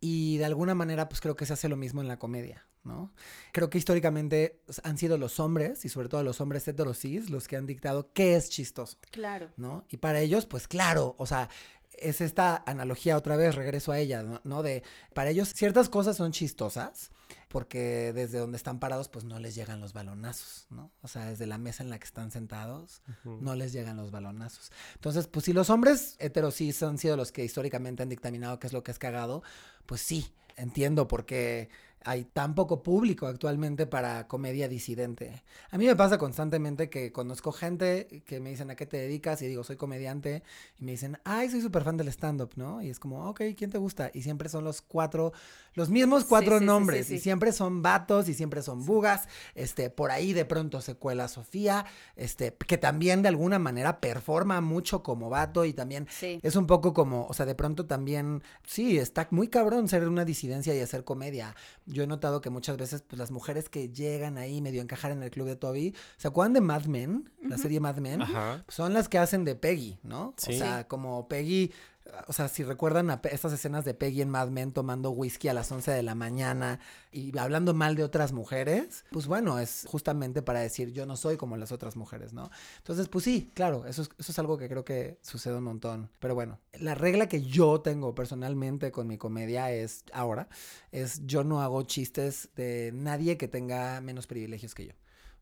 Y 0.00 0.38
de 0.38 0.44
alguna 0.44 0.74
manera, 0.74 1.08
pues 1.08 1.20
creo 1.20 1.36
que 1.36 1.46
se 1.46 1.52
hace 1.52 1.68
lo 1.68 1.76
mismo 1.76 2.00
en 2.00 2.08
la 2.08 2.18
comedia, 2.18 2.66
¿no? 2.82 3.12
Creo 3.52 3.70
que 3.70 3.78
históricamente 3.78 4.60
pues, 4.66 4.80
han 4.84 4.98
sido 4.98 5.18
los 5.18 5.38
hombres, 5.40 5.84
y 5.84 5.88
sobre 5.88 6.08
todo 6.08 6.22
los 6.22 6.40
hombres 6.40 6.66
heterosis, 6.66 7.30
los 7.30 7.46
que 7.48 7.56
han 7.56 7.66
dictado 7.66 8.10
qué 8.12 8.36
es 8.36 8.48
chistoso. 8.50 8.98
Claro. 9.10 9.50
¿no? 9.56 9.84
Y 9.90 9.98
para 9.98 10.20
ellos, 10.20 10.46
pues 10.46 10.66
claro, 10.68 11.14
o 11.18 11.26
sea, 11.26 11.48
es 11.98 12.20
esta 12.20 12.62
analogía 12.66 13.16
otra 13.16 13.36
vez, 13.36 13.54
regreso 13.54 13.92
a 13.92 13.98
ella, 13.98 14.40
¿no? 14.44 14.62
De, 14.62 14.82
para 15.12 15.30
ellos 15.30 15.52
ciertas 15.54 15.88
cosas 15.88 16.16
son 16.16 16.32
chistosas 16.32 17.10
porque 17.54 18.12
desde 18.12 18.38
donde 18.40 18.56
están 18.56 18.80
parados, 18.80 19.08
pues 19.08 19.24
no 19.24 19.38
les 19.38 19.54
llegan 19.54 19.80
los 19.80 19.92
balonazos, 19.92 20.66
¿no? 20.70 20.90
O 21.02 21.08
sea, 21.08 21.26
desde 21.26 21.46
la 21.46 21.56
mesa 21.56 21.84
en 21.84 21.90
la 21.90 22.00
que 22.00 22.04
están 22.04 22.32
sentados, 22.32 23.00
no 23.24 23.54
les 23.54 23.72
llegan 23.72 23.96
los 23.96 24.10
balonazos. 24.10 24.72
Entonces, 24.96 25.28
pues 25.28 25.44
si 25.44 25.52
los 25.52 25.70
hombres 25.70 26.16
heterosis 26.18 26.82
han 26.82 26.98
sido 26.98 27.16
los 27.16 27.30
que 27.30 27.44
históricamente 27.44 28.02
han 28.02 28.08
dictaminado 28.08 28.58
qué 28.58 28.66
es 28.66 28.72
lo 28.72 28.82
que 28.82 28.90
es 28.90 28.98
cagado, 28.98 29.44
pues 29.86 30.00
sí, 30.00 30.34
entiendo 30.56 31.06
por 31.06 31.26
qué 31.26 31.68
hay 32.04 32.24
tan 32.24 32.54
poco 32.54 32.82
público 32.82 33.26
actualmente 33.26 33.86
para 33.86 34.28
comedia 34.28 34.68
disidente. 34.68 35.42
A 35.70 35.78
mí 35.78 35.86
me 35.86 35.96
pasa 35.96 36.18
constantemente 36.18 36.90
que 36.90 37.12
conozco 37.12 37.52
gente 37.52 38.22
que 38.26 38.40
me 38.40 38.50
dicen 38.50 38.70
a 38.70 38.76
qué 38.76 38.86
te 38.86 38.98
dedicas 38.98 39.40
y 39.42 39.46
digo 39.46 39.64
soy 39.64 39.76
comediante 39.76 40.42
y 40.78 40.84
me 40.84 40.92
dicen, 40.92 41.18
ay, 41.24 41.50
soy 41.50 41.60
súper 41.60 41.84
fan 41.84 41.96
del 41.96 42.08
stand-up, 42.08 42.50
¿no? 42.56 42.82
Y 42.82 42.90
es 42.90 42.98
como, 42.98 43.28
ok, 43.28 43.40
¿quién 43.56 43.70
te 43.70 43.78
gusta? 43.78 44.10
Y 44.12 44.22
siempre 44.22 44.48
son 44.48 44.64
los 44.64 44.82
cuatro, 44.82 45.32
los 45.74 45.90
mismos 45.90 46.24
cuatro 46.24 46.58
sí, 46.58 46.60
sí, 46.60 46.66
nombres 46.66 47.06
sí, 47.06 47.14
y 47.14 47.18
siempre 47.18 47.52
son 47.52 47.82
vatos 47.82 48.28
y 48.28 48.34
siempre 48.34 48.62
son 48.62 48.84
bugas, 48.84 49.28
este, 49.54 49.90
por 49.90 50.10
ahí 50.10 50.32
de 50.32 50.44
pronto 50.44 50.80
se 50.80 50.94
cuela 50.94 51.28
Sofía, 51.28 51.86
este, 52.16 52.54
que 52.54 52.78
también 52.78 53.22
de 53.22 53.28
alguna 53.28 53.58
manera 53.58 54.00
performa 54.00 54.60
mucho 54.60 55.02
como 55.02 55.30
vato 55.30 55.64
y 55.64 55.72
también 55.72 56.06
es 56.20 56.56
un 56.56 56.66
poco 56.66 56.92
como, 56.92 57.26
o 57.26 57.34
sea, 57.34 57.46
de 57.46 57.54
pronto 57.54 57.86
también, 57.86 58.42
sí, 58.66 58.98
está 58.98 59.26
muy 59.30 59.48
cabrón 59.48 59.88
ser 59.88 60.06
una 60.08 60.24
disidencia 60.24 60.74
y 60.74 60.80
hacer 60.80 61.04
comedia. 61.04 61.54
Yo 61.94 62.02
he 62.02 62.06
notado 62.08 62.40
que 62.40 62.50
muchas 62.50 62.76
veces, 62.76 63.02
pues 63.02 63.18
las 63.18 63.30
mujeres 63.30 63.68
que 63.68 63.88
llegan 63.88 64.36
ahí 64.36 64.60
medio 64.60 64.80
a 64.80 64.82
encajar 64.82 65.12
en 65.12 65.22
el 65.22 65.30
club 65.30 65.46
de 65.46 65.54
Toby, 65.54 65.94
¿se 66.16 66.26
acuerdan 66.28 66.52
de 66.52 66.60
Mad 66.60 66.86
Men? 66.86 67.30
La 67.40 67.56
serie 67.56 67.78
Mad 67.78 67.98
Men. 67.98 68.20
Ajá. 68.22 68.64
Son 68.68 68.92
las 68.92 69.08
que 69.08 69.18
hacen 69.18 69.44
de 69.44 69.54
Peggy, 69.54 69.98
¿no? 70.02 70.34
Sí. 70.36 70.54
O 70.54 70.58
sea, 70.58 70.88
como 70.88 71.28
Peggy, 71.28 71.72
o 72.26 72.32
sea, 72.32 72.48
si 72.48 72.62
recuerdan 72.62 73.10
a 73.10 73.20
estas 73.24 73.52
escenas 73.52 73.84
de 73.84 73.94
Peggy 73.94 74.22
en 74.22 74.28
Mad 74.28 74.48
Men 74.48 74.72
tomando 74.72 75.10
whisky 75.10 75.48
a 75.48 75.54
las 75.54 75.70
11 75.72 75.90
de 75.90 76.02
la 76.02 76.14
mañana 76.14 76.80
y 77.12 77.36
hablando 77.38 77.74
mal 77.74 77.96
de 77.96 78.04
otras 78.04 78.32
mujeres, 78.32 79.04
pues 79.10 79.26
bueno, 79.26 79.58
es 79.58 79.86
justamente 79.88 80.42
para 80.42 80.60
decir 80.60 80.92
yo 80.92 81.06
no 81.06 81.16
soy 81.16 81.36
como 81.36 81.56
las 81.56 81.72
otras 81.72 81.96
mujeres, 81.96 82.32
¿no? 82.32 82.50
Entonces, 82.78 83.08
pues 83.08 83.24
sí, 83.24 83.50
claro, 83.54 83.86
eso 83.86 84.02
es, 84.02 84.10
eso 84.18 84.32
es 84.32 84.38
algo 84.38 84.58
que 84.58 84.68
creo 84.68 84.84
que 84.84 85.18
sucede 85.22 85.56
un 85.56 85.64
montón. 85.64 86.10
Pero 86.18 86.34
bueno, 86.34 86.58
la 86.74 86.94
regla 86.94 87.28
que 87.28 87.42
yo 87.42 87.80
tengo 87.80 88.14
personalmente 88.14 88.92
con 88.92 89.06
mi 89.06 89.18
comedia 89.18 89.70
es 89.72 90.04
ahora, 90.12 90.48
es 90.92 91.26
yo 91.26 91.44
no 91.44 91.62
hago 91.62 91.82
chistes 91.82 92.50
de 92.56 92.90
nadie 92.94 93.38
que 93.38 93.48
tenga 93.48 94.00
menos 94.00 94.26
privilegios 94.26 94.74
que 94.74 94.86
yo. 94.86 94.92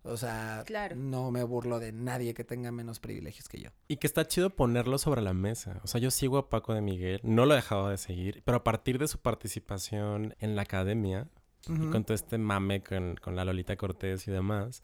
O 0.05 0.17
sea, 0.17 0.65
Claro. 0.67 0.97
no 0.97 1.31
me 1.31 1.45
burlo 1.45 1.79
de 1.79 1.93
nadie 1.93 2.35
que 2.35 2.43
tenga 2.45 2.73
menos 2.73 2.99
privilegios 2.99 3.49
que 3.49 3.61
yo. 3.61 3.71
Y 3.89 3.99
que 3.99 4.07
está 4.07 4.27
chido 4.27 4.51
ponerlo 4.51 4.99
sobre 4.99 5.23
la 5.23 5.33
mesa. 5.33 5.81
O 5.85 5.87
sea, 5.87 6.01
yo 6.01 6.11
sigo 6.11 6.39
a 6.39 6.49
Paco 6.49 6.75
de 6.75 6.81
Miguel, 6.81 7.21
no 7.23 7.47
lo 7.47 7.53
he 7.53 7.57
dejado 7.57 7.89
de 7.89 7.99
seguir, 7.99 8.43
pero 8.45 8.59
a 8.59 8.65
partir 8.65 8.99
de 8.99 9.07
su 9.09 9.19
participación 9.19 10.35
en 10.41 10.57
la 10.57 10.63
academia, 10.63 11.29
y 11.69 11.91
con 11.91 12.03
todo 12.05 12.15
este 12.15 12.39
mame 12.39 12.83
con, 12.83 13.15
con 13.17 13.37
la 13.37 13.45
Lolita 13.45 13.77
Cortés 13.77 14.27
y 14.27 14.33
demás, 14.33 14.83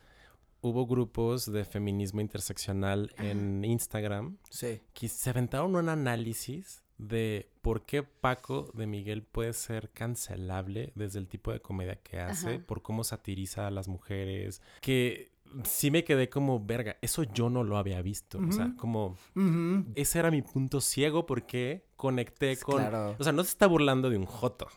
hubo 0.61 0.87
grupos 0.87 1.51
de 1.51 1.65
feminismo 1.65 2.21
interseccional 2.21 3.13
en 3.19 3.65
Instagram 3.65 4.39
Sí. 4.51 4.81
que 4.93 5.09
se 5.09 5.31
aventaron 5.31 5.75
un 5.75 5.89
análisis 5.89 6.83
de 6.99 7.51
por 7.63 7.87
qué 7.87 8.03
Paco 8.03 8.71
de 8.75 8.87
Miguel 8.87 9.23
puede 9.23 9.53
ser 9.53 9.91
cancelable 9.91 10.93
desde 10.95 11.19
el 11.19 11.29
tipo 11.29 11.53
de 11.53 11.61
comedia 11.61 11.97
que 11.97 12.21
hace, 12.21 12.57
Ajá. 12.57 12.67
por 12.67 12.83
cómo 12.83 13.05
satiriza 13.05 13.67
a 13.67 13.71
las 13.71 13.89
mujeres, 13.89 14.61
que 14.81 15.33
sí 15.65 15.91
me 15.91 16.05
quedé 16.05 16.29
como, 16.29 16.65
verga, 16.65 16.97
eso 17.01 17.23
yo 17.23 17.51
no 17.51 17.65
lo 17.65 17.79
había 17.79 18.03
visto. 18.03 18.39
O 18.39 18.53
sea, 18.53 18.75
como, 18.77 19.17
ese 19.95 20.19
era 20.19 20.31
mi 20.31 20.43
punto 20.43 20.81
ciego 20.81 21.27
porque 21.27 21.87
conecté 21.97 22.57
con... 22.59 22.79
Claro. 22.79 23.17
O 23.19 23.25
sea, 23.25 23.33
no 23.33 23.43
se 23.45 23.51
está 23.51 23.67
burlando 23.67 24.11
de 24.11 24.19
un 24.19 24.27
joto. 24.27 24.69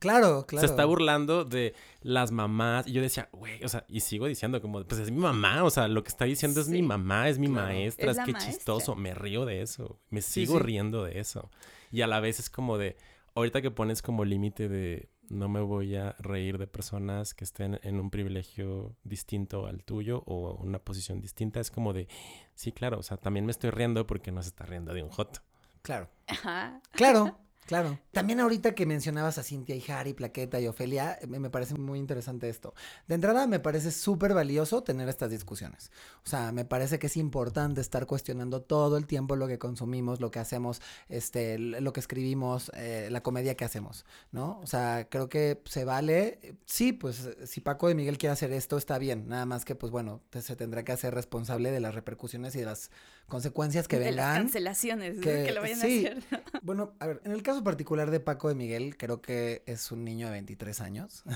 Claro, 0.00 0.46
claro. 0.46 0.66
Se 0.66 0.72
está 0.72 0.84
burlando 0.84 1.44
de 1.44 1.74
las 2.02 2.32
mamás. 2.32 2.86
Y 2.88 2.92
yo 2.92 3.02
decía, 3.02 3.28
güey, 3.32 3.62
o 3.62 3.68
sea, 3.68 3.84
y 3.88 4.00
sigo 4.00 4.26
diciendo 4.26 4.60
como, 4.60 4.82
pues 4.82 5.00
es 5.00 5.10
mi 5.12 5.20
mamá, 5.20 5.62
o 5.62 5.70
sea, 5.70 5.86
lo 5.86 6.02
que 6.02 6.08
está 6.08 6.24
diciendo 6.24 6.60
es 6.60 6.68
mi 6.68 6.82
mamá, 6.82 7.28
es 7.28 7.38
mi 7.38 7.46
Claro. 7.46 7.66
maestra, 7.68 8.10
Es 8.10 8.18
que 8.18 8.32
maestra. 8.32 8.52
chistoso, 8.52 8.96
me 8.96 9.14
río 9.14 9.44
de 9.44 9.62
eso, 9.62 10.00
me 10.10 10.22
Sí, 10.22 10.46
sigo 10.46 10.58
sí. 10.58 10.64
riendo 10.64 11.04
de 11.04 11.20
eso. 11.20 11.50
Y 11.92 12.00
a 12.02 12.06
la 12.08 12.18
vez 12.20 12.40
es 12.40 12.50
como 12.50 12.78
de, 12.78 12.96
ahorita 13.34 13.62
que 13.62 13.70
pones 13.70 14.02
como 14.02 14.24
límite 14.24 14.68
de, 14.68 15.08
no 15.28 15.48
me 15.48 15.60
voy 15.60 15.94
a 15.94 16.16
reír 16.18 16.58
de 16.58 16.66
personas 16.66 17.34
que 17.34 17.44
estén 17.44 17.78
en 17.84 18.00
un 18.00 18.10
privilegio 18.10 18.96
distinto 19.04 19.66
al 19.66 19.84
tuyo 19.84 20.24
o 20.26 20.54
una 20.54 20.78
posición 20.80 21.20
distinta, 21.20 21.60
es 21.60 21.70
como 21.70 21.92
de, 21.92 22.08
sí, 22.54 22.72
claro, 22.72 22.98
o 22.98 23.02
sea, 23.04 23.16
también 23.16 23.44
me 23.46 23.52
estoy 23.52 23.70
riendo 23.70 24.06
porque 24.06 24.32
no 24.32 24.42
se 24.42 24.48
está 24.48 24.64
riendo 24.66 24.92
de 24.94 25.02
un 25.04 25.10
joto. 25.10 25.40
Claro. 25.82 26.08
Ajá. 26.26 26.80
Claro, 26.92 27.38
claro. 27.66 27.98
También 28.12 28.40
ahorita 28.40 28.74
que 28.74 28.86
mencionabas 28.86 29.38
a 29.38 29.42
Cintia 29.42 29.76
y 29.76 29.84
Harry, 29.90 30.12
Plaqueta 30.12 30.60
y 30.60 30.66
Ofelia, 30.66 31.18
me, 31.28 31.50
parece 31.50 31.74
muy 31.74 31.98
interesante 31.98 32.48
esto. 32.48 32.74
De 33.06 33.14
entrada, 33.14 33.46
me 33.46 33.60
parece 33.60 33.90
súper 33.90 34.34
valioso 34.34 34.82
tener 34.82 35.08
estas 35.08 35.30
discusiones. 35.30 35.90
O 36.24 36.28
sea, 36.28 36.52
me 36.52 36.64
parece 36.64 36.98
que 36.98 37.06
es 37.06 37.16
importante 37.16 37.80
estar 37.80 38.06
cuestionando 38.06 38.62
todo 38.62 38.96
el 38.96 39.06
tiempo 39.06 39.36
lo 39.36 39.46
que 39.48 39.58
consumimos, 39.58 40.20
lo 40.20 40.30
que 40.30 40.38
hacemos, 40.38 40.82
este, 41.08 41.58
lo 41.58 41.92
que 41.92 42.00
escribimos, 42.00 42.70
eh, 42.74 43.08
la 43.10 43.22
comedia 43.22 43.54
que 43.54 43.64
hacemos, 43.64 44.04
¿no? 44.32 44.58
O 44.62 44.66
sea, 44.66 45.08
creo 45.08 45.28
que 45.28 45.62
se 45.64 45.84
vale. 45.84 46.56
Sí, 46.66 46.92
pues 46.92 47.30
si 47.44 47.60
Paco 47.60 47.88
de 47.88 47.94
Miguel 47.94 48.18
quiere 48.18 48.32
hacer 48.32 48.52
esto, 48.52 48.76
está 48.76 48.98
bien. 48.98 49.28
Nada 49.28 49.46
más 49.46 49.64
que, 49.64 49.74
pues 49.74 49.92
bueno, 49.92 50.20
se 50.32 50.56
tendrá 50.56 50.84
que 50.84 50.92
hacer 50.92 51.14
responsable 51.14 51.70
de 51.70 51.80
las 51.80 51.94
repercusiones 51.94 52.54
y 52.56 52.60
de 52.60 52.66
las 52.66 52.90
consecuencias 53.30 53.88
que 53.88 53.98
de 53.98 54.12
las 54.12 54.26
vengan. 54.26 54.42
cancelaciones 54.42 55.14
que- 55.20 55.44
que, 55.44 55.52
lo 55.52 55.62
vayan 55.62 55.80
sí. 55.80 56.06
a 56.06 56.10
hacer. 56.10 56.22
Bueno, 56.62 56.92
a 56.98 57.06
ver, 57.06 57.22
en 57.24 57.32
el 57.32 57.42
caso 57.42 57.64
particular 57.64 58.10
de 58.10 58.20
Paco 58.20 58.48
de 58.50 58.54
Miguel, 58.54 58.98
creo 58.98 59.22
que 59.22 59.62
es 59.64 59.90
un 59.90 60.04
niño 60.04 60.26
de 60.26 60.32
23 60.32 60.80
años. 60.82 61.24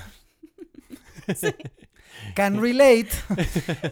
Can 2.35 2.61
relate. 2.61 3.09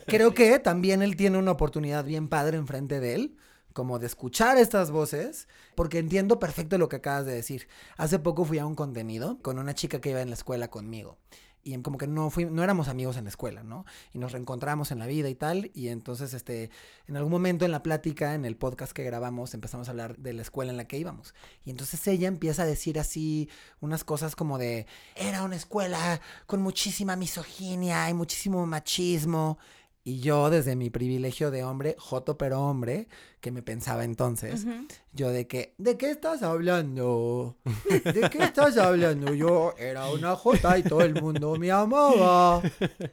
creo 0.08 0.34
que 0.34 0.60
también 0.60 1.02
él 1.02 1.16
tiene 1.16 1.38
una 1.38 1.52
oportunidad 1.52 2.06
bien 2.06 2.30
padre 2.30 2.58
enfrente 2.58 3.00
de 3.00 3.16
él, 3.16 3.38
como 3.74 4.00
de 4.00 4.06
escuchar 4.08 4.58
estas 4.58 4.92
voces, 4.92 5.48
porque 5.76 5.98
entiendo 5.98 6.40
perfecto 6.40 6.78
lo 6.78 6.90
que 6.90 6.98
acabas 6.98 7.26
de 7.26 7.34
decir. 7.34 7.68
Hace 7.98 8.20
poco 8.20 8.46
fui 8.46 8.60
a 8.60 8.66
un 8.66 8.76
contenido 8.76 9.40
con 9.42 9.58
una 9.60 9.74
chica 9.74 10.00
que 10.00 10.12
iba 10.12 10.22
en 10.22 10.30
la 10.30 10.36
escuela 10.36 10.70
conmigo. 10.70 11.18
Y 11.64 11.78
como 11.82 11.98
que 11.98 12.08
no 12.08 12.30
fui, 12.30 12.46
no 12.46 12.64
éramos 12.64 12.90
amigos 12.90 13.16
en 13.16 13.24
la 13.24 13.30
escuela, 13.30 13.64
¿no? 13.64 13.86
Y 14.14 14.20
nos 14.20 14.34
reencontramos 14.34 14.92
en 14.92 15.00
la 15.00 15.06
vida 15.06 15.30
y 15.30 15.36
tal. 15.36 15.72
Y 15.74 15.88
entonces, 15.88 16.34
este, 16.34 16.70
en 17.08 17.16
algún 17.16 17.32
momento 17.32 17.64
en 17.64 17.72
la 17.72 17.84
plática, 17.84 18.36
en 18.36 18.44
el 18.44 18.58
podcast 18.58 18.92
que 18.92 19.04
grabamos, 19.04 19.54
empezamos 19.54 19.88
a 19.88 19.92
hablar 19.92 20.18
de 20.18 20.34
la 20.34 20.42
escuela 20.42 20.72
en 20.72 20.78
la 20.78 20.86
que 20.86 20.98
íbamos. 20.98 21.34
Y 21.64 21.70
entonces 21.70 22.06
ella 22.08 22.28
empieza 22.28 22.64
a 22.64 22.66
decir 22.66 23.00
así 23.00 23.50
unas 23.80 24.04
cosas 24.04 24.36
como 24.36 24.58
de, 24.58 24.88
era 25.16 25.44
una 25.44 25.56
escuela 25.56 26.20
con 26.48 26.62
muchísima 26.62 27.16
misoginia 27.16 28.10
y 28.10 28.14
muchísimo 28.14 28.66
machismo. 28.66 29.58
Y 30.06 30.20
yo, 30.20 30.50
desde 30.50 30.76
mi 30.76 30.90
privilegio 30.90 31.50
de 31.50 31.64
hombre, 31.64 31.96
joto 31.98 32.38
pero 32.38 32.62
hombre, 32.62 33.08
que 33.40 33.52
me 33.52 33.62
pensaba 33.62 34.04
entonces, 34.04 34.66
yo 35.14 35.30
de 35.30 35.48
que, 35.48 35.76
¿de 35.78 35.96
qué 35.98 36.12
estás 36.12 36.44
hablando? 36.44 37.56
¿De 37.90 38.30
qué 38.30 38.40
estás 38.44 38.78
hablando? 38.78 39.34
Yo 39.34 39.74
era 39.78 40.10
una 40.10 40.36
jota 40.36 40.78
y 40.78 40.84
todo 40.84 41.02
el 41.04 41.22
mundo 41.22 41.56
me 41.58 41.72
amaba. 41.72 42.62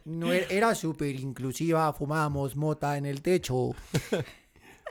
No, 0.03 0.33
e- 0.33 0.47
era 0.49 0.75
súper 0.75 1.15
inclusiva, 1.17 1.93
fumábamos 1.93 2.57
mota 2.57 2.97
en 2.97 3.05
el 3.05 3.21
techo. 3.21 3.73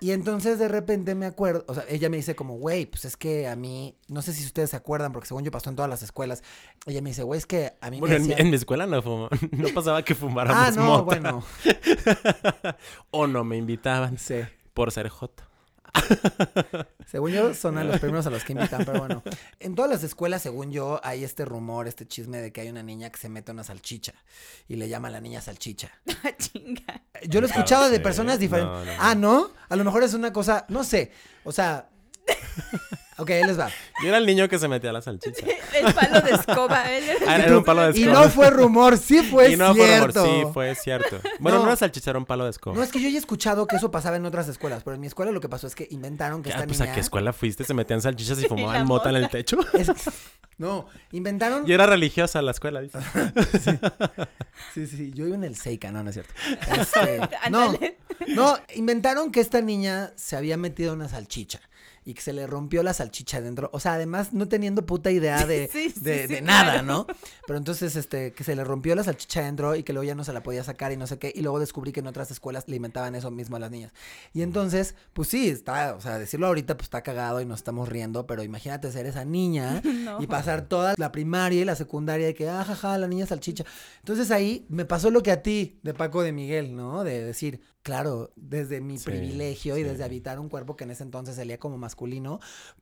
Y 0.03 0.13
entonces 0.13 0.59
de 0.59 0.67
repente 0.69 1.15
me 1.15 1.27
acuerdo, 1.27 1.65
o 1.69 1.75
sea, 1.75 1.85
ella 1.89 2.09
me 2.09 2.17
dice 2.17 2.35
como, 2.35 2.55
güey, 2.57 2.87
pues 2.87 3.05
es 3.05 3.17
que 3.19 3.47
a 3.49 3.55
mí, 3.57 3.95
no 4.09 4.23
sé 4.23 4.33
si 4.33 4.45
ustedes 4.47 4.71
se 4.71 4.77
acuerdan, 4.77 5.13
porque 5.13 5.29
según 5.29 5.45
yo 5.45 5.51
pasó 5.51 5.69
en 5.69 5.77
todas 5.77 5.91
las 5.91 6.03
escuelas, 6.03 6.43
ella 6.87 7.03
me 7.03 7.11
dice, 7.11 7.23
güey, 7.23 7.37
es 7.39 7.45
que 7.47 7.75
a 7.83 7.91
mí 7.91 8.01
Bueno, 8.01 8.13
me 8.15 8.17
en, 8.17 8.23
mi- 8.23 8.29
decían- 8.29 8.41
en 8.47 8.51
mi 8.51 8.57
escuela 8.57 8.87
no, 8.87 9.03
fuma- 9.03 9.29
no 9.53 9.69
pasaba 9.75 10.03
que 10.03 10.15
fumáramos 10.15 10.69
Ah, 10.69 10.71
no, 10.71 10.85
mota. 10.87 11.03
bueno, 11.03 11.45
o 13.11 13.27
no 13.27 13.45
me 13.45 13.57
invitaban 13.57 14.17
sí. 14.19 14.37
por 14.75 14.91
ser 14.93 15.09
joto. 15.09 15.45
Según 17.07 17.33
yo, 17.33 17.55
son 17.55 17.79
a 17.79 17.85
los 17.85 17.99
primeros 18.01 18.27
a 18.27 18.31
los 18.31 18.45
que 18.45 18.53
invitan, 18.53 18.85
pero 18.85 19.01
bueno. 19.01 19.23
En 19.59 19.75
todas 19.75 19.91
las 19.91 20.03
escuelas, 20.05 20.43
según 20.43 20.71
yo, 20.71 21.01
hay 21.03 21.25
este 21.25 21.45
rumor, 21.45 21.89
este 21.89 22.07
chisme 22.07 22.39
de 22.39 22.53
que 22.53 22.61
hay 22.63 22.69
una 22.69 22.83
niña 22.83 23.11
que 23.11 23.19
se 23.19 23.29
mete 23.29 23.51
una 23.53 23.65
salchicha 23.65 24.13
y 24.69 24.77
le 24.77 24.89
llama 24.89 25.09
a 25.09 25.11
la 25.11 25.21
niña 25.21 25.41
salchicha. 25.41 25.91
Ah, 26.23 26.33
Chinga. 26.37 27.03
Yo 27.29 27.41
lo 27.41 27.47
he 27.47 27.51
No 27.51 27.57
escuchado 27.57 27.89
de 27.89 27.99
personas 27.99 28.39
diferentes. 28.39 28.71
no, 28.73 28.85
no, 28.85 28.93
no. 28.93 28.99
Ah, 29.03 29.15
¿no? 29.15 29.51
A 29.71 29.77
lo 29.77 29.85
mejor 29.85 30.03
es 30.03 30.13
una 30.15 30.33
cosa, 30.35 30.67
no 30.69 30.85
sé. 30.85 31.13
O 31.45 31.53
sea, 31.53 31.89
ok, 33.19 33.31
ahí 33.31 33.45
les 33.45 33.59
va. 33.59 33.69
Yo 34.03 34.09
era 34.09 34.19
el 34.19 34.25
niño 34.27 34.49
que 34.49 34.59
se 34.59 34.67
metía 34.69 34.91
a 34.91 34.93
la 34.95 35.03
salchicha. 35.03 35.45
El 35.75 35.93
palo 35.95 36.21
de 36.23 36.31
escoba. 36.31 36.91
él 36.97 37.05
era- 37.05 37.33
Ah, 37.33 37.37
era 37.37 37.59
un 37.59 37.65
palo 37.65 37.83
de 37.93 37.99
Y 37.99 38.03
escoba. 38.05 38.25
no 38.25 38.31
fue 38.31 38.51
rumor, 38.51 38.97
sí 38.99 39.23
fue 39.23 39.51
y 39.53 39.57
no 39.57 39.75
fue 39.75 39.87
rumor, 39.99 40.13
cierto. 40.13 40.25
sí, 40.25 40.43
fue 40.53 40.75
cierto. 40.75 41.21
Bueno, 41.39 41.59
No. 41.59 41.65
no, 41.65 41.71
era 41.71 41.77
salchicha, 41.77 42.11
era 42.11 42.19
un 42.19 42.25
palo 42.27 42.45
de 42.45 42.51
escoba. 42.51 42.77
No, 42.77 42.83
es 42.83 42.91
que 42.91 43.01
yo 43.01 43.09
ya 43.09 43.17
he 43.17 43.19
escuchado 43.19 43.67
que 43.67 43.77
eso 43.77 43.91
pasaba 43.91 44.17
en 44.17 44.25
otras 44.27 44.49
escuelas, 44.49 44.83
pero 44.85 44.95
en 44.95 45.01
mi 45.01 45.07
escuela 45.07 45.33
lo 45.33 45.41
que 45.41 45.49
pasó 45.49 45.67
es 45.67 45.75
que 45.75 45.87
inventaron 45.91 46.43
que 46.43 46.51
Ah, 46.51 46.55
esta 46.57 46.67
pues 46.67 46.81
niña... 46.81 46.93
a 46.93 46.95
qué 46.95 47.01
escuela 47.01 47.33
fuiste, 47.33 47.65
se 47.65 47.75
metían 47.75 48.01
salchichas 48.01 48.41
y 48.43 48.47
fumaban 48.49 48.87
mota 48.87 49.11
en 49.11 49.17
el 49.17 49.29
techo. 49.29 49.59
es- 49.75 49.91
No, 50.57 50.87
inventaron... 51.13 51.67
Y 51.69 51.73
era 51.73 51.87
religiosa 51.87 52.41
la 52.43 52.51
escuela, 52.51 52.81
dice. 52.83 52.99
Sí, 54.75 54.87
sí, 54.87 55.11
yo 55.15 55.27
iba 55.27 55.35
en 55.35 55.45
el 55.45 55.57
Seika, 55.57 55.91
no, 55.91 56.03
no 56.03 56.11
es 56.11 56.15
cierto. 56.17 56.33
Este, 56.79 57.21
no, 57.51 57.75
no, 58.29 58.59
inventaron 58.75 59.33
que 59.33 59.41
esta 59.41 59.61
niña 59.61 60.13
se 60.17 60.37
había 60.37 60.57
metido 60.57 60.93
una 60.93 61.09
salchicha 61.09 61.61
y 62.11 62.15
que 62.15 62.23
se 62.23 62.33
le 62.33 62.47
rompió 62.47 62.83
la 62.83 62.93
salchicha 62.93 63.41
dentro. 63.41 63.71
O 63.73 63.81
sea, 63.81 63.95
además 63.95 64.33
no 64.33 64.49
teniendo 64.49 64.85
puta 64.85 65.11
idea 65.11 65.47
de, 65.47 65.69
Sí, 65.73 65.91
sí, 65.91 66.01
de, 66.01 66.27
sí, 66.27 66.35
de 66.35 66.43
nada, 66.43 66.73
claro. 66.83 66.87
¿no? 66.87 67.07
Pero 67.47 67.57
entonces, 67.59 67.95
este, 67.97 68.33
que 68.33 68.43
se 68.45 68.57
le 68.57 68.65
rompió 68.65 68.95
la 68.95 69.05
salchicha 69.05 69.43
dentro 69.43 69.77
y 69.77 69.83
que 69.83 69.93
luego 69.93 70.05
ya 70.07 70.15
no 70.15 70.25
se 70.25 70.33
la 70.33 70.43
podía 70.43 70.65
sacar 70.65 70.93
y 70.93 70.97
no 70.97 71.07
sé 71.07 71.19
qué. 71.19 71.33
Y 71.35 71.43
luego 71.43 71.61
descubrí 71.61 71.93
que 71.93 72.01
en 72.01 72.07
otras 72.09 72.31
escuelas 72.31 72.65
le 72.69 72.77
inventaban 72.77 73.15
eso 73.15 73.31
mismo 73.31 73.57
a 73.57 73.59
las 73.61 73.71
niñas. 73.71 73.93
Y 74.33 74.43
entonces, 74.43 74.95
pues 75.13 75.29
sí, 75.29 75.49
está, 75.49 75.95
o 75.95 76.01
sea, 76.01 76.19
decirlo 76.19 76.47
ahorita 76.49 76.77
pues 76.77 76.87
está 76.87 77.03
cagado 77.03 77.41
y 77.41 77.47
nos 77.47 77.61
estamos 77.61 77.89
riendo, 77.89 78.27
pero 78.27 78.43
imagínate 78.43 78.91
ser 78.91 79.07
esa 79.07 79.25
niña 79.25 79.81
No. 79.85 80.21
y 80.21 80.27
pasar 80.27 80.63
toda 80.69 80.95
la 80.97 81.13
primaria 81.13 81.63
y 81.63 81.65
la 81.65 81.77
secundaria 81.77 82.27
de 82.27 82.35
que, 82.35 82.49
ah, 82.49 82.65
jaja, 82.65 82.99
la 82.99 83.07
niña 83.07 83.27
salchicha. 83.27 83.65
Entonces 84.01 84.31
ahí 84.31 84.67
me 84.69 84.85
pasó 84.85 85.11
lo 85.11 85.23
que 85.23 85.31
a 85.31 85.43
ti, 85.43 85.79
de 85.83 85.95
Paco 85.95 86.23
de 86.23 86.33
Miguel, 86.33 86.75
¿no? 86.75 87.05
De 87.05 87.23
decir, 87.25 87.61
claro, 87.83 88.33
desde 88.37 88.81
mi 88.81 88.99
Sí, 88.99 89.05
privilegio 89.07 89.77
y 89.79 89.83
sí. 89.83 89.89
desde 89.89 90.05
habitar 90.05 90.39
un 90.39 90.49
cuerpo 90.49 90.77
que 90.77 90.85
en 90.85 90.91
ese 90.91 91.03
entonces 91.03 91.37
salía 91.37 91.59
como 91.59 91.79
masculino, 91.79 92.41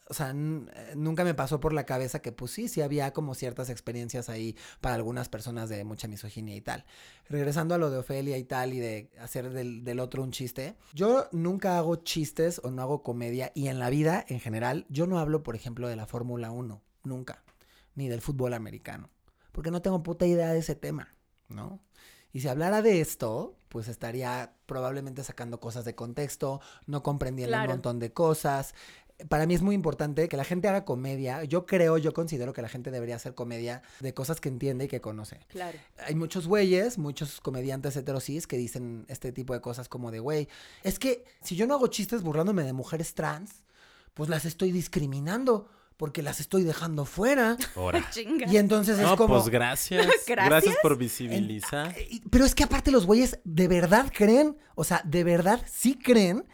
o 0.09 0.15
sea, 0.15 0.31
eh, 0.31 0.93
nunca 0.97 1.25
me 1.25 1.35
pasó 1.35 1.61
por 1.61 1.73
la 1.73 1.85
cabeza 1.87 2.21
que 2.21 2.33
pues 2.33 2.51
sí, 2.51 2.69
sí 2.69 2.81
había 2.81 3.13
como 3.13 3.35
ciertas 3.35 3.71
experiencias 3.71 4.29
ahí 4.29 4.57
para 4.81 4.95
algunas 4.97 5.29
personas 5.29 5.69
de 5.69 5.85
mucha 5.85 6.09
misoginia 6.09 6.57
y 6.57 6.61
tal. 6.61 6.85
Regresando 7.29 7.75
a 7.75 7.79
lo 7.79 7.91
de 7.91 7.99
Ofelia 7.99 8.39
y 8.39 8.45
tal 8.45 8.73
y 8.75 8.81
de 8.81 9.11
hacer 9.21 9.51
del, 9.51 9.85
del 9.85 10.01
otro 10.01 10.23
un 10.23 10.33
chiste, 10.33 10.77
yo 10.95 11.29
nunca 11.33 11.79
hago 11.79 11.97
chistes 11.97 12.61
o 12.65 12.71
no 12.71 12.83
hago 12.83 13.03
comedia 13.03 13.53
y 13.55 13.69
en 13.69 13.79
la 13.79 13.91
vida 13.91 14.25
en 14.29 14.41
general 14.41 14.87
yo 14.89 15.07
no 15.07 15.19
hablo, 15.19 15.43
por 15.43 15.55
ejemplo, 15.55 15.89
de 15.89 15.97
la 15.97 16.07
Fórmula 16.07 16.51
1, 16.51 16.83
nunca, 17.05 17.45
ni 17.95 18.09
del 18.09 18.21
fútbol 18.21 18.55
americano, 18.55 19.11
porque 19.53 19.71
no 19.71 19.83
tengo 19.83 20.03
puta 20.03 20.27
idea 20.27 20.53
de 20.53 20.59
ese 20.59 20.75
tema, 20.75 21.15
¿no? 21.49 21.81
Y 22.33 22.41
si 22.41 22.49
hablara 22.49 22.83
de 22.83 23.01
esto, 23.01 23.55
pues 23.69 23.89
estaría 23.89 24.53
probablemente 24.67 25.23
sacando 25.25 25.61
cosas 25.61 25.85
de 25.85 25.95
contexto, 25.95 26.61
no 26.87 27.03
comprendiendo 27.03 27.53
Claro. 27.53 27.71
un 27.71 27.77
montón 27.77 27.99
de 27.99 28.13
cosas. 28.13 28.75
Para 29.29 29.47
mí 29.47 29.55
es 29.55 29.63
muy 29.63 29.75
importante 29.75 30.29
que 30.29 30.37
la 30.37 30.45
gente 30.45 30.69
haga 30.69 30.85
comedia. 30.85 31.43
Yo 31.45 31.67
creo, 31.67 31.99
yo 31.99 32.13
considero 32.13 32.53
que 32.53 32.63
la 32.63 32.69
gente 32.69 32.91
debería 32.93 33.17
hacer 33.17 33.35
comedia 33.35 33.83
de 33.99 34.15
cosas 34.15 34.41
que 34.41 34.49
entiende 34.49 34.85
y 34.85 34.89
que 34.89 35.01
conoce. 35.01 35.41
Claro. 35.49 35.77
Hay 36.07 36.15
muchos 36.15 36.47
güeyes, 36.47 36.99
muchos 36.99 37.41
comediantes 37.41 37.97
heterosis 37.97 38.47
que 38.47 38.57
dicen 38.57 39.07
este 39.09 39.33
tipo 39.33 39.55
de 39.55 39.61
cosas 39.61 39.89
como 39.89 40.11
de, 40.13 40.21
güey, 40.21 40.49
es 40.85 40.99
que 41.01 41.25
si 41.43 41.57
yo 41.57 41.67
no 41.67 41.75
hago 41.75 41.89
chistes 41.89 42.23
burlándome 42.23 42.63
de 42.63 42.73
mujeres 42.73 43.15
trans, 43.15 43.65
pues 44.15 44.29
las 44.31 44.45
estoy 44.45 44.71
discriminando 44.71 45.69
porque 45.99 46.23
las 46.23 46.41
estoy 46.41 46.63
dejando 46.63 47.05
fuera. 47.05 47.59
Ahora. 47.77 48.09
Y 48.51 48.57
entonces 48.57 48.99
es 48.99 49.05
No, 49.05 49.17
como... 49.17 49.35
pues 49.35 49.51
gracias. 49.51 50.07
Gracias. 50.27 50.49
Gracias 50.49 50.77
por 50.81 50.97
visibilizar. 50.97 51.95
Pero 52.31 52.45
es 52.47 52.55
que 52.55 52.65
aparte 52.65 52.91
los 52.91 53.05
güeyes 53.05 53.39
de 53.45 53.69
verdad 53.69 54.11
creen, 54.15 54.57
o 54.75 54.85
sea, 54.85 55.03
de 55.05 55.25
verdad 55.25 55.61
sí 55.71 55.99
creen 56.03 56.47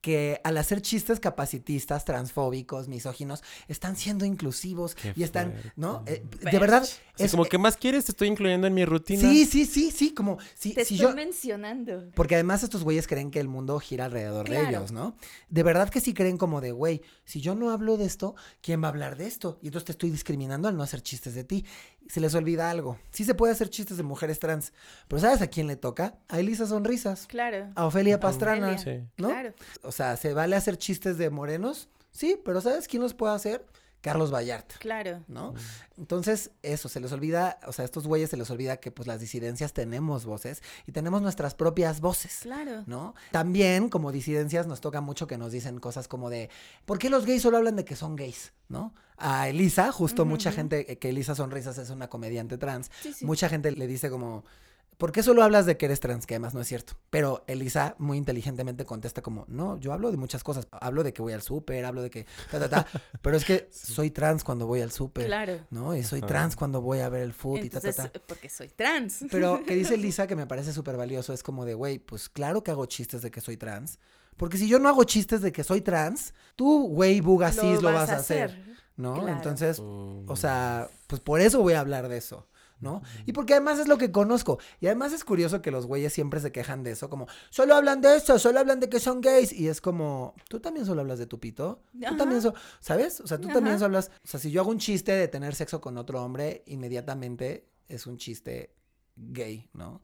que 0.00 0.40
al 0.44 0.56
hacer 0.56 0.80
chistes 0.80 1.20
capacitistas, 1.20 2.04
transfóbicos, 2.04 2.88
misóginos, 2.88 3.42
están 3.68 3.96
siendo 3.96 4.24
inclusivos 4.24 4.94
Qué 4.94 5.12
y 5.14 5.22
están, 5.22 5.52
fuerte. 5.52 5.72
¿no? 5.76 6.02
Eh, 6.06 6.24
de 6.50 6.58
verdad, 6.58 6.88
es 7.18 7.30
como, 7.32 7.44
¿qué 7.44 7.58
más 7.58 7.76
quieres? 7.76 8.06
Te 8.06 8.12
estoy 8.12 8.28
incluyendo 8.28 8.66
en 8.66 8.74
mi 8.74 8.84
rutina. 8.84 9.20
Sí, 9.20 9.44
sí, 9.44 9.66
sí, 9.66 9.90
sí, 9.90 10.14
como 10.14 10.38
si, 10.54 10.72
Te 10.72 10.84
si 10.84 10.94
estoy 10.94 11.08
yo... 11.10 11.14
mencionando. 11.14 12.10
Porque 12.14 12.34
además 12.34 12.62
estos 12.62 12.82
güeyes 12.82 13.06
creen 13.06 13.30
que 13.30 13.40
el 13.40 13.48
mundo 13.48 13.78
gira 13.78 14.06
alrededor 14.06 14.48
de 14.48 14.68
ellos, 14.68 14.90
¿no? 14.92 15.16
De 15.48 15.62
verdad 15.62 15.90
que 15.90 16.00
sí 16.00 16.14
creen 16.14 16.38
como 16.38 16.60
de, 16.60 16.72
güey, 16.72 17.02
si 17.24 17.40
yo 17.40 17.54
no 17.54 17.70
hablo 17.70 17.96
de 17.98 18.06
esto, 18.06 18.34
¿quién 18.62 18.82
va 18.82 18.86
a 18.86 18.90
hablar 18.90 19.16
de 19.16 19.26
esto? 19.26 19.58
Y 19.62 19.66
entonces 19.66 19.86
te 19.86 19.92
estoy 19.92 20.10
discriminando 20.10 20.68
al 20.68 20.76
no 20.76 20.82
hacer 20.82 21.02
chistes 21.02 21.34
de 21.34 21.44
ti. 21.44 21.66
Se 22.08 22.20
les 22.20 22.34
olvida 22.34 22.70
algo. 22.70 22.98
Sí 23.12 23.24
se 23.24 23.34
puede 23.34 23.52
hacer 23.52 23.68
chistes 23.70 23.96
de 23.96 24.02
mujeres 24.02 24.40
trans, 24.40 24.72
pero 25.06 25.20
¿sabes 25.20 25.42
a 25.42 25.46
quién 25.46 25.66
le 25.68 25.76
toca? 25.76 26.18
A 26.28 26.40
Elisa 26.40 26.66
Sonrisas, 26.66 27.26
Claro. 27.28 27.68
a 27.76 27.86
Ofelia 27.86 28.18
Pastrana, 28.18 28.72
Ofelia. 28.72 29.00
Sí. 29.02 29.08
¿no? 29.18 29.28
Claro. 29.28 29.54
O 29.90 29.92
sea, 29.92 30.16
¿se 30.16 30.34
vale 30.34 30.54
hacer 30.54 30.78
chistes 30.78 31.18
de 31.18 31.30
morenos? 31.30 31.88
Sí, 32.12 32.40
pero 32.44 32.60
¿sabes 32.60 32.86
quién 32.86 33.02
los 33.02 33.12
puede 33.12 33.34
hacer? 33.34 33.66
Carlos 34.02 34.32
Vallarta. 34.32 34.76
Claro. 34.78 35.24
¿no? 35.26 35.52
Entonces, 35.98 36.52
eso, 36.62 36.88
se 36.88 37.00
les 37.00 37.10
olvida, 37.10 37.58
o 37.66 37.72
sea, 37.72 37.82
a 37.82 37.86
estos 37.86 38.06
güeyes 38.06 38.30
se 38.30 38.36
les 38.36 38.48
olvida 38.52 38.76
que 38.76 38.92
pues 38.92 39.08
las 39.08 39.18
disidencias 39.18 39.72
tenemos 39.72 40.26
voces 40.26 40.62
y 40.86 40.92
tenemos 40.92 41.22
nuestras 41.22 41.56
propias 41.56 42.00
voces. 42.00 42.38
Claro. 42.42 42.84
¿No? 42.86 43.16
También, 43.32 43.88
como 43.88 44.12
disidencias, 44.12 44.68
nos 44.68 44.80
toca 44.80 45.00
mucho 45.00 45.26
que 45.26 45.36
nos 45.38 45.50
dicen 45.50 45.80
cosas 45.80 46.06
como 46.06 46.30
de, 46.30 46.50
¿por 46.84 47.00
qué 47.00 47.10
los 47.10 47.26
gays 47.26 47.42
solo 47.42 47.56
hablan 47.56 47.74
de 47.74 47.84
que 47.84 47.96
son 47.96 48.14
gays? 48.14 48.52
¿No? 48.68 48.94
A 49.16 49.48
Elisa, 49.48 49.90
justo 49.90 50.24
mucha 50.24 50.52
gente, 50.52 50.98
que 50.98 51.08
Elisa 51.08 51.34
Sonrisas 51.34 51.78
es 51.78 51.90
una 51.90 52.08
comediante 52.08 52.58
trans, 52.58 52.92
Sí, 53.02 53.12
sí. 53.12 53.26
mucha 53.26 53.48
gente 53.48 53.72
le 53.72 53.88
dice 53.88 54.08
como, 54.08 54.44
¿por 55.00 55.10
qué 55.10 55.24
solo 55.24 55.42
hablas 55.42 55.66
de 55.66 55.76
que 55.76 55.86
eres 55.86 55.98
trans? 55.98 56.26
Que 56.26 56.34
además 56.34 56.54
no 56.54 56.60
es 56.60 56.68
cierto. 56.68 56.92
Pero 57.10 57.42
Elisa 57.48 57.96
muy 57.98 58.18
inteligentemente 58.18 58.84
contesta 58.84 59.22
como, 59.22 59.46
no, 59.48 59.78
yo 59.78 59.92
hablo 59.92 60.12
de 60.12 60.16
muchas 60.18 60.44
cosas. 60.44 60.68
Hablo 60.70 61.02
de 61.02 61.12
que 61.12 61.22
voy 61.22 61.32
al 61.32 61.42
súper, 61.42 61.84
hablo 61.84 62.02
de 62.02 62.10
que... 62.10 62.26
Ta, 62.50 62.60
ta, 62.60 62.68
ta, 62.68 62.86
pero 63.22 63.36
es 63.36 63.44
que 63.44 63.68
soy 63.72 64.10
trans 64.12 64.44
cuando 64.44 64.66
voy 64.68 64.82
al 64.82 64.92
súper. 64.92 65.26
Claro. 65.26 65.58
¿no? 65.70 65.96
Y 65.96 66.04
soy 66.04 66.18
Ajá. 66.20 66.28
trans 66.28 66.54
cuando 66.54 66.80
voy 66.80 67.00
a 67.00 67.08
ver 67.08 67.22
el 67.22 67.32
food 67.32 67.64
y 67.64 67.70
ta, 67.70 67.80
ta, 67.80 67.92
ta. 67.92 68.12
porque 68.28 68.48
soy 68.48 68.68
trans. 68.68 69.24
Pero 69.30 69.62
que 69.66 69.74
dice 69.74 69.96
Lisa 69.96 70.28
que 70.28 70.36
me 70.36 70.46
parece 70.46 70.72
súper 70.72 70.96
valioso, 70.96 71.32
es 71.32 71.42
como 71.42 71.64
de, 71.64 71.74
güey, 71.74 71.98
pues 71.98 72.28
claro 72.28 72.62
que 72.62 72.70
hago 72.70 72.86
chistes 72.86 73.22
de 73.22 73.32
que 73.32 73.40
soy 73.40 73.56
trans. 73.56 73.98
Porque 74.36 74.58
si 74.58 74.68
yo 74.68 74.78
no 74.78 74.88
hago 74.88 75.04
chistes 75.04 75.42
de 75.42 75.50
que 75.50 75.64
soy 75.64 75.80
trans, 75.80 76.34
tú, 76.56 76.88
güey, 76.88 77.20
bugasis, 77.20 77.82
lo, 77.82 77.92
vas 77.92 78.10
a 78.10 78.16
hacer, 78.16 78.76
¿no? 78.96 79.14
claro. 79.14 79.28
Entonces, 79.28 79.80
Mm. 79.80 80.28
o 80.28 80.36
sea, 80.36 80.88
pues 81.08 81.20
por 81.20 81.40
eso 81.40 81.60
voy 81.60 81.74
a 81.74 81.80
hablar 81.80 82.08
de 82.08 82.16
eso. 82.16 82.46
¿No? 82.80 83.02
Y 83.26 83.32
porque 83.32 83.52
además 83.52 83.78
es 83.78 83.88
lo 83.88 83.98
que 83.98 84.10
conozco. 84.10 84.58
Y 84.80 84.86
además 84.86 85.12
es 85.12 85.22
curioso 85.22 85.60
que 85.60 85.70
los 85.70 85.86
güeyes 85.86 86.12
siempre 86.14 86.40
se 86.40 86.50
quejan 86.50 86.82
de 86.82 86.92
eso, 86.92 87.10
como, 87.10 87.26
solo 87.50 87.74
hablan 87.74 88.00
de 88.00 88.16
eso, 88.16 88.38
solo 88.38 88.58
hablan 88.58 88.80
de 88.80 88.88
que 88.88 88.98
son 89.00 89.20
gays. 89.20 89.52
Y 89.52 89.68
es 89.68 89.80
como, 89.82 90.34
tú 90.48 90.60
también 90.60 90.86
solo 90.86 91.02
hablas 91.02 91.18
de 91.18 91.26
tu 91.26 91.38
pito. 91.38 91.82
Tú 91.92 92.06
Ajá. 92.06 92.16
también, 92.16 92.40
so- 92.40 92.54
¿sabes? 92.80 93.20
O 93.20 93.26
sea, 93.26 93.38
tú 93.38 93.48
también 93.48 93.76
solo 93.78 93.86
hablas. 93.98 94.10
O 94.24 94.26
sea, 94.26 94.40
si 94.40 94.50
yo 94.50 94.62
hago 94.62 94.70
un 94.70 94.78
chiste 94.78 95.12
de 95.12 95.28
tener 95.28 95.54
sexo 95.54 95.80
con 95.82 95.98
otro 95.98 96.24
hombre, 96.24 96.62
inmediatamente 96.66 97.68
es 97.88 98.06
un 98.06 98.16
chiste 98.16 98.74
gay, 99.16 99.68
¿no? 99.74 100.00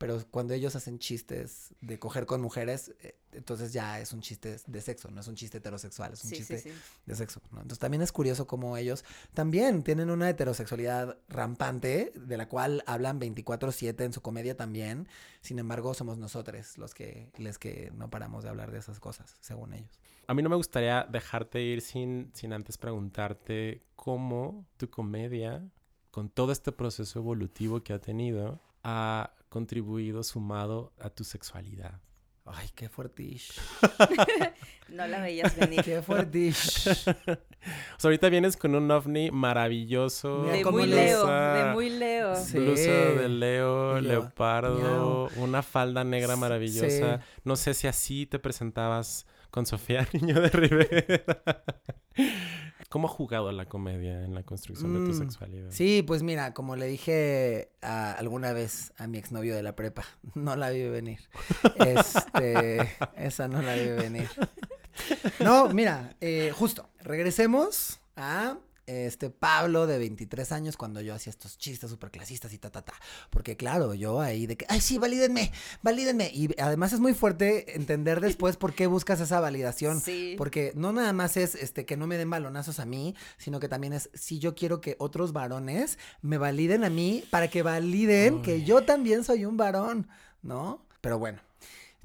Pero 0.00 0.18
cuando 0.30 0.54
ellos 0.54 0.74
hacen 0.76 0.98
chistes 0.98 1.74
de 1.82 1.98
coger 1.98 2.24
con 2.24 2.40
mujeres, 2.40 2.94
eh, 3.02 3.18
entonces 3.32 3.74
ya 3.74 4.00
es 4.00 4.14
un 4.14 4.22
chiste 4.22 4.56
de 4.66 4.80
sexo, 4.80 5.10
no 5.10 5.20
es 5.20 5.28
un 5.28 5.34
chiste 5.34 5.58
heterosexual, 5.58 6.14
es 6.14 6.24
un 6.24 6.30
Sí, 6.30 6.36
chiste 6.36 6.56
sí, 6.58 6.70
sí. 6.70 6.76
de 7.04 7.14
sexo, 7.14 7.42
¿no? 7.50 7.58
Entonces 7.60 7.80
también 7.80 8.00
es 8.00 8.10
curioso 8.10 8.46
cómo 8.46 8.78
ellos 8.78 9.04
también 9.34 9.82
tienen 9.82 10.08
una 10.08 10.30
heterosexualidad 10.30 11.18
rampante, 11.28 12.14
de 12.16 12.36
la 12.38 12.48
cual 12.48 12.82
hablan 12.86 13.18
24/7 13.20 14.04
en 14.04 14.14
su 14.14 14.22
comedia 14.22 14.56
también, 14.56 15.06
sin 15.42 15.58
embargo 15.58 15.92
somos 15.92 16.16
nosotros 16.16 16.78
los 16.78 16.94
que, 16.94 17.30
les 17.36 17.58
que 17.58 17.92
no 17.94 18.08
paramos 18.08 18.42
de 18.42 18.48
hablar 18.48 18.70
de 18.70 18.78
esas 18.78 19.00
cosas, 19.00 19.36
según 19.40 19.74
ellos. 19.74 20.00
A 20.28 20.32
mí 20.32 20.42
no 20.42 20.48
me 20.48 20.56
gustaría 20.56 21.06
dejarte 21.12 21.60
ir 21.60 21.82
sin, 21.82 22.30
sin 22.32 22.54
antes 22.54 22.78
preguntarte 22.78 23.82
cómo 23.96 24.64
tu 24.78 24.88
comedia, 24.88 25.62
con 26.10 26.30
todo 26.30 26.52
este 26.52 26.72
proceso 26.72 27.18
evolutivo 27.18 27.82
que 27.82 27.92
ha 27.92 27.98
tenido, 28.00 28.62
ha 28.82 29.34
contribuido, 29.50 30.22
sumado 30.22 30.94
a 30.98 31.10
tu 31.10 31.24
sexualidad. 31.24 32.00
Ay, 32.46 32.70
qué 32.74 32.88
fuertish, 32.88 33.52
No 34.88 35.06
la 35.06 35.20
veías 35.20 35.54
venir. 35.56 35.82
qué 35.84 36.00
fuertish. 36.02 36.88
O 37.60 38.00
sea, 38.00 38.08
ahorita 38.08 38.30
vienes 38.30 38.56
con 38.56 38.74
un 38.74 38.90
ovni 38.90 39.30
maravilloso. 39.30 40.44
De 40.44 40.62
cómo 40.62 40.78
muy 40.78 40.86
Leo, 40.86 41.26
de 41.26 41.72
muy 41.74 41.90
Leo. 41.90 42.34
Sí. 42.34 42.58
De 42.58 43.28
Leo, 43.28 44.00
leopardo, 44.00 45.28
una 45.36 45.62
falda 45.62 46.02
negra 46.02 46.36
Sí. 46.36 46.40
maravillosa. 46.40 47.20
No 47.44 47.56
sé 47.56 47.74
si 47.74 47.86
así 47.86 48.24
te 48.24 48.38
presentabas 48.38 49.26
con 49.50 49.66
Sofía 49.66 50.08
Niño 50.14 50.40
de 50.40 50.48
Rivera. 50.48 51.62
¿Cómo 52.90 53.06
ha 53.06 53.10
jugado 53.10 53.50
la 53.52 53.66
comedia 53.66 54.24
en 54.24 54.34
la 54.34 54.42
construcción 54.42 54.92
de 54.92 55.00
tu 55.00 55.12
Mm, 55.12 55.18
sexualidad? 55.18 55.70
Sí, 55.70 56.02
pues 56.04 56.22
mira, 56.24 56.52
como 56.54 56.74
le 56.76 56.86
dije 56.86 57.70
a- 57.82 58.12
alguna 58.12 58.52
vez 58.52 58.92
a 58.98 59.06
mi 59.06 59.16
exnovio 59.16 59.54
de 59.54 59.62
la 59.62 59.76
prepa, 59.76 60.04
no 60.34 60.56
la 60.56 60.70
vi 60.70 60.82
venir. 60.88 61.20
Este, 61.76 62.88
esa 63.16 63.48
no 63.48 63.62
la 63.62 63.74
vi 63.76 63.88
venir. 63.90 64.28
No, 65.38 65.68
mira, 65.68 66.16
eh, 66.20 66.52
justo, 66.54 66.90
regresemos 67.00 68.00
a 68.16 68.58
este 68.90 69.30
Pablo 69.30 69.86
de 69.86 69.98
23 69.98 70.52
años 70.52 70.76
cuando 70.76 71.00
yo 71.00 71.14
hacía 71.14 71.30
estos 71.30 71.58
chistes 71.58 71.90
súper 71.90 72.10
clasistas 72.10 72.52
y 72.52 72.58
ta, 72.58 72.70
ta, 72.70 72.82
ta. 72.82 72.94
Porque 73.30 73.56
claro, 73.56 73.94
yo 73.94 74.20
ahí 74.20 74.46
de 74.46 74.56
que, 74.56 74.66
ay, 74.68 74.80
sí, 74.80 74.98
valídenme, 74.98 75.52
valídenme. 75.82 76.30
Y 76.32 76.48
además 76.60 76.92
es 76.92 77.00
muy 77.00 77.14
fuerte 77.14 77.76
entender 77.76 78.20
después 78.20 78.56
por 78.56 78.74
qué 78.74 78.86
buscas 78.86 79.20
esa 79.20 79.40
validación. 79.40 80.00
Sí. 80.00 80.34
Porque 80.36 80.72
no 80.74 80.92
nada 80.92 81.12
más 81.12 81.36
es 81.36 81.54
este 81.54 81.86
que 81.86 81.96
no 81.96 82.06
me 82.06 82.18
den 82.18 82.30
balonazos 82.30 82.80
a 82.80 82.86
mí, 82.86 83.14
sino 83.38 83.60
que 83.60 83.68
también 83.68 83.92
es 83.92 84.10
si 84.14 84.38
yo 84.38 84.54
quiero 84.54 84.80
que 84.80 84.96
otros 84.98 85.32
varones 85.32 85.98
me 86.22 86.38
validen 86.38 86.84
a 86.84 86.90
mí 86.90 87.24
para 87.30 87.48
que 87.48 87.62
validen 87.62 88.42
que 88.42 88.64
yo 88.64 88.82
también 88.82 89.24
soy 89.24 89.44
un 89.44 89.56
varón, 89.56 90.08
¿no? 90.42 90.84
Pero 91.00 91.18
bueno, 91.18 91.40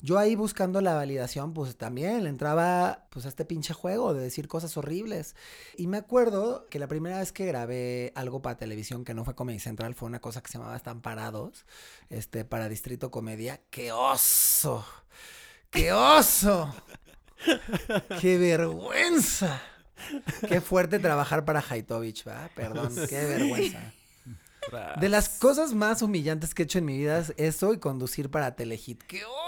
yo 0.01 0.19
ahí 0.19 0.35
buscando 0.35 0.81
la 0.81 0.93
validación, 0.93 1.53
pues 1.53 1.77
también 1.77 2.23
le 2.23 2.29
entraba 2.29 3.07
pues 3.09 3.25
a 3.25 3.29
este 3.29 3.45
pinche 3.45 3.73
juego 3.73 4.13
de 4.13 4.21
decir 4.21 4.47
cosas 4.47 4.75
horribles. 4.77 5.35
Y 5.77 5.87
me 5.87 5.97
acuerdo 5.97 6.67
que 6.69 6.79
la 6.79 6.87
primera 6.87 7.19
vez 7.19 7.31
que 7.31 7.45
grabé 7.45 8.11
algo 8.15 8.41
para 8.41 8.57
televisión 8.57 9.03
que 9.03 9.13
no 9.13 9.25
fue 9.25 9.35
Comedy 9.35 9.59
Central 9.59 9.95
fue 9.95 10.07
una 10.07 10.19
cosa 10.19 10.41
que 10.41 10.51
se 10.51 10.57
llamaba 10.57 10.75
Están 10.75 11.01
Parados, 11.01 11.65
este, 12.09 12.45
para 12.45 12.69
Distrito 12.69 13.09
Comedia. 13.11 13.61
¡Qué 13.69 13.91
oso! 13.91 14.85
¡Qué 15.69 15.91
oso! 15.91 16.73
¡Qué 18.19 18.37
vergüenza! 18.37 19.61
Qué 20.47 20.61
fuerte 20.61 20.99
trabajar 20.99 21.45
para 21.45 21.63
Haitovich, 21.67 22.27
¿va? 22.27 22.49
Perdón, 22.55 22.93
qué 23.09 23.25
vergüenza. 23.25 23.93
De 24.99 25.09
las 25.09 25.29
cosas 25.29 25.73
más 25.73 26.01
humillantes 26.01 26.53
que 26.53 26.63
he 26.63 26.65
hecho 26.65 26.79
en 26.79 26.85
mi 26.85 26.97
vida 26.97 27.19
es 27.19 27.33
eso 27.37 27.73
y 27.73 27.79
conducir 27.79 28.31
para 28.31 28.55
Telehit. 28.55 29.03
¡Qué 29.03 29.23
oso! 29.25 29.44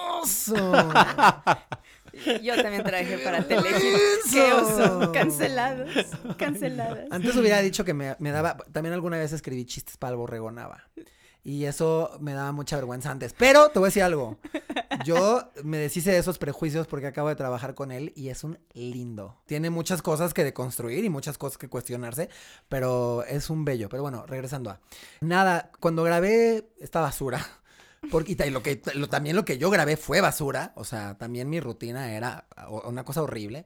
Yo 2.42 2.56
también 2.62 2.84
¡Qué 2.84 3.22
para 3.24 3.44
Telehit. 3.44 3.98
¡Qué 4.32 4.54
oso! 4.54 5.12
Cancelados. 5.12 5.90
Canceladas. 6.38 7.06
Antes 7.12 7.36
hubiera 7.36 7.62
dicho 7.62 7.86
que 7.86 7.94
me, 7.94 8.16
me 8.20 8.32
daba. 8.32 8.58
También 8.72 8.94
alguna 8.94 9.18
vez 9.18 9.34
escribí 9.34 9.66
chistes 9.66 9.98
para 9.98 10.12
el 10.12 10.18
borrego 10.18 10.52
Nava. 10.52 10.84
Y 11.44 11.64
eso 11.64 12.12
me 12.20 12.34
daba 12.34 12.52
mucha 12.52 12.76
vergüenza 12.76 13.10
antes. 13.10 13.34
Pero 13.34 13.70
te 13.70 13.80
voy 13.80 13.88
a 13.88 13.90
decir 13.90 14.04
algo. 14.04 14.38
Yo 15.06 15.50
me 15.64 15.78
deshice 15.78 16.12
de 16.12 16.18
esos 16.18 16.38
prejuicios 16.40 16.88
porque 16.88 17.08
acabo 17.08 17.30
de 17.30 17.36
trabajar 17.36 17.74
con 17.74 17.92
él 17.92 18.12
y 18.18 18.30
es 18.30 18.44
un 18.44 18.60
lindo. 18.74 19.38
Tiene 19.46 19.70
muchas 19.70 20.02
cosas 20.02 20.34
que 20.34 20.44
deconstruir 20.44 21.06
y 21.06 21.10
muchas 21.10 21.38
cosas 21.38 21.58
que 21.58 21.70
cuestionarse, 21.70 22.30
pero 22.68 23.24
es 23.24 23.50
un 23.50 23.64
bello. 23.64 23.88
Pero 23.88 24.04
bueno, 24.04 24.26
regresando 24.28 24.72
a. 24.72 24.82
Nada, 25.22 25.72
cuando 25.80 26.04
grabé 26.04 26.68
esta 26.80 27.00
basura. 27.00 27.46
Porque, 28.12 28.36
lo 28.52 28.64
que, 28.64 28.76
también 28.76 29.36
lo 29.36 29.46
que 29.46 29.58
yo 29.58 29.70
grabé 29.70 29.98
fue 29.98 30.22
basura. 30.22 30.74
O 30.76 30.84
sea, 30.84 31.18
también 31.18 31.50
mi 31.50 31.60
rutina 31.60 32.14
era 32.14 32.48
una 32.86 33.04
cosa 33.04 33.24
horrible. 33.24 33.66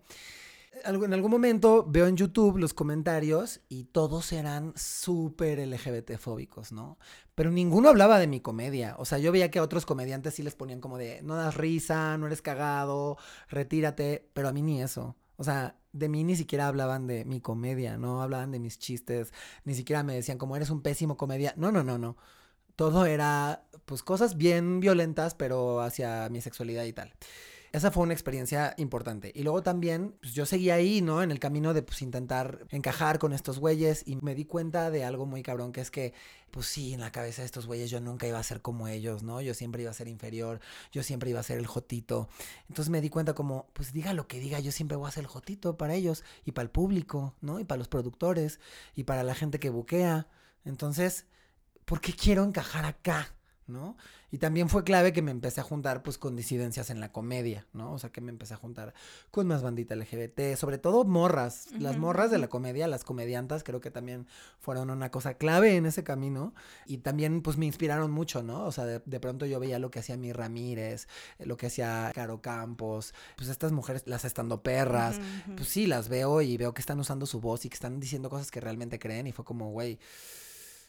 En 0.86 1.14
algún 1.14 1.30
momento 1.30 1.86
veo 1.88 2.08
en 2.08 2.16
YouTube 2.16 2.58
los 2.58 2.74
comentarios 2.74 3.62
y 3.70 3.84
todos 3.84 4.32
eran 4.32 4.74
súper 4.76 5.60
LGBT 5.60 6.18
fóbicos, 6.18 6.72
¿no? 6.72 6.98
Pero 7.36 7.52
ninguno 7.52 7.90
hablaba 7.90 8.20
de 8.20 8.28
mi 8.28 8.40
comedia. 8.40 8.96
O 8.98 9.06
sea, 9.06 9.20
yo 9.20 9.32
veía 9.32 9.52
que 9.52 9.60
a 9.60 9.64
otros 9.64 9.86
comediantes 9.86 10.34
sí 10.36 10.44
les 10.44 10.56
ponían 10.56 10.80
como 10.80 10.98
de, 10.98 11.22
no 11.24 11.36
das 11.36 11.56
risa, 11.56 12.18
no 12.18 12.26
eres 12.26 12.42
cagado, 12.42 13.18
retírate, 13.50 14.30
pero 14.34 14.48
a 14.48 14.54
mí 14.54 14.62
ni 14.62 14.82
eso. 14.82 15.16
O 15.36 15.44
sea, 15.44 15.76
de 15.92 16.10
mí 16.10 16.24
ni 16.24 16.36
siquiera 16.36 16.68
hablaban 16.68 17.06
de 17.06 17.26
mi 17.26 17.42
comedia, 17.42 17.98
no 17.98 18.22
hablaban 18.22 18.52
de 18.52 18.60
mis 18.60 18.80
chistes, 18.80 19.34
ni 19.66 19.76
siquiera 19.76 20.04
me 20.04 20.14
decían 20.14 20.38
como 20.38 20.56
eres 20.56 20.70
un 20.70 20.82
pésimo 20.82 21.18
comedia. 21.18 21.54
No, 21.58 21.72
no, 21.72 21.84
no, 21.84 21.98
no. 21.98 22.16
Todo 22.82 23.06
era, 23.06 23.62
pues, 23.86 24.02
cosas 24.02 24.38
bien 24.38 24.80
violentas, 24.80 25.36
pero 25.36 25.82
hacia 25.82 26.28
mi 26.30 26.42
sexualidad 26.42 26.84
y 26.86 26.94
tal. 26.94 27.14
esa 27.74 27.92
fue 27.92 28.02
una 28.04 28.14
experiencia 28.14 28.74
importante. 28.78 29.32
Y 29.36 29.44
luego 29.44 29.62
también, 29.62 30.16
pues 30.20 30.34
yo 30.34 30.48
seguí 30.48 30.72
ahí, 30.72 31.02
¿no? 31.02 31.22
En 31.22 31.30
el 31.30 31.38
camino 31.40 31.76
de 31.76 31.84
pues 31.84 32.02
intentar 32.02 32.66
encajar 32.72 33.20
con 33.20 33.34
estos 33.34 33.60
güeyes 33.60 34.04
y 34.08 34.16
me 34.18 34.34
di 34.34 34.46
cuenta 34.46 34.90
de 34.90 35.06
algo 35.06 35.28
muy 35.28 35.44
cabrón, 35.44 35.72
que 35.72 35.82
es 35.82 35.92
que, 35.92 36.14
pues 36.50 36.66
sí, 36.66 36.94
en 36.94 37.02
la 37.02 37.12
cabeza 37.12 37.44
de 37.44 37.46
estos 37.46 37.68
güeyes 37.68 37.92
yo 37.92 38.02
nunca 38.02 38.26
iba 38.28 38.40
a 38.40 38.44
ser 38.44 38.62
como 38.62 38.88
ellos, 38.88 39.22
¿no? 39.22 39.42
Yo 39.42 39.54
siempre 39.54 39.84
iba 39.84 39.92
a 39.92 39.94
ser 39.94 40.08
inferior, 40.08 40.60
yo 40.92 41.04
siempre 41.04 41.30
iba 41.30 41.40
a 41.40 41.44
ser 41.44 41.60
el 41.60 41.68
jotito. 41.68 42.30
Entonces 42.68 42.90
me 42.90 43.00
di 43.00 43.10
cuenta 43.12 43.34
como, 43.36 43.68
pues 43.74 43.94
diga 43.94 44.14
lo 44.14 44.28
que 44.28 44.40
diga, 44.40 44.60
yo 44.60 44.72
siempre 44.72 44.98
voy 44.98 45.08
a 45.08 45.12
ser 45.12 45.24
el 45.26 45.28
jotito 45.30 45.78
para 45.78 45.94
ellos 45.94 46.24
y 46.46 46.54
para 46.54 46.64
el 46.64 46.72
público, 46.72 47.36
¿no? 47.42 47.60
Y 47.60 47.64
para 47.64 47.78
los 47.78 47.88
productores 47.88 48.60
y 48.96 49.04
para 49.04 49.24
la 49.24 49.36
gente 49.36 49.60
que 49.60 49.70
buquea. 49.70 50.28
Entonces, 50.66 51.26
¿por 51.86 52.02
qué 52.02 52.14
quiero 52.14 52.44
encajar 52.44 52.86
acá? 52.86 53.30
¿no? 53.72 53.96
Y 54.32 54.38
también 54.38 54.70
fue 54.70 54.84
clave 54.84 55.12
que 55.12 55.22
me 55.22 55.32
empecé 55.32 55.60
a 55.60 55.64
juntar 55.64 56.04
pues 56.04 56.18
con 56.18 56.36
disidencias 56.36 56.90
en 56.90 57.00
la 57.00 57.12
comedia, 57.12 57.68
¿no? 57.74 57.92
O 57.92 58.00
sea, 58.00 58.12
que 58.12 58.22
me 58.22 58.30
empecé 58.30 58.54
a 58.54 58.58
juntar 58.58 58.94
con 59.30 59.48
más 59.48 59.62
bandita 59.62 59.96
LGBT, 59.96 60.56
sobre 60.56 60.78
todo 60.78 61.04
morras, 61.04 61.68
las 61.78 61.98
morras 61.98 62.32
de 62.32 62.38
la 62.38 62.48
comedia, 62.48 62.88
las 62.88 63.04
comediantas, 63.04 63.64
creo 63.64 63.82
que 63.82 63.92
también 63.92 64.28
fueron 64.60 64.90
una 64.90 65.12
cosa 65.12 65.34
clave 65.34 65.76
en 65.76 65.86
ese 65.86 66.04
camino 66.04 66.54
y 66.86 67.00
también 67.00 67.42
pues 67.42 67.58
me 67.58 67.66
inspiraron 67.66 68.12
mucho, 68.12 68.42
¿no? 68.42 68.66
O 68.66 68.72
sea, 68.72 68.86
de, 68.86 69.20
pronto 69.20 69.46
yo 69.46 69.60
veía 69.60 69.80
lo 69.80 69.92
que 69.92 70.00
hacía 70.00 70.16
mi 70.18 70.32
Ramírez, 70.32 71.08
lo 71.40 71.58
que 71.58 71.68
hacía 71.68 72.12
Caro 72.14 72.42
Campos, 72.42 73.14
pues 73.36 73.50
estas 73.50 73.72
mujeres, 73.72 74.04
las 74.06 74.24
estando 74.24 74.64
perras, 74.64 75.20
pues 75.58 75.68
sí, 75.68 75.88
las 75.88 76.08
veo 76.08 76.42
y 76.42 76.56
veo 76.58 76.74
que 76.74 76.82
están 76.82 77.00
usando 77.00 77.26
su 77.26 77.42
voz 77.42 77.66
y 77.66 77.70
que 77.70 77.76
están 77.76 78.00
diciendo 78.00 78.30
cosas 78.30 78.50
que 78.50 78.62
realmente 78.62 78.98
creen 78.98 79.28
y 79.28 79.34
fue 79.34 79.44
como, 79.44 79.72
güey, 79.72 80.00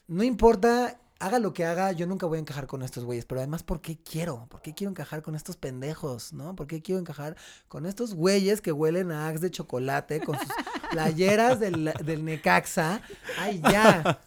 no 0.09 0.23
importa 0.23 0.99
haga 1.23 1.39
lo 1.39 1.53
que 1.53 1.65
haga, 1.65 1.93
yo 1.93 2.07
nunca 2.07 2.27
voy 2.27 2.39
a 2.39 2.41
encajar 2.41 2.67
con 2.67 2.83
estos 2.83 3.05
güeyes. 3.05 3.25
Pero 3.27 3.41
además, 3.41 3.63
¿por 3.63 3.81
qué 3.81 3.99
quiero? 3.99 4.47
¿Por 4.49 4.61
qué 4.61 4.75
quiero 4.75 4.91
encajar 4.91 5.23
con 5.23 5.37
estos 5.37 5.57
pendejos? 5.57 6.33
¿No? 6.33 6.57
¿Por 6.57 6.67
qué 6.67 6.83
quiero 6.83 7.01
encajar 7.01 7.37
con 7.69 7.87
estos 7.87 8.15
güeyes 8.15 8.61
que 8.61 8.73
huelen 8.73 9.13
a 9.13 9.29
Axe 9.29 9.41
de 9.41 9.51
chocolate 9.51 10.21
con 10.21 10.37
sus 10.37 10.49
playeras 10.91 11.61
del, 11.61 11.93
del 12.05 12.25
Necaxa? 12.25 13.03
¡Ay, 13.39 13.61
ya! 13.61 14.21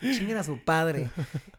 Chinguen 0.00 0.38
a 0.38 0.44
su 0.44 0.64
padre. 0.64 1.10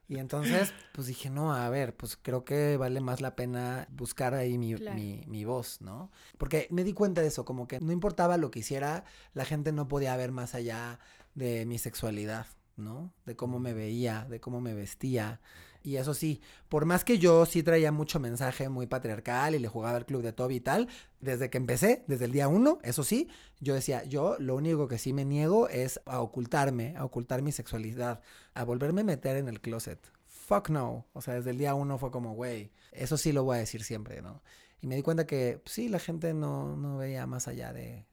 Y 0.08 0.18
entonces, 0.18 0.74
pues 0.94 1.08
dije, 1.08 1.30
no, 1.30 1.54
a 1.54 1.70
ver, 1.70 1.96
pues 1.96 2.18
creo 2.20 2.46
que 2.46 2.78
vale 2.78 3.00
más 3.02 3.22
la 3.22 3.36
pena 3.36 3.88
buscar 3.92 4.34
ahí 4.34 4.58
mi, 4.58 4.74
mi, 4.74 5.24
mi, 5.28 5.46
voz, 5.46 5.82
¿no? 5.82 6.10
Porque 6.38 6.68
me 6.72 6.84
di 6.86 6.94
cuenta 6.94 7.22
de 7.22 7.28
eso, 7.28 7.44
como 7.44 7.68
que 7.68 7.80
no 7.82 7.92
importaba 7.92 8.38
lo 8.38 8.50
que 8.50 8.60
hiciera, 8.60 9.04
la 9.34 9.44
gente 9.44 9.74
no 9.74 9.88
podía 9.90 10.16
ver 10.16 10.32
más 10.32 10.56
allá 10.56 11.00
de 11.36 11.66
mi 11.66 11.78
sexualidad. 11.78 12.48
¿No? 12.80 13.14
De 13.26 13.36
cómo 13.36 13.60
me 13.60 13.74
veía, 13.74 14.26
de 14.30 14.40
cómo 14.40 14.62
me 14.62 14.74
vestía. 14.74 15.40
Y 15.82 15.96
eso 15.96 16.14
sí, 16.14 16.42
por 16.68 16.86
más 16.86 17.06
que 17.06 17.20
yo 17.20 17.46
sí 17.46 17.64
traía 17.64 17.92
mucho 17.92 18.20
mensaje 18.20 18.68
muy 18.68 18.86
patriarcal 18.88 19.56
y 19.56 19.60
le 19.60 19.68
jugaba 19.70 19.98
al 19.98 20.06
club 20.06 20.22
de 20.22 20.34
Toby 20.34 20.56
y 20.56 20.60
tal, 20.60 20.90
desde 21.22 21.50
que 21.50 21.58
empecé, 21.58 22.04
desde 22.08 22.26
el 22.26 22.34
día 22.34 22.50
uno, 22.50 22.80
eso 22.84 23.04
sí, 23.04 23.30
yo 23.62 23.76
decía, 23.76 24.04
yo 24.04 24.36
lo 24.40 24.56
único 24.56 24.88
que 24.88 24.98
sí 24.98 25.14
me 25.14 25.24
niego 25.24 25.70
es 25.70 26.02
a 26.06 26.20
ocultarme, 26.20 26.96
a 26.98 27.06
ocultar 27.06 27.42
mi 27.42 27.52
sexualidad, 27.52 28.22
a 28.54 28.64
volverme 28.66 29.02
a 29.02 29.06
meter 29.06 29.38
en 29.38 29.48
el 29.48 29.62
closet. 29.62 30.00
Fuck 30.28 30.70
no. 30.70 31.06
O 31.14 31.22
sea, 31.22 31.36
desde 31.36 31.52
el 31.52 31.58
día 31.58 31.76
uno 31.76 31.98
fue 31.98 32.12
como, 32.12 32.34
güey, 32.34 32.72
eso 32.92 33.18
sí 33.18 33.32
lo 33.32 33.44
voy 33.44 33.58
a 33.58 33.60
decir 33.60 33.84
siempre, 33.84 34.22
¿no? 34.22 34.42
Y 34.82 34.88
me 34.88 34.96
di 34.96 35.02
cuenta 35.02 35.26
que 35.26 35.62
pues, 35.64 35.74
sí, 35.74 35.90
la 35.90 36.00
gente 36.00 36.34
no, 36.34 36.76
no 36.76 36.98
veía 36.98 37.26
más 37.28 37.48
allá 37.48 37.72
de 37.74 38.06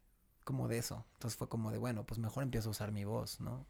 como 0.44 0.68
de 0.68 0.78
eso. 0.78 1.04
Entonces 1.14 1.36
fue 1.36 1.48
como 1.48 1.72
de, 1.72 1.78
bueno, 1.78 2.06
pues 2.06 2.18
mejor 2.18 2.44
empiezo 2.44 2.68
a 2.68 2.72
usar 2.72 2.92
mi 2.92 3.04
voz, 3.04 3.40
¿no? 3.40 3.66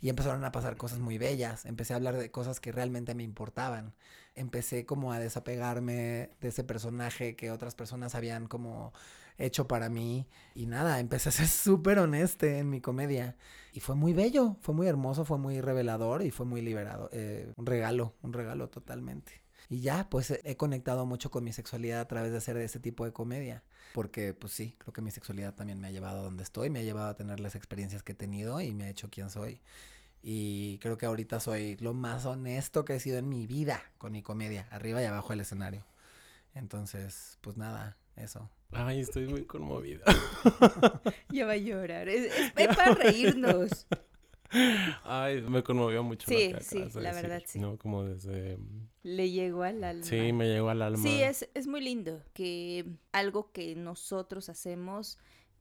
Y 0.00 0.08
empezaron 0.08 0.44
a 0.44 0.52
pasar 0.52 0.76
cosas 0.76 0.98
muy 0.98 1.18
bellas. 1.18 1.64
Empecé 1.64 1.92
a 1.92 1.96
hablar 1.96 2.16
de 2.16 2.30
cosas 2.30 2.60
que 2.60 2.72
realmente 2.72 3.14
me 3.14 3.22
importaban. 3.22 3.94
Empecé 4.34 4.84
como 4.84 5.12
a 5.12 5.18
desapegarme 5.18 6.30
de 6.40 6.48
ese 6.48 6.64
personaje 6.64 7.36
que 7.36 7.50
otras 7.50 7.74
personas 7.74 8.14
habían 8.14 8.46
como 8.46 8.92
hecho 9.38 9.66
para 9.66 9.88
mí. 9.88 10.26
Y 10.54 10.66
nada, 10.66 11.00
empecé 11.00 11.30
a 11.30 11.32
ser 11.32 11.48
súper 11.48 11.98
honeste 11.98 12.58
en 12.58 12.70
mi 12.70 12.80
comedia. 12.80 13.36
Y 13.72 13.80
fue 13.80 13.94
muy 13.94 14.12
bello, 14.12 14.56
fue 14.60 14.74
muy 14.74 14.86
hermoso, 14.86 15.24
fue 15.24 15.38
muy 15.38 15.60
revelador 15.60 16.22
y 16.22 16.30
fue 16.30 16.46
muy 16.46 16.62
liberado. 16.62 17.08
Eh, 17.12 17.52
un 17.56 17.66
regalo, 17.66 18.14
un 18.22 18.32
regalo 18.32 18.68
totalmente. 18.68 19.45
Y 19.68 19.80
ya, 19.80 20.08
pues 20.08 20.30
he 20.44 20.56
conectado 20.56 21.06
mucho 21.06 21.30
con 21.30 21.42
mi 21.44 21.52
sexualidad 21.52 22.00
a 22.00 22.08
través 22.08 22.30
de 22.32 22.38
hacer 22.38 22.56
ese 22.58 22.78
tipo 22.78 23.04
de 23.04 23.12
comedia. 23.12 23.64
Porque, 23.94 24.34
pues 24.34 24.52
sí, 24.52 24.76
creo 24.78 24.92
que 24.92 25.02
mi 25.02 25.10
sexualidad 25.10 25.54
también 25.54 25.80
me 25.80 25.88
ha 25.88 25.90
llevado 25.90 26.20
a 26.20 26.22
donde 26.22 26.42
estoy, 26.42 26.70
me 26.70 26.80
ha 26.80 26.82
llevado 26.82 27.08
a 27.08 27.16
tener 27.16 27.40
las 27.40 27.54
experiencias 27.54 28.02
que 28.02 28.12
he 28.12 28.14
tenido 28.14 28.60
y 28.60 28.74
me 28.74 28.84
ha 28.84 28.88
hecho 28.88 29.10
quien 29.10 29.30
soy. 29.30 29.60
Y 30.22 30.78
creo 30.78 30.98
que 30.98 31.06
ahorita 31.06 31.40
soy 31.40 31.76
lo 31.78 31.94
más 31.94 32.26
honesto 32.26 32.84
que 32.84 32.96
he 32.96 33.00
sido 33.00 33.18
en 33.18 33.28
mi 33.28 33.46
vida 33.46 33.82
con 33.98 34.12
mi 34.12 34.22
comedia, 34.22 34.66
arriba 34.70 35.02
y 35.02 35.04
abajo 35.04 35.30
del 35.30 35.40
escenario. 35.40 35.84
Entonces, 36.54 37.38
pues 37.42 37.56
nada, 37.56 37.96
eso. 38.16 38.50
Ay, 38.72 39.00
estoy 39.00 39.26
muy 39.26 39.44
conmovida. 39.44 40.02
ya 41.30 41.46
va 41.46 41.52
a 41.52 41.56
llorar. 41.56 42.08
Es, 42.08 42.32
para 42.54 42.94
reírnos. 42.94 43.86
Ay, 45.04 45.42
me 45.42 45.62
conmovió 45.62 46.02
mucho. 46.02 46.26
Sí, 46.28 46.52
sí, 46.60 46.84
la 46.94 47.12
verdad, 47.12 47.42
sí. 47.46 47.58
No, 47.58 47.76
como 47.76 48.04
desde... 48.04 48.58
Le 49.02 49.30
llegó 49.30 49.62
al 49.62 49.84
alma. 49.84 50.04
Sí, 50.04 50.32
me 50.32 50.46
llegó 50.46 50.68
al 50.68 50.82
alma. 50.82 51.02
Sí, 51.02 51.22
es, 51.22 51.48
es 51.54 51.66
muy 51.66 51.80
lindo 51.80 52.22
que 52.32 52.84
algo 53.12 53.52
que 53.52 53.74
nosotros 53.74 54.48
hacemos 54.48 55.18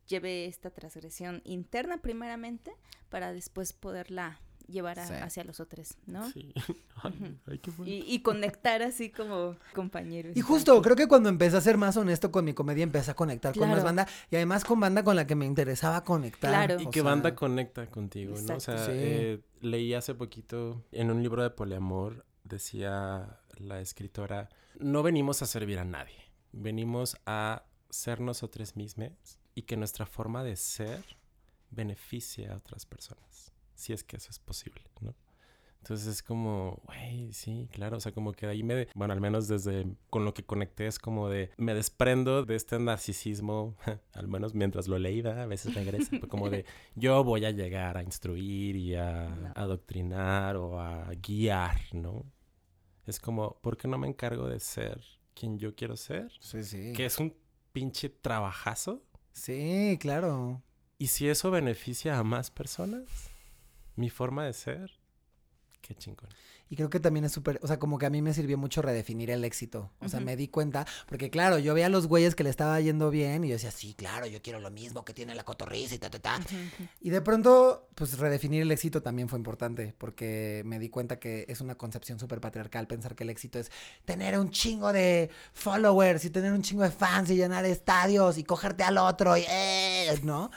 lleve 0.07 0.45
esta 0.45 0.69
transgresión 0.69 1.41
interna 1.45 2.01
primeramente 2.01 2.71
para 3.09 3.33
después 3.33 3.73
poderla 3.73 4.39
llevar 4.67 4.99
hacia 4.99 5.43
los 5.43 5.59
otros, 5.59 5.95
¿no? 6.05 6.29
Sí. 6.31 6.53
Ay, 7.45 7.59
qué 7.59 7.71
y, 7.85 8.05
y, 8.07 8.19
conectar 8.21 8.81
así 8.81 9.09
como 9.09 9.55
compañeros. 9.73 10.35
Y 10.35 10.41
justo, 10.41 10.81
creo 10.81 10.95
que 10.95 11.07
cuando 11.07 11.29
empecé 11.29 11.57
a 11.57 11.61
ser 11.61 11.77
más 11.77 11.97
honesto 11.97 12.31
con 12.31 12.45
mi 12.45 12.53
comedia, 12.53 12.83
empecé 12.83 13.11
a 13.11 13.15
conectar 13.15 13.55
con 13.55 13.69
más 13.69 13.83
banda 13.83 14.07
y 14.31 14.35
además 14.35 14.63
con 14.63 14.79
banda 14.79 15.03
con 15.03 15.15
la 15.15 15.27
que 15.27 15.35
me 15.35 15.45
interesaba 15.45 16.03
conectar. 16.03 16.49
Claro. 16.49 16.81
Y 16.81 16.89
que 16.89 17.01
banda 17.01 17.35
conecta 17.35 17.87
contigo, 17.87 18.35
¿no? 18.47 18.55
O 18.55 18.59
sea, 18.59 18.87
eh, 18.89 19.41
leí 19.61 19.93
hace 19.93 20.15
poquito 20.15 20.83
en 20.91 21.11
un 21.11 21.21
libro 21.21 21.43
de 21.43 21.49
poliamor, 21.49 22.25
decía 22.43 23.39
la 23.57 23.81
escritora, 23.81 24.49
no 24.79 25.03
venimos 25.03 25.41
a 25.41 25.45
servir 25.45 25.79
a 25.79 25.85
nadie, 25.85 26.31
venimos 26.51 27.17
a 27.25 27.65
ser 27.89 28.19
nosotros 28.19 28.75
mismos 28.75 29.39
y 29.53 29.63
que 29.63 29.77
nuestra 29.77 30.05
forma 30.05 30.43
de 30.43 30.55
ser 30.55 31.03
beneficie 31.71 32.49
a 32.49 32.57
otras 32.57 32.85
personas 32.85 33.54
si 33.75 33.93
es 33.93 34.03
que 34.03 34.17
eso 34.17 34.29
es 34.29 34.39
posible, 34.39 34.81
¿no? 35.01 35.15
Entonces 35.85 36.07
es 36.07 36.23
como, 36.23 36.81
güey, 36.87 37.31
sí, 37.31 37.69
claro, 37.71 37.97
o 37.97 37.99
sea, 37.99 38.11
como 38.11 38.31
que 38.31 38.47
ahí 38.47 38.63
me, 38.63 38.87
bueno, 38.95 39.13
al 39.13 39.21
menos 39.21 39.47
desde 39.47 39.85
con 40.09 40.25
lo 40.25 40.33
que 40.33 40.43
conecté 40.43 40.87
es 40.87 40.97
como 40.97 41.29
de, 41.29 41.51
me 41.57 41.75
desprendo 41.75 42.43
de 42.43 42.55
este 42.55 42.79
narcisismo, 42.79 43.77
al 44.13 44.27
menos 44.27 44.55
mientras 44.55 44.87
lo 44.87 44.97
leí, 44.97 45.23
a 45.23 45.45
veces 45.45 45.75
regresa, 45.75 46.19
como 46.21 46.49
de, 46.49 46.65
yo 46.95 47.23
voy 47.23 47.45
a 47.45 47.51
llegar 47.51 47.97
a 47.97 48.01
instruir 48.01 48.75
y 48.75 48.95
a 48.95 49.51
adoctrinar 49.53 50.55
o 50.55 50.79
a 50.79 51.11
guiar, 51.21 51.79
¿no? 51.93 52.25
Es 53.05 53.19
como, 53.19 53.59
¿por 53.61 53.77
qué 53.77 53.87
no 53.87 53.99
me 53.99 54.07
encargo 54.07 54.49
de 54.49 54.59
ser 54.59 54.99
quien 55.35 55.59
yo 55.59 55.75
quiero 55.75 55.95
ser? 55.97 56.31
Sí, 56.39 56.63
sí. 56.63 56.93
Que 56.93 57.05
es 57.05 57.19
un 57.19 57.35
pinche 57.71 58.09
trabajazo. 58.09 59.03
Sí, 59.33 59.99
claro. 60.01 60.63
¿Y 60.97 61.07
si 61.07 61.27
eso 61.27 61.51
beneficia 61.51 62.17
a 62.17 62.23
más 62.23 62.49
personas? 62.49 63.34
Mi 63.95 64.09
forma 64.09 64.45
de 64.45 64.53
ser, 64.53 64.91
qué 65.81 65.95
chingón. 65.95 66.29
Y 66.67 66.75
creo 66.75 66.89
que 66.89 66.99
también 66.99 67.25
es 67.25 67.31
súper, 67.31 67.59
o 67.61 67.67
sea, 67.67 67.77
como 67.77 67.99
que 67.99 68.07
a 68.07 68.09
mí 68.09 68.23
me 68.23 68.33
sirvió 68.33 68.57
mucho 68.57 68.81
redefinir 68.81 69.29
el 69.29 69.43
éxito. 69.43 69.91
O 69.99 70.09
sea, 70.09 70.19
me 70.19 70.35
di 70.35 70.47
cuenta, 70.47 70.87
porque 71.07 71.29
claro, 71.29 71.59
yo 71.59 71.75
veía 71.75 71.85
a 71.85 71.89
los 71.89 72.07
güeyes 72.07 72.33
que 72.33 72.43
le 72.43 72.49
estaba 72.49 72.79
yendo 72.81 73.11
bien 73.11 73.43
y 73.43 73.49
yo 73.49 73.53
decía, 73.53 73.69
sí, 73.69 73.93
claro, 73.93 74.25
yo 74.25 74.41
quiero 74.41 74.59
lo 74.59 74.71
mismo 74.71 75.05
que 75.05 75.13
tiene 75.13 75.35
la 75.35 75.43
cotorriza 75.43 75.93
y 75.93 75.99
ta, 75.99 76.09
ta, 76.09 76.17
ta. 76.17 76.39
Y 77.01 77.11
de 77.11 77.21
pronto, 77.21 77.87
pues 77.93 78.17
redefinir 78.17 78.63
el 78.63 78.71
éxito 78.71 79.03
también 79.03 79.29
fue 79.29 79.37
importante, 79.37 79.93
porque 79.99 80.63
me 80.65 80.79
di 80.79 80.89
cuenta 80.89 81.19
que 81.19 81.45
es 81.47 81.61
una 81.61 81.75
concepción 81.75 82.17
súper 82.17 82.41
patriarcal 82.41 82.87
pensar 82.87 83.15
que 83.15 83.23
el 83.23 83.29
éxito 83.29 83.59
es 83.59 83.71
tener 84.03 84.39
un 84.39 84.49
chingo 84.49 84.91
de 84.91 85.29
followers 85.53 86.25
y 86.25 86.31
tener 86.31 86.51
un 86.51 86.63
chingo 86.63 86.81
de 86.81 86.91
fans 86.91 87.29
y 87.29 87.35
llenar 87.35 87.63
estadios 87.65 88.39
y 88.39 88.43
cogerte 88.43 88.83
al 88.83 88.97
otro 88.97 89.37
y, 89.37 89.45
eh, 89.47 90.19
¿no? 90.23 90.49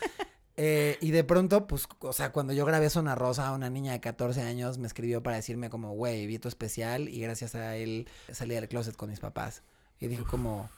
Eh, 0.61 0.99
y 1.01 1.13
de 1.13 1.23
pronto, 1.23 1.69
pues, 1.69 1.87
o 2.01 2.13
sea, 2.13 2.33
cuando 2.33 2.53
yo 2.53 2.67
grabé 2.67 2.91
Zona 2.91 3.15
Rosa, 3.15 3.53
una 3.53 3.71
niña 3.71 3.93
de 3.93 4.01
14 4.01 4.43
años 4.43 4.77
me 4.79 4.89
escribió 4.89 5.23
para 5.23 5.37
decirme 5.37 5.71
como, 5.71 5.93
güey, 5.93 6.27
vi 6.27 6.41
tu 6.41 6.49
especial 6.49 7.09
y 7.09 7.21
gracias 7.21 7.55
a 7.55 7.77
él 7.77 8.09
salí 8.33 8.57
del 8.57 8.69
closet 8.69 8.97
con 8.97 9.09
mis 9.09 9.21
papás. 9.21 9.63
Y 10.01 10.09
dijo 10.09 10.27
como... 10.27 10.69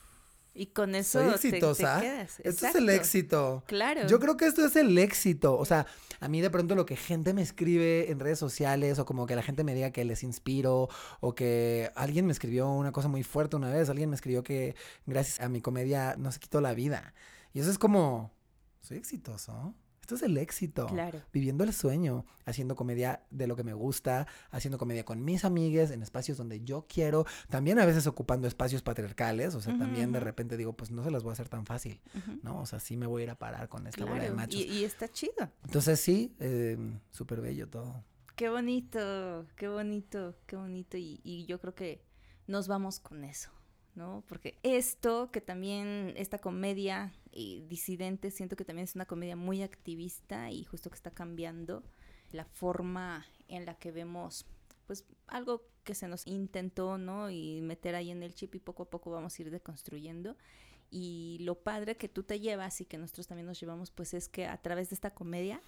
Y 0.53 0.66
con 0.66 0.95
eso 0.95 1.20
soy 1.20 1.31
exitosa. 1.31 1.99
Te, 1.99 2.07
quedas. 2.07 2.41
Esto 2.41 2.66
es 2.66 2.74
el 2.74 2.91
éxito. 2.91 3.62
Claro. 3.66 4.07
Yo 4.07 4.20
creo 4.20 4.37
que 4.37 4.47
esto 4.47 4.66
es 4.66 4.76
el 4.76 4.99
éxito. 4.99 5.57
O 5.57 5.64
sea, 5.64 5.87
a 6.18 6.28
mí 6.28 6.43
de 6.43 6.51
pronto 6.51 6.74
lo 6.74 6.85
que 6.85 6.97
gente 6.97 7.33
me 7.33 7.41
escribe 7.41 8.11
en 8.11 8.20
redes 8.20 8.39
sociales 8.39 8.99
o 8.99 9.07
como 9.07 9.26
que 9.26 9.35
la 9.35 9.43
gente 9.43 9.64
me 9.64 9.74
diga 9.74 9.93
que 9.93 10.05
les 10.05 10.22
inspiro 10.24 10.91
o 11.20 11.35
que 11.35 11.91
alguien 11.95 12.26
me 12.26 12.33
escribió 12.33 12.68
una 12.68 12.93
cosa 12.93 13.09
muy 13.09 13.22
fuerte 13.22 13.57
una 13.57 13.70
vez. 13.70 13.89
Alguien 13.89 14.11
me 14.11 14.16
escribió 14.16 14.43
que 14.43 14.74
gracias 15.07 15.41
a 15.41 15.49
mi 15.49 15.62
comedia 15.62 16.16
no 16.18 16.33
se 16.33 16.41
quitó 16.41 16.61
la 16.61 16.74
vida. 16.74 17.14
Y 17.55 17.61
eso 17.61 17.70
es 17.70 17.78
como, 17.78 18.33
soy 18.81 18.97
exitoso. 18.99 19.74
Esto 20.01 20.14
es 20.16 20.22
el 20.22 20.39
éxito. 20.39 20.87
Claro. 20.87 21.20
Viviendo 21.33 21.62
el 21.62 21.72
sueño, 21.72 22.24
haciendo 22.45 22.74
comedia 22.74 23.22
de 23.31 23.47
lo 23.47 23.55
que 23.55 23.62
me 23.62 23.74
gusta, 23.74 24.26
haciendo 24.51 24.76
comedia 24.76 25.05
con 25.05 25.24
mis 25.24 25.45
amigues 25.45 25.93
en 25.93 26.03
espacios 26.03 26.37
donde 26.37 26.62
yo 26.62 26.85
quiero, 26.89 27.26
también 27.49 27.78
a 27.78 27.87
veces 27.87 28.09
ocupando 28.09 28.49
espacios 28.49 28.83
patriarcales, 28.83 29.55
o 29.55 29.61
sea, 29.61 29.78
también 29.78 30.11
de 30.11 30.18
repente 30.18 30.57
digo, 30.57 30.72
pues 30.72 30.91
no 30.91 31.05
se 31.05 31.12
las 31.12 31.22
voy 31.22 31.31
a 31.31 31.35
hacer 31.35 31.49
tan 31.49 31.64
fácil. 31.64 32.01
¿no? 32.43 32.61
O 32.61 32.66
sea, 32.66 32.81
sí 32.81 32.97
me 32.97 33.07
voy 33.07 33.22
a 33.22 33.24
ir 33.26 33.31
a 33.31 33.39
parar 33.39 33.68
con 33.68 33.87
esta 33.87 34.05
bola 34.05 34.24
de 34.24 34.33
machos. 34.33 34.61
y, 34.61 34.64
y 34.64 34.85
está 34.85 35.07
chido. 35.07 35.49
Entonces 35.64 36.01
sí, 36.01 36.35
eh, 36.41 36.76
súper 37.11 37.41
bello 37.41 37.68
todo. 37.68 38.03
Qué 38.35 38.49
bonito, 38.49 39.47
qué 39.55 39.68
bonito, 39.68 40.35
qué 40.47 40.57
bonito. 40.57 40.97
Y, 40.97 41.20
y 41.22 41.45
yo 41.47 41.61
creo 41.61 41.74
que 41.76 42.03
nos 42.49 42.66
vamos 42.66 42.99
con 42.99 43.22
eso, 43.22 43.51
¿no? 44.01 44.24
Porque 44.26 44.59
esto, 44.62 45.30
que 45.30 45.42
también, 45.42 46.14
esta 46.16 46.38
comedia 46.38 47.12
eh, 47.32 47.62
disidente, 47.68 48.30
siento 48.30 48.57
que 48.57 48.64
también 48.64 48.84
es 48.84 48.94
una 48.94 49.05
comedia 49.05 49.36
muy 49.36 49.62
activista 49.62 50.51
y 50.51 50.64
justo 50.64 50.88
que 50.88 50.96
está 50.96 51.11
cambiando 51.11 51.84
la 52.32 52.46
forma 52.46 53.26
en 53.48 53.66
la 53.66 53.74
que 53.74 53.92
vemos, 53.92 54.46
pues, 54.86 55.05
algo 55.26 55.66
que 55.84 55.94
se 55.94 56.09
nos 56.09 56.26
intentó, 56.26 56.96
¿no? 56.96 57.28
Y 57.28 57.61
meter 57.61 57.94
ahí 57.94 58.11
en 58.11 58.22
el 58.22 58.34
chip 58.34 58.55
y 58.55 58.59
poco 58.59 58.84
a 58.84 58.90
poco 58.90 59.11
vamos 59.11 59.38
a 59.38 59.42
ir 59.42 59.51
deconstruyendo. 59.51 60.34
Y 60.90 61.36
lo 61.42 61.57
padre 61.57 61.98
que 61.98 62.09
tú 62.09 62.22
te 62.22 62.40
llevas 62.40 62.80
y 62.80 62.86
que 62.86 62.96
nosotros 62.96 63.26
también 63.26 63.46
nos 63.46 63.61
llevamos, 63.61 63.90
pues 63.90 64.14
es 64.14 64.30
que 64.30 64.46
a 64.46 64.57
través 64.57 64.88
de 64.88 64.94
esta 64.94 65.12
comedia 65.12 65.61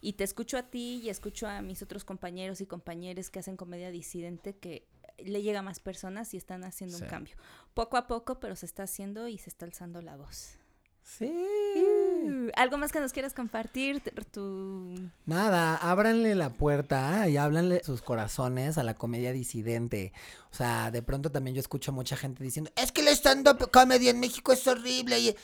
y 0.00 0.14
te 0.14 0.24
escucho 0.24 0.58
a 0.58 0.64
ti 0.64 1.00
y 1.02 1.08
escucho 1.08 1.46
a 1.46 1.62
mis 1.62 1.82
otros 1.82 2.04
compañeros 2.04 2.60
y 2.60 2.66
compañeras 2.66 3.30
que 3.30 3.38
hacen 3.38 3.56
comedia 3.56 3.90
disidente 3.90 4.56
que 4.56 4.86
le 5.18 5.42
llega 5.42 5.60
a 5.60 5.62
más 5.62 5.80
personas 5.80 6.32
y 6.34 6.36
están 6.36 6.64
haciendo 6.64 6.96
Sí. 6.98 7.04
un 7.04 7.08
cambio. 7.10 7.36
Poco 7.74 7.96
a 7.96 8.06
poco, 8.06 8.40
pero 8.40 8.56
se 8.56 8.66
está 8.66 8.84
haciendo 8.84 9.28
y 9.28 9.38
se 9.38 9.50
está 9.50 9.64
alzando 9.66 10.00
la 10.02 10.16
voz. 10.16 10.58
Sí. 11.02 11.32
Uh, 11.76 12.50
¿Algo 12.56 12.78
más 12.78 12.90
que 12.90 12.98
nos 12.98 13.12
quieras 13.12 13.32
compartir? 13.32 14.02
Tu... 14.32 15.08
Nada, 15.24 15.76
ábranle 15.76 16.34
la 16.34 16.50
puerta 16.50 17.28
y 17.28 17.36
háblanle 17.36 17.82
sus 17.84 18.02
corazones 18.02 18.76
a 18.76 18.82
la 18.82 18.94
comedia 18.94 19.32
disidente. 19.32 20.12
O 20.50 20.54
sea, 20.54 20.90
de 20.90 21.02
pronto 21.02 21.30
también 21.30 21.54
yo 21.54 21.60
escucho 21.60 21.92
a 21.92 21.94
mucha 21.94 22.16
gente 22.16 22.42
diciendo, 22.42 22.72
es 22.74 22.90
que 22.90 23.02
el 23.02 23.08
stand-up 23.08 23.70
comedy 23.70 24.08
en 24.08 24.18
México 24.18 24.52
es 24.52 24.66
horrible. 24.66 25.18
Y... 25.20 25.36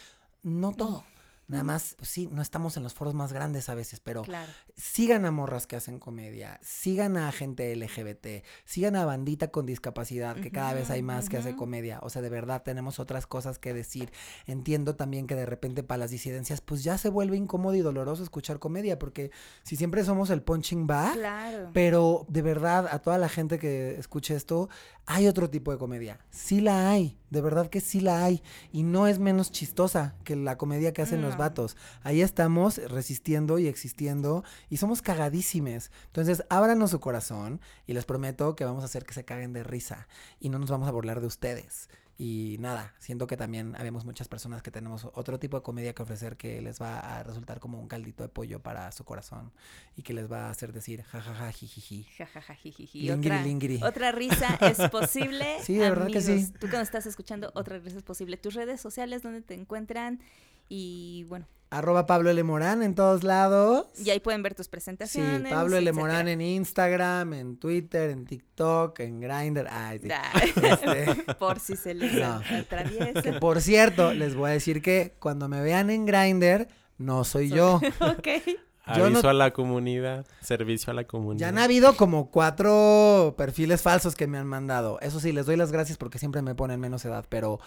No 0.42 0.72
todo. 0.72 1.04
Nada 1.48 1.64
más, 1.64 1.94
pues 1.98 2.08
sí, 2.08 2.28
no 2.32 2.40
estamos 2.40 2.76
en 2.76 2.82
los 2.82 2.94
foros 2.94 3.12
más 3.14 3.32
grandes 3.32 3.68
a 3.68 3.74
veces, 3.74 4.00
pero 4.00 4.22
Claro. 4.22 4.50
sigan 4.74 5.24
a 5.26 5.30
morras 5.30 5.66
que 5.66 5.76
hacen 5.76 5.98
comedia, 5.98 6.58
sigan 6.62 7.16
a 7.16 7.30
gente 7.32 7.72
LGBT, 7.76 8.42
sigan 8.64 8.96
a 8.96 9.04
bandita 9.04 9.48
con 9.48 9.66
discapacidad, 9.66 10.36
que 10.36 10.50
cada 10.50 10.72
vez 10.72 10.88
hay 10.90 11.02
más 11.02 11.28
que 11.28 11.36
hace 11.36 11.54
comedia. 11.56 11.98
O 12.02 12.10
sea, 12.10 12.22
de 12.22 12.30
verdad 12.30 12.62
tenemos 12.62 12.98
otras 13.00 13.26
cosas 13.26 13.58
que 13.58 13.74
decir. 13.74 14.12
Entiendo 14.46 14.96
también 14.96 15.26
que 15.26 15.34
de 15.34 15.44
repente 15.46 15.82
para 15.82 15.98
las 15.98 16.10
disidencias, 16.10 16.60
pues 16.60 16.84
ya 16.84 16.96
se 16.96 17.08
vuelve 17.10 17.36
incómodo 17.36 17.74
y 17.74 17.80
doloroso 17.80 18.22
escuchar 18.22 18.58
comedia, 18.58 18.98
porque 18.98 19.30
si 19.62 19.76
siempre 19.76 20.04
somos 20.04 20.30
el 20.30 20.42
punching 20.42 20.86
bag, 20.86 21.14
Claro. 21.14 21.70
pero 21.74 22.24
de 22.28 22.42
verdad 22.42 22.88
a 22.90 23.00
toda 23.00 23.18
la 23.18 23.28
gente 23.28 23.58
que 23.58 23.98
escuche 23.98 24.34
esto, 24.34 24.68
hay 25.04 25.26
otro 25.26 25.50
tipo 25.50 25.72
de 25.72 25.78
comedia. 25.78 26.20
Sí 26.30 26.60
la 26.60 26.90
hay, 26.90 27.18
de 27.30 27.40
verdad 27.40 27.68
que 27.68 27.80
sí 27.80 28.00
la 28.00 28.24
hay. 28.24 28.42
Y 28.72 28.84
no 28.84 29.06
es 29.06 29.18
menos 29.18 29.50
chistosa 29.50 30.14
que 30.24 30.36
la 30.36 30.56
comedia 30.56 30.92
que 30.92 31.02
hacen 31.02 31.20
los 31.22 31.31
No. 31.32 31.38
vatos. 31.38 31.76
Ahí 32.02 32.22
estamos 32.22 32.78
resistiendo 32.78 33.58
y 33.58 33.66
existiendo 33.66 34.44
y 34.70 34.76
somos 34.78 35.02
cagadísimes. 35.02 35.90
Entonces, 36.06 36.44
ábranos 36.48 36.90
su 36.90 37.00
corazón 37.00 37.60
y 37.86 37.92
les 37.92 38.04
prometo 38.04 38.54
que 38.56 38.64
vamos 38.64 38.82
a 38.82 38.86
hacer 38.86 39.04
que 39.04 39.14
se 39.14 39.24
caguen 39.24 39.52
de 39.52 39.64
risa 39.64 40.08
y 40.40 40.48
no 40.48 40.58
nos 40.58 40.70
vamos 40.70 40.88
a 40.88 40.92
burlar 40.92 41.20
de 41.20 41.26
ustedes. 41.26 41.88
Y 42.18 42.56
nada, 42.60 42.94
siento 42.98 43.26
que 43.26 43.36
también 43.36 43.74
habemos 43.76 44.04
muchas 44.04 44.28
personas 44.28 44.62
que 44.62 44.70
tenemos 44.70 45.08
otro 45.14 45.38
tipo 45.38 45.56
de 45.56 45.62
comedia 45.64 45.94
que 45.94 46.02
ofrecer 46.02 46.36
que 46.36 46.60
les 46.60 46.80
va 46.80 47.00
a 47.00 47.22
resultar 47.22 47.58
como 47.58 47.80
un 47.80 47.88
caldito 47.88 48.22
de 48.22 48.28
pollo 48.28 48.62
para 48.62 48.92
su 48.92 49.04
corazón 49.04 49.50
y 49.96 50.02
que 50.02 50.12
les 50.12 50.30
va 50.30 50.46
a 50.46 50.50
hacer 50.50 50.72
decir 50.72 51.02
jajaja, 51.02 51.50
jijiji. 51.50 52.04
Ja, 52.16 52.26
ja, 52.26 52.40
ja, 52.42 52.54
jijiji. 52.54 53.10
Otra, 53.10 53.88
otra 53.88 54.12
risa 54.12 54.54
es 54.60 54.78
posible. 54.90 55.56
Sí, 55.62 55.74
de 55.74 55.88
verdad 55.88 56.08
que 56.08 56.20
sí. 56.20 56.32
amigos. 56.32 56.52
Tú 56.60 56.68
nos 56.68 56.82
estás 56.82 57.06
escuchando, 57.06 57.50
otra 57.54 57.78
risa 57.78 57.96
es 57.96 58.04
posible. 58.04 58.36
Tus 58.36 58.54
redes 58.54 58.80
sociales, 58.80 59.22
donde 59.22 59.40
te 59.40 59.54
encuentran. 59.54 60.20
Y 60.68 61.24
bueno, 61.28 61.46
Arroba 61.70 62.04
Pablo 62.06 62.28
L. 62.30 62.42
Morán 62.42 62.82
en 62.82 62.94
todos 62.94 63.24
lados. 63.24 63.86
y 63.98 64.10
ahí 64.10 64.20
pueden 64.20 64.42
ver 64.42 64.54
tus 64.54 64.66
Sí, 64.66 64.70
presentaciones. 64.70 65.52
Pablo 65.52 65.76
L. 65.78 65.90
Morán 65.92 66.28
en 66.28 66.40
Instagram, 66.42 67.32
en 67.34 67.56
Twitter, 67.56 68.10
en 68.10 68.26
TikTok, 68.26 69.00
en 69.00 69.20
Grindr. 69.20 69.66
Ay, 69.70 69.98
sí. 70.00 70.08
Este, 70.62 71.34
Por 71.38 71.60
si 71.60 71.76
se 71.76 71.94
les 71.94 72.12
No. 72.14 72.40
atraviesa. 72.58 73.22
que 73.22 73.32
por 73.34 73.60
cierto, 73.62 74.12
les 74.12 74.34
voy 74.34 74.50
a 74.50 74.52
decir 74.52 74.82
que 74.82 75.14
cuando 75.18 75.48
me 75.48 75.60
vean 75.62 75.88
en 75.90 76.04
Grindr, 76.06 76.68
no 76.98 77.24
soy 77.24 77.48
yo. 77.48 77.76
ok. 78.00 78.28
Yo 78.96 79.04
Aviso 79.06 79.22
no- 79.22 79.28
a 79.28 79.32
la 79.32 79.52
comunidad, 79.52 80.26
servicio 80.40 80.90
a 80.90 80.94
la 80.94 81.04
comunidad. 81.04 81.40
Ya 81.40 81.48
han 81.48 81.58
habido 81.58 81.96
como 81.96 82.30
cuatro 82.32 83.34
perfiles 83.38 83.80
falsos 83.80 84.14
que 84.16 84.26
me 84.26 84.38
han 84.38 84.46
mandado. 84.46 84.98
Eso 85.00 85.20
sí, 85.20 85.32
les 85.32 85.46
doy 85.46 85.56
las 85.56 85.70
gracias 85.72 85.96
porque 85.98 86.18
siempre 86.18 86.42
me 86.42 86.54
ponen 86.54 86.80
menos 86.80 87.04
edad, 87.04 87.24
pero 87.28 87.60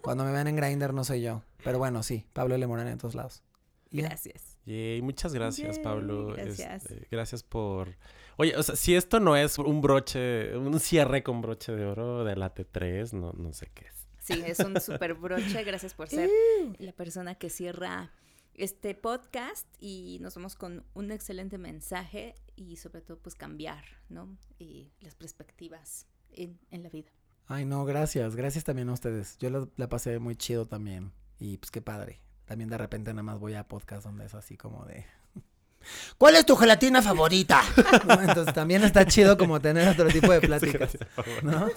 cuando 0.00 0.24
me 0.24 0.30
vean 0.32 0.46
en 0.46 0.56
Grindr 0.56 0.94
no 0.94 1.02
soy 1.04 1.22
yo. 1.22 1.42
Pero 1.64 1.78
bueno, 1.78 2.02
sí, 2.02 2.26
Pablo 2.32 2.54
L. 2.54 2.66
Morán 2.66 2.88
en 2.88 2.98
todos 2.98 3.14
lados. 3.14 3.42
Gracias. 3.90 4.58
Yay, 4.66 5.02
muchas 5.02 5.34
gracias, 5.34 5.76
Yay, 5.76 5.84
Pablo. 5.84 6.34
gracias. 6.34 6.84
Este, 6.84 7.06
gracias 7.10 7.42
por. 7.42 7.96
Oye, 8.36 8.56
o 8.56 8.62
sea, 8.62 8.74
si 8.76 8.94
esto 8.96 9.20
no 9.20 9.36
es 9.36 9.58
un 9.58 9.80
broche, 9.80 10.56
un 10.56 10.78
cierre 10.80 11.22
con 11.22 11.40
broche 11.40 11.72
de 11.72 11.84
oro 11.86 12.24
de 12.24 12.34
la 12.36 12.52
T3, 12.54 13.12
no, 13.12 13.32
no 13.32 13.52
sé 13.52 13.70
qué 13.72 13.86
es. 13.86 14.08
Sí, 14.18 14.42
es 14.44 14.58
un 14.60 14.80
super 14.80 15.14
broche. 15.14 15.62
Gracias 15.64 15.94
por 15.94 16.08
ser 16.08 16.30
la 16.78 16.92
persona 16.92 17.34
que 17.36 17.50
cierra 17.50 18.10
este 18.54 18.94
podcast 18.94 19.66
y 19.80 20.18
nos 20.20 20.34
vamos 20.34 20.56
con 20.56 20.84
un 20.94 21.10
excelente 21.12 21.58
mensaje 21.58 22.34
y 22.56 22.76
sobre 22.76 23.00
todo 23.00 23.18
pues 23.18 23.34
cambiar, 23.34 23.84
¿no? 24.08 24.36
Y 24.58 24.92
las 25.00 25.14
perspectivas 25.14 26.06
en, 26.32 26.58
en 26.70 26.82
la 26.82 26.88
vida. 26.88 27.10
Ay, 27.46 27.64
no, 27.66 27.84
gracias. 27.84 28.34
Gracias 28.34 28.64
también 28.64 28.88
a 28.88 28.92
ustedes. 28.94 29.36
Yo 29.38 29.50
la, 29.50 29.68
la 29.76 29.88
pasé 29.88 30.18
muy 30.18 30.34
chido 30.36 30.66
también. 30.66 31.12
Y 31.38 31.58
pues 31.58 31.70
qué 31.70 31.82
padre. 31.82 32.20
También 32.44 32.68
de 32.70 32.78
repente 32.78 33.12
nada 33.12 33.22
más 33.22 33.38
voy 33.38 33.54
a 33.54 33.66
podcast 33.66 34.04
donde 34.04 34.26
es 34.26 34.34
así 34.34 34.56
como 34.56 34.84
de... 34.84 35.04
¿Cuál 36.18 36.36
es 36.36 36.46
tu 36.46 36.56
gelatina 36.56 37.02
favorita? 37.02 37.62
¿No? 38.08 38.20
Entonces 38.20 38.54
también 38.54 38.84
está 38.84 39.06
chido 39.06 39.36
como 39.36 39.60
tener 39.60 39.88
otro 39.88 40.06
tipo 40.08 40.32
de 40.32 40.40
pláticas. 40.46 40.96
¿no? 41.42 41.68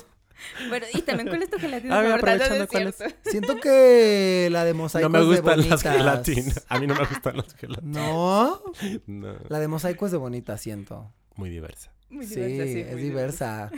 Bueno, 0.69 0.85
y 0.93 1.01
también 1.01 1.29
con 1.29 1.41
esto 1.41 1.57
gelatina 1.57 1.97
A 1.97 2.01
ver, 2.01 2.19
favorita, 2.19 2.49
no, 2.49 2.55
es 2.63 2.69
¿cuál 2.69 2.87
es? 2.87 2.95
cierto. 2.95 3.29
Siento 3.31 3.55
que 3.59 4.49
la 4.51 4.65
de 4.65 4.73
mosaico 4.75 5.09
No 5.09 5.17
me 5.17 5.23
es 5.23 5.29
de 5.29 5.41
gustan 5.41 5.69
las 5.69 5.81
gelatinas. 5.81 6.65
A 6.69 6.79
mí 6.79 6.85
no 6.87 6.93
me 6.93 7.05
gustan 7.05 7.37
las 7.37 7.55
gelatinas. 7.55 7.83
No, 7.83 8.61
No. 9.07 9.35
la 9.49 9.59
de 9.59 9.67
mosaico 9.67 10.05
es 10.05 10.11
de 10.11 10.17
bonita, 10.19 10.57
siento. 10.59 11.11
Muy 11.35 11.49
diversa. 11.49 11.91
Muy 12.09 12.25
diversa, 12.25 12.63
sí, 12.65 12.79
es 12.81 12.97
diversa. 12.97 13.71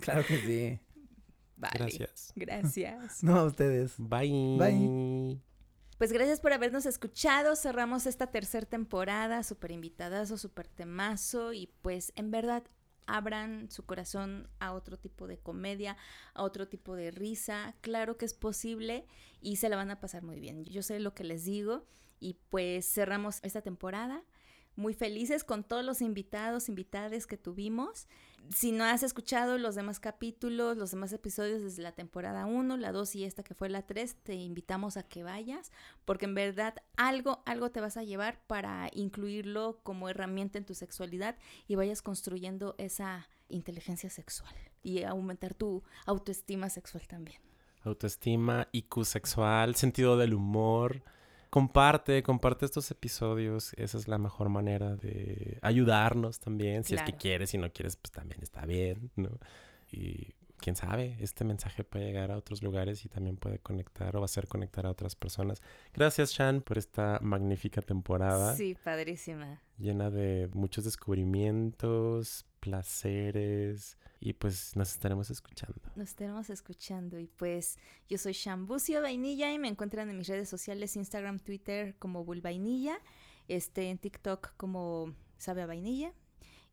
claro 0.00 0.24
que 0.26 0.36
sí. 0.38 0.80
Vale, 1.56 1.78
Gracias. 1.78 2.32
Gracias. 2.34 3.22
No 3.22 3.36
a 3.36 3.44
ustedes. 3.44 3.94
Bye. 3.98 4.56
Bye. 4.58 5.40
Pues 5.98 6.12
gracias 6.12 6.40
por 6.40 6.52
habernos 6.52 6.86
escuchado. 6.86 7.54
Cerramos 7.56 8.06
esta 8.06 8.26
tercera 8.26 8.66
temporada, 8.66 9.42
súper 9.42 9.70
invitadazo, 9.70 10.36
súper 10.36 10.66
temazo. 10.66 11.52
Y 11.52 11.72
pues 11.82 12.12
en 12.16 12.30
verdad 12.30 12.64
abran 13.06 13.70
su 13.70 13.84
corazón 13.84 14.48
a 14.58 14.72
otro 14.72 14.98
tipo 14.98 15.26
de 15.26 15.38
comedia, 15.38 15.96
a 16.34 16.42
otro 16.42 16.68
tipo 16.68 16.96
de 16.96 17.10
risa. 17.10 17.74
Claro 17.80 18.16
que 18.16 18.24
es 18.24 18.34
posible 18.34 19.06
y 19.40 19.56
se 19.56 19.68
la 19.68 19.76
van 19.76 19.90
a 19.90 20.00
pasar 20.00 20.22
muy 20.22 20.40
bien. 20.40 20.64
Yo 20.64 20.82
sé 20.82 20.98
lo 21.00 21.14
que 21.14 21.24
les 21.24 21.44
digo. 21.44 21.86
Y 22.20 22.38
pues 22.48 22.90
cerramos 22.90 23.38
esta 23.42 23.60
temporada. 23.60 24.24
Muy 24.76 24.94
felices 24.94 25.44
con 25.44 25.62
todos 25.62 25.84
los 25.84 26.00
invitados, 26.00 26.68
invitades 26.68 27.26
que 27.26 27.36
tuvimos. 27.36 28.08
Si 28.50 28.72
no 28.72 28.84
has 28.84 29.02
escuchado 29.02 29.58
los 29.58 29.74
demás 29.74 30.00
capítulos, 30.00 30.76
los 30.76 30.90
demás 30.90 31.12
episodios 31.12 31.62
desde 31.62 31.82
la 31.82 31.92
temporada 31.92 32.46
1, 32.46 32.76
la 32.76 32.92
2 32.92 33.16
y 33.16 33.24
esta 33.24 33.42
que 33.42 33.54
fue 33.54 33.68
la 33.68 33.86
3, 33.86 34.16
te 34.22 34.34
invitamos 34.34 34.96
a 34.96 35.02
que 35.02 35.22
vayas, 35.22 35.72
porque 36.04 36.26
en 36.26 36.34
verdad 36.34 36.74
algo, 36.96 37.42
algo 37.46 37.70
te 37.70 37.80
vas 37.80 37.96
a 37.96 38.02
llevar 38.02 38.40
para 38.46 38.90
incluirlo 38.92 39.80
como 39.82 40.08
herramienta 40.08 40.58
en 40.58 40.64
tu 40.64 40.74
sexualidad 40.74 41.36
y 41.66 41.74
vayas 41.74 42.02
construyendo 42.02 42.74
esa 42.78 43.28
inteligencia 43.48 44.10
sexual 44.10 44.54
y 44.82 45.02
aumentar 45.02 45.54
tu 45.54 45.82
autoestima 46.06 46.68
sexual 46.70 47.06
también. 47.06 47.40
Autoestima, 47.82 48.68
IQ 48.72 49.04
sexual, 49.04 49.74
sentido 49.74 50.16
del 50.16 50.34
humor. 50.34 51.02
Comparte, 51.54 52.24
comparte 52.24 52.64
estos 52.64 52.90
episodios. 52.90 53.74
Esa 53.74 53.96
es 53.96 54.08
la 54.08 54.18
mejor 54.18 54.48
manera 54.48 54.96
de 54.96 55.60
ayudarnos 55.62 56.40
también. 56.40 56.82
Si 56.82 56.96
es 56.96 57.02
que 57.02 57.12
quieres, 57.12 57.50
si 57.50 57.58
no 57.58 57.70
quieres, 57.72 57.94
pues 57.94 58.10
también 58.10 58.42
está 58.42 58.66
bien, 58.66 59.12
¿no? 59.14 59.38
Y 59.92 60.34
quién 60.56 60.74
sabe, 60.74 61.16
este 61.20 61.44
mensaje 61.44 61.84
puede 61.84 62.06
llegar 62.06 62.32
a 62.32 62.38
otros 62.38 62.60
lugares 62.60 63.04
y 63.04 63.08
también 63.08 63.36
puede 63.36 63.60
conectar 63.60 64.16
o 64.16 64.24
hacer 64.24 64.48
conectar 64.48 64.84
a 64.84 64.90
otras 64.90 65.14
personas. 65.14 65.62
Gracias, 65.92 66.32
Shan, 66.32 66.60
por 66.60 66.76
esta 66.76 67.20
magnífica 67.22 67.82
temporada 67.82 68.56
Sí, 68.56 68.74
padrísima. 68.82 69.60
llena 69.78 70.10
de 70.10 70.50
muchos 70.54 70.82
descubrimientos, 70.82 72.46
placeres 72.64 73.98
y 74.20 74.32
pues 74.32 74.74
nos 74.74 74.90
estaremos 74.90 75.28
escuchando. 75.28 75.80
Nos 75.96 76.08
estaremos 76.08 76.48
escuchando 76.48 77.18
y 77.18 77.26
pues 77.26 77.78
yo 78.08 78.16
soy 78.16 78.32
Shambucio 78.32 79.02
Vainilla 79.02 79.52
y 79.52 79.58
me 79.58 79.68
encuentran 79.68 80.08
en 80.08 80.16
mis 80.16 80.28
redes 80.28 80.48
sociales 80.48 80.96
Instagram, 80.96 81.38
Twitter 81.40 81.94
como 81.98 82.24
Vulvainilla 82.24 82.98
este, 83.48 83.90
en 83.90 83.98
TikTok 83.98 84.54
como 84.56 85.14
Sabe 85.36 85.60
a 85.60 85.66
Vainilla. 85.66 86.12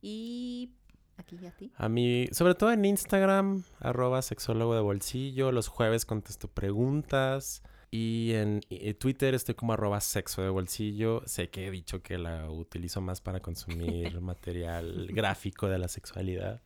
Y 0.01 0.71
aquí 1.17 1.45
a 1.45 1.51
ti. 1.51 1.73
A 1.75 1.89
mí, 1.89 2.27
sobre 2.31 2.55
todo 2.55 2.71
en 2.71 2.85
Instagram, 2.85 3.63
arroba 3.79 4.21
sexólogo 4.21 4.73
de 4.73 4.81
bolsillo. 4.81 5.51
Los 5.51 5.67
jueves 5.67 6.05
contesto 6.05 6.47
preguntas. 6.47 7.63
Y 7.93 8.31
en 8.35 8.61
y 8.69 8.93
Twitter 8.93 9.35
estoy 9.35 9.53
como 9.53 9.73
arroba 9.73 9.99
sexo 9.99 10.41
de 10.41 10.49
bolsillo. 10.49 11.23
Sé 11.25 11.49
que 11.49 11.67
he 11.67 11.71
dicho 11.71 12.01
que 12.01 12.17
la 12.17 12.49
utilizo 12.49 13.01
más 13.01 13.19
para 13.19 13.41
consumir 13.41 14.19
material 14.21 15.07
gráfico 15.11 15.67
de 15.67 15.77
la 15.77 15.89
sexualidad, 15.89 16.61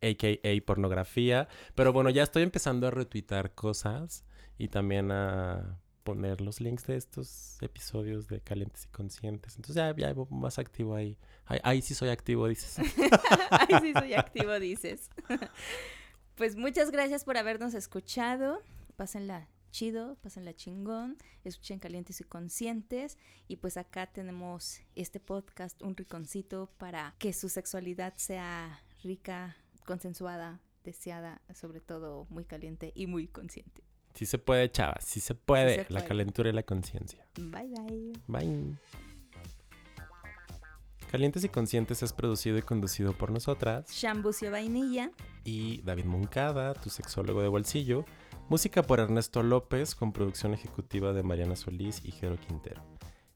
a.k.a. 0.00 0.64
pornografía. 0.64 1.48
Pero 1.74 1.92
bueno, 1.92 2.10
ya 2.10 2.22
estoy 2.22 2.44
empezando 2.44 2.86
a 2.86 2.92
retuitar 2.92 3.56
cosas 3.56 4.24
y 4.56 4.68
también 4.68 5.10
a 5.10 5.80
poner 6.04 6.40
los 6.40 6.60
links 6.60 6.86
de 6.86 6.96
estos 6.96 7.60
episodios 7.60 8.28
de 8.28 8.40
Calientes 8.40 8.84
y 8.84 8.88
Conscientes. 8.88 9.56
Entonces 9.56 9.74
ya, 9.74 9.94
ya 9.96 10.14
más 10.30 10.60
activo 10.60 10.94
ahí. 10.94 11.18
ahí. 11.46 11.58
Ahí 11.64 11.82
sí 11.82 11.94
soy 11.94 12.10
activo, 12.10 12.46
dices. 12.46 12.78
ahí 13.50 13.80
sí 13.80 13.92
soy 13.92 14.14
activo, 14.14 14.60
dices. 14.60 15.10
pues 16.36 16.54
muchas 16.54 16.92
gracias 16.92 17.24
por 17.24 17.36
habernos 17.36 17.74
escuchado. 17.74 18.62
Pásenla 18.96 19.48
chido, 19.78 20.16
pásenla 20.22 20.56
chingón, 20.56 21.16
escuchen 21.44 21.78
calientes 21.78 22.20
y 22.20 22.24
conscientes 22.24 23.16
y 23.46 23.58
pues 23.58 23.76
acá 23.76 24.08
tenemos 24.08 24.80
este 24.96 25.20
podcast, 25.20 25.80
un 25.82 25.94
riconcito 25.94 26.68
para 26.78 27.14
que 27.20 27.32
su 27.32 27.48
sexualidad 27.48 28.14
sea 28.16 28.82
rica, 29.04 29.56
consensuada, 29.86 30.60
deseada, 30.82 31.42
sobre 31.54 31.80
todo 31.80 32.26
muy 32.28 32.44
caliente 32.44 32.90
y 32.96 33.06
muy 33.06 33.28
consciente. 33.28 33.84
Sí 34.14 34.26
se 34.26 34.38
puede, 34.38 34.68
chavas, 34.68 35.04
sí 35.04 35.20
se 35.20 35.36
puede, 35.36 35.86
la 35.90 36.04
calentura 36.04 36.48
y 36.48 36.54
la 36.54 36.64
conciencia. 36.64 37.24
Bye 37.36 37.68
bye. 37.68 38.12
Bye. 38.26 38.78
Calientes 41.08 41.44
y 41.44 41.48
Conscientes 41.48 42.02
es 42.02 42.12
producido 42.12 42.58
y 42.58 42.62
conducido 42.62 43.12
por 43.12 43.30
nosotras, 43.30 43.88
Shambucio 43.92 44.50
Vainilla 44.50 45.12
y 45.44 45.82
David 45.82 46.06
Moncada, 46.06 46.74
tu 46.74 46.90
sexólogo 46.90 47.42
de 47.42 47.48
bolsillo. 47.48 48.04
Música 48.48 48.82
por 48.82 48.98
Ernesto 48.98 49.42
López 49.42 49.94
con 49.94 50.10
producción 50.10 50.54
ejecutiva 50.54 51.12
de 51.12 51.22
Mariana 51.22 51.54
Solís 51.54 52.00
y 52.02 52.12
Jero 52.12 52.38
Quintero. 52.40 52.80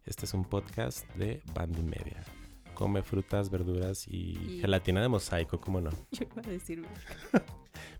Este 0.07 0.25
es 0.25 0.33
un 0.33 0.43
podcast 0.43 1.07
de 1.17 1.43
Bandy 1.53 1.83
Media. 1.83 2.25
Come 2.73 3.03
frutas, 3.03 3.51
verduras 3.51 4.09
y, 4.09 4.59
gelatina 4.63 5.03
de 5.03 5.09
mosaico, 5.09 5.61
¿cómo 5.61 5.83
no? 5.83 5.91
Yo 6.13 6.25
iba 6.33 6.41
a 6.43 6.51
decir 6.51 6.83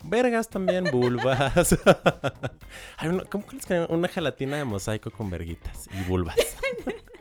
Vergas 0.05 0.49
también, 0.49 0.85
vulvas. 0.91 1.79
¿Cómo 3.31 3.45
crees 3.45 3.67
que 3.67 3.87
una 3.91 4.09
gelatina 4.09 4.57
de 4.57 4.65
mosaico 4.65 5.11
con 5.11 5.29
verguitas 5.29 5.91
y 5.93 6.09
vulvas? 6.09 6.37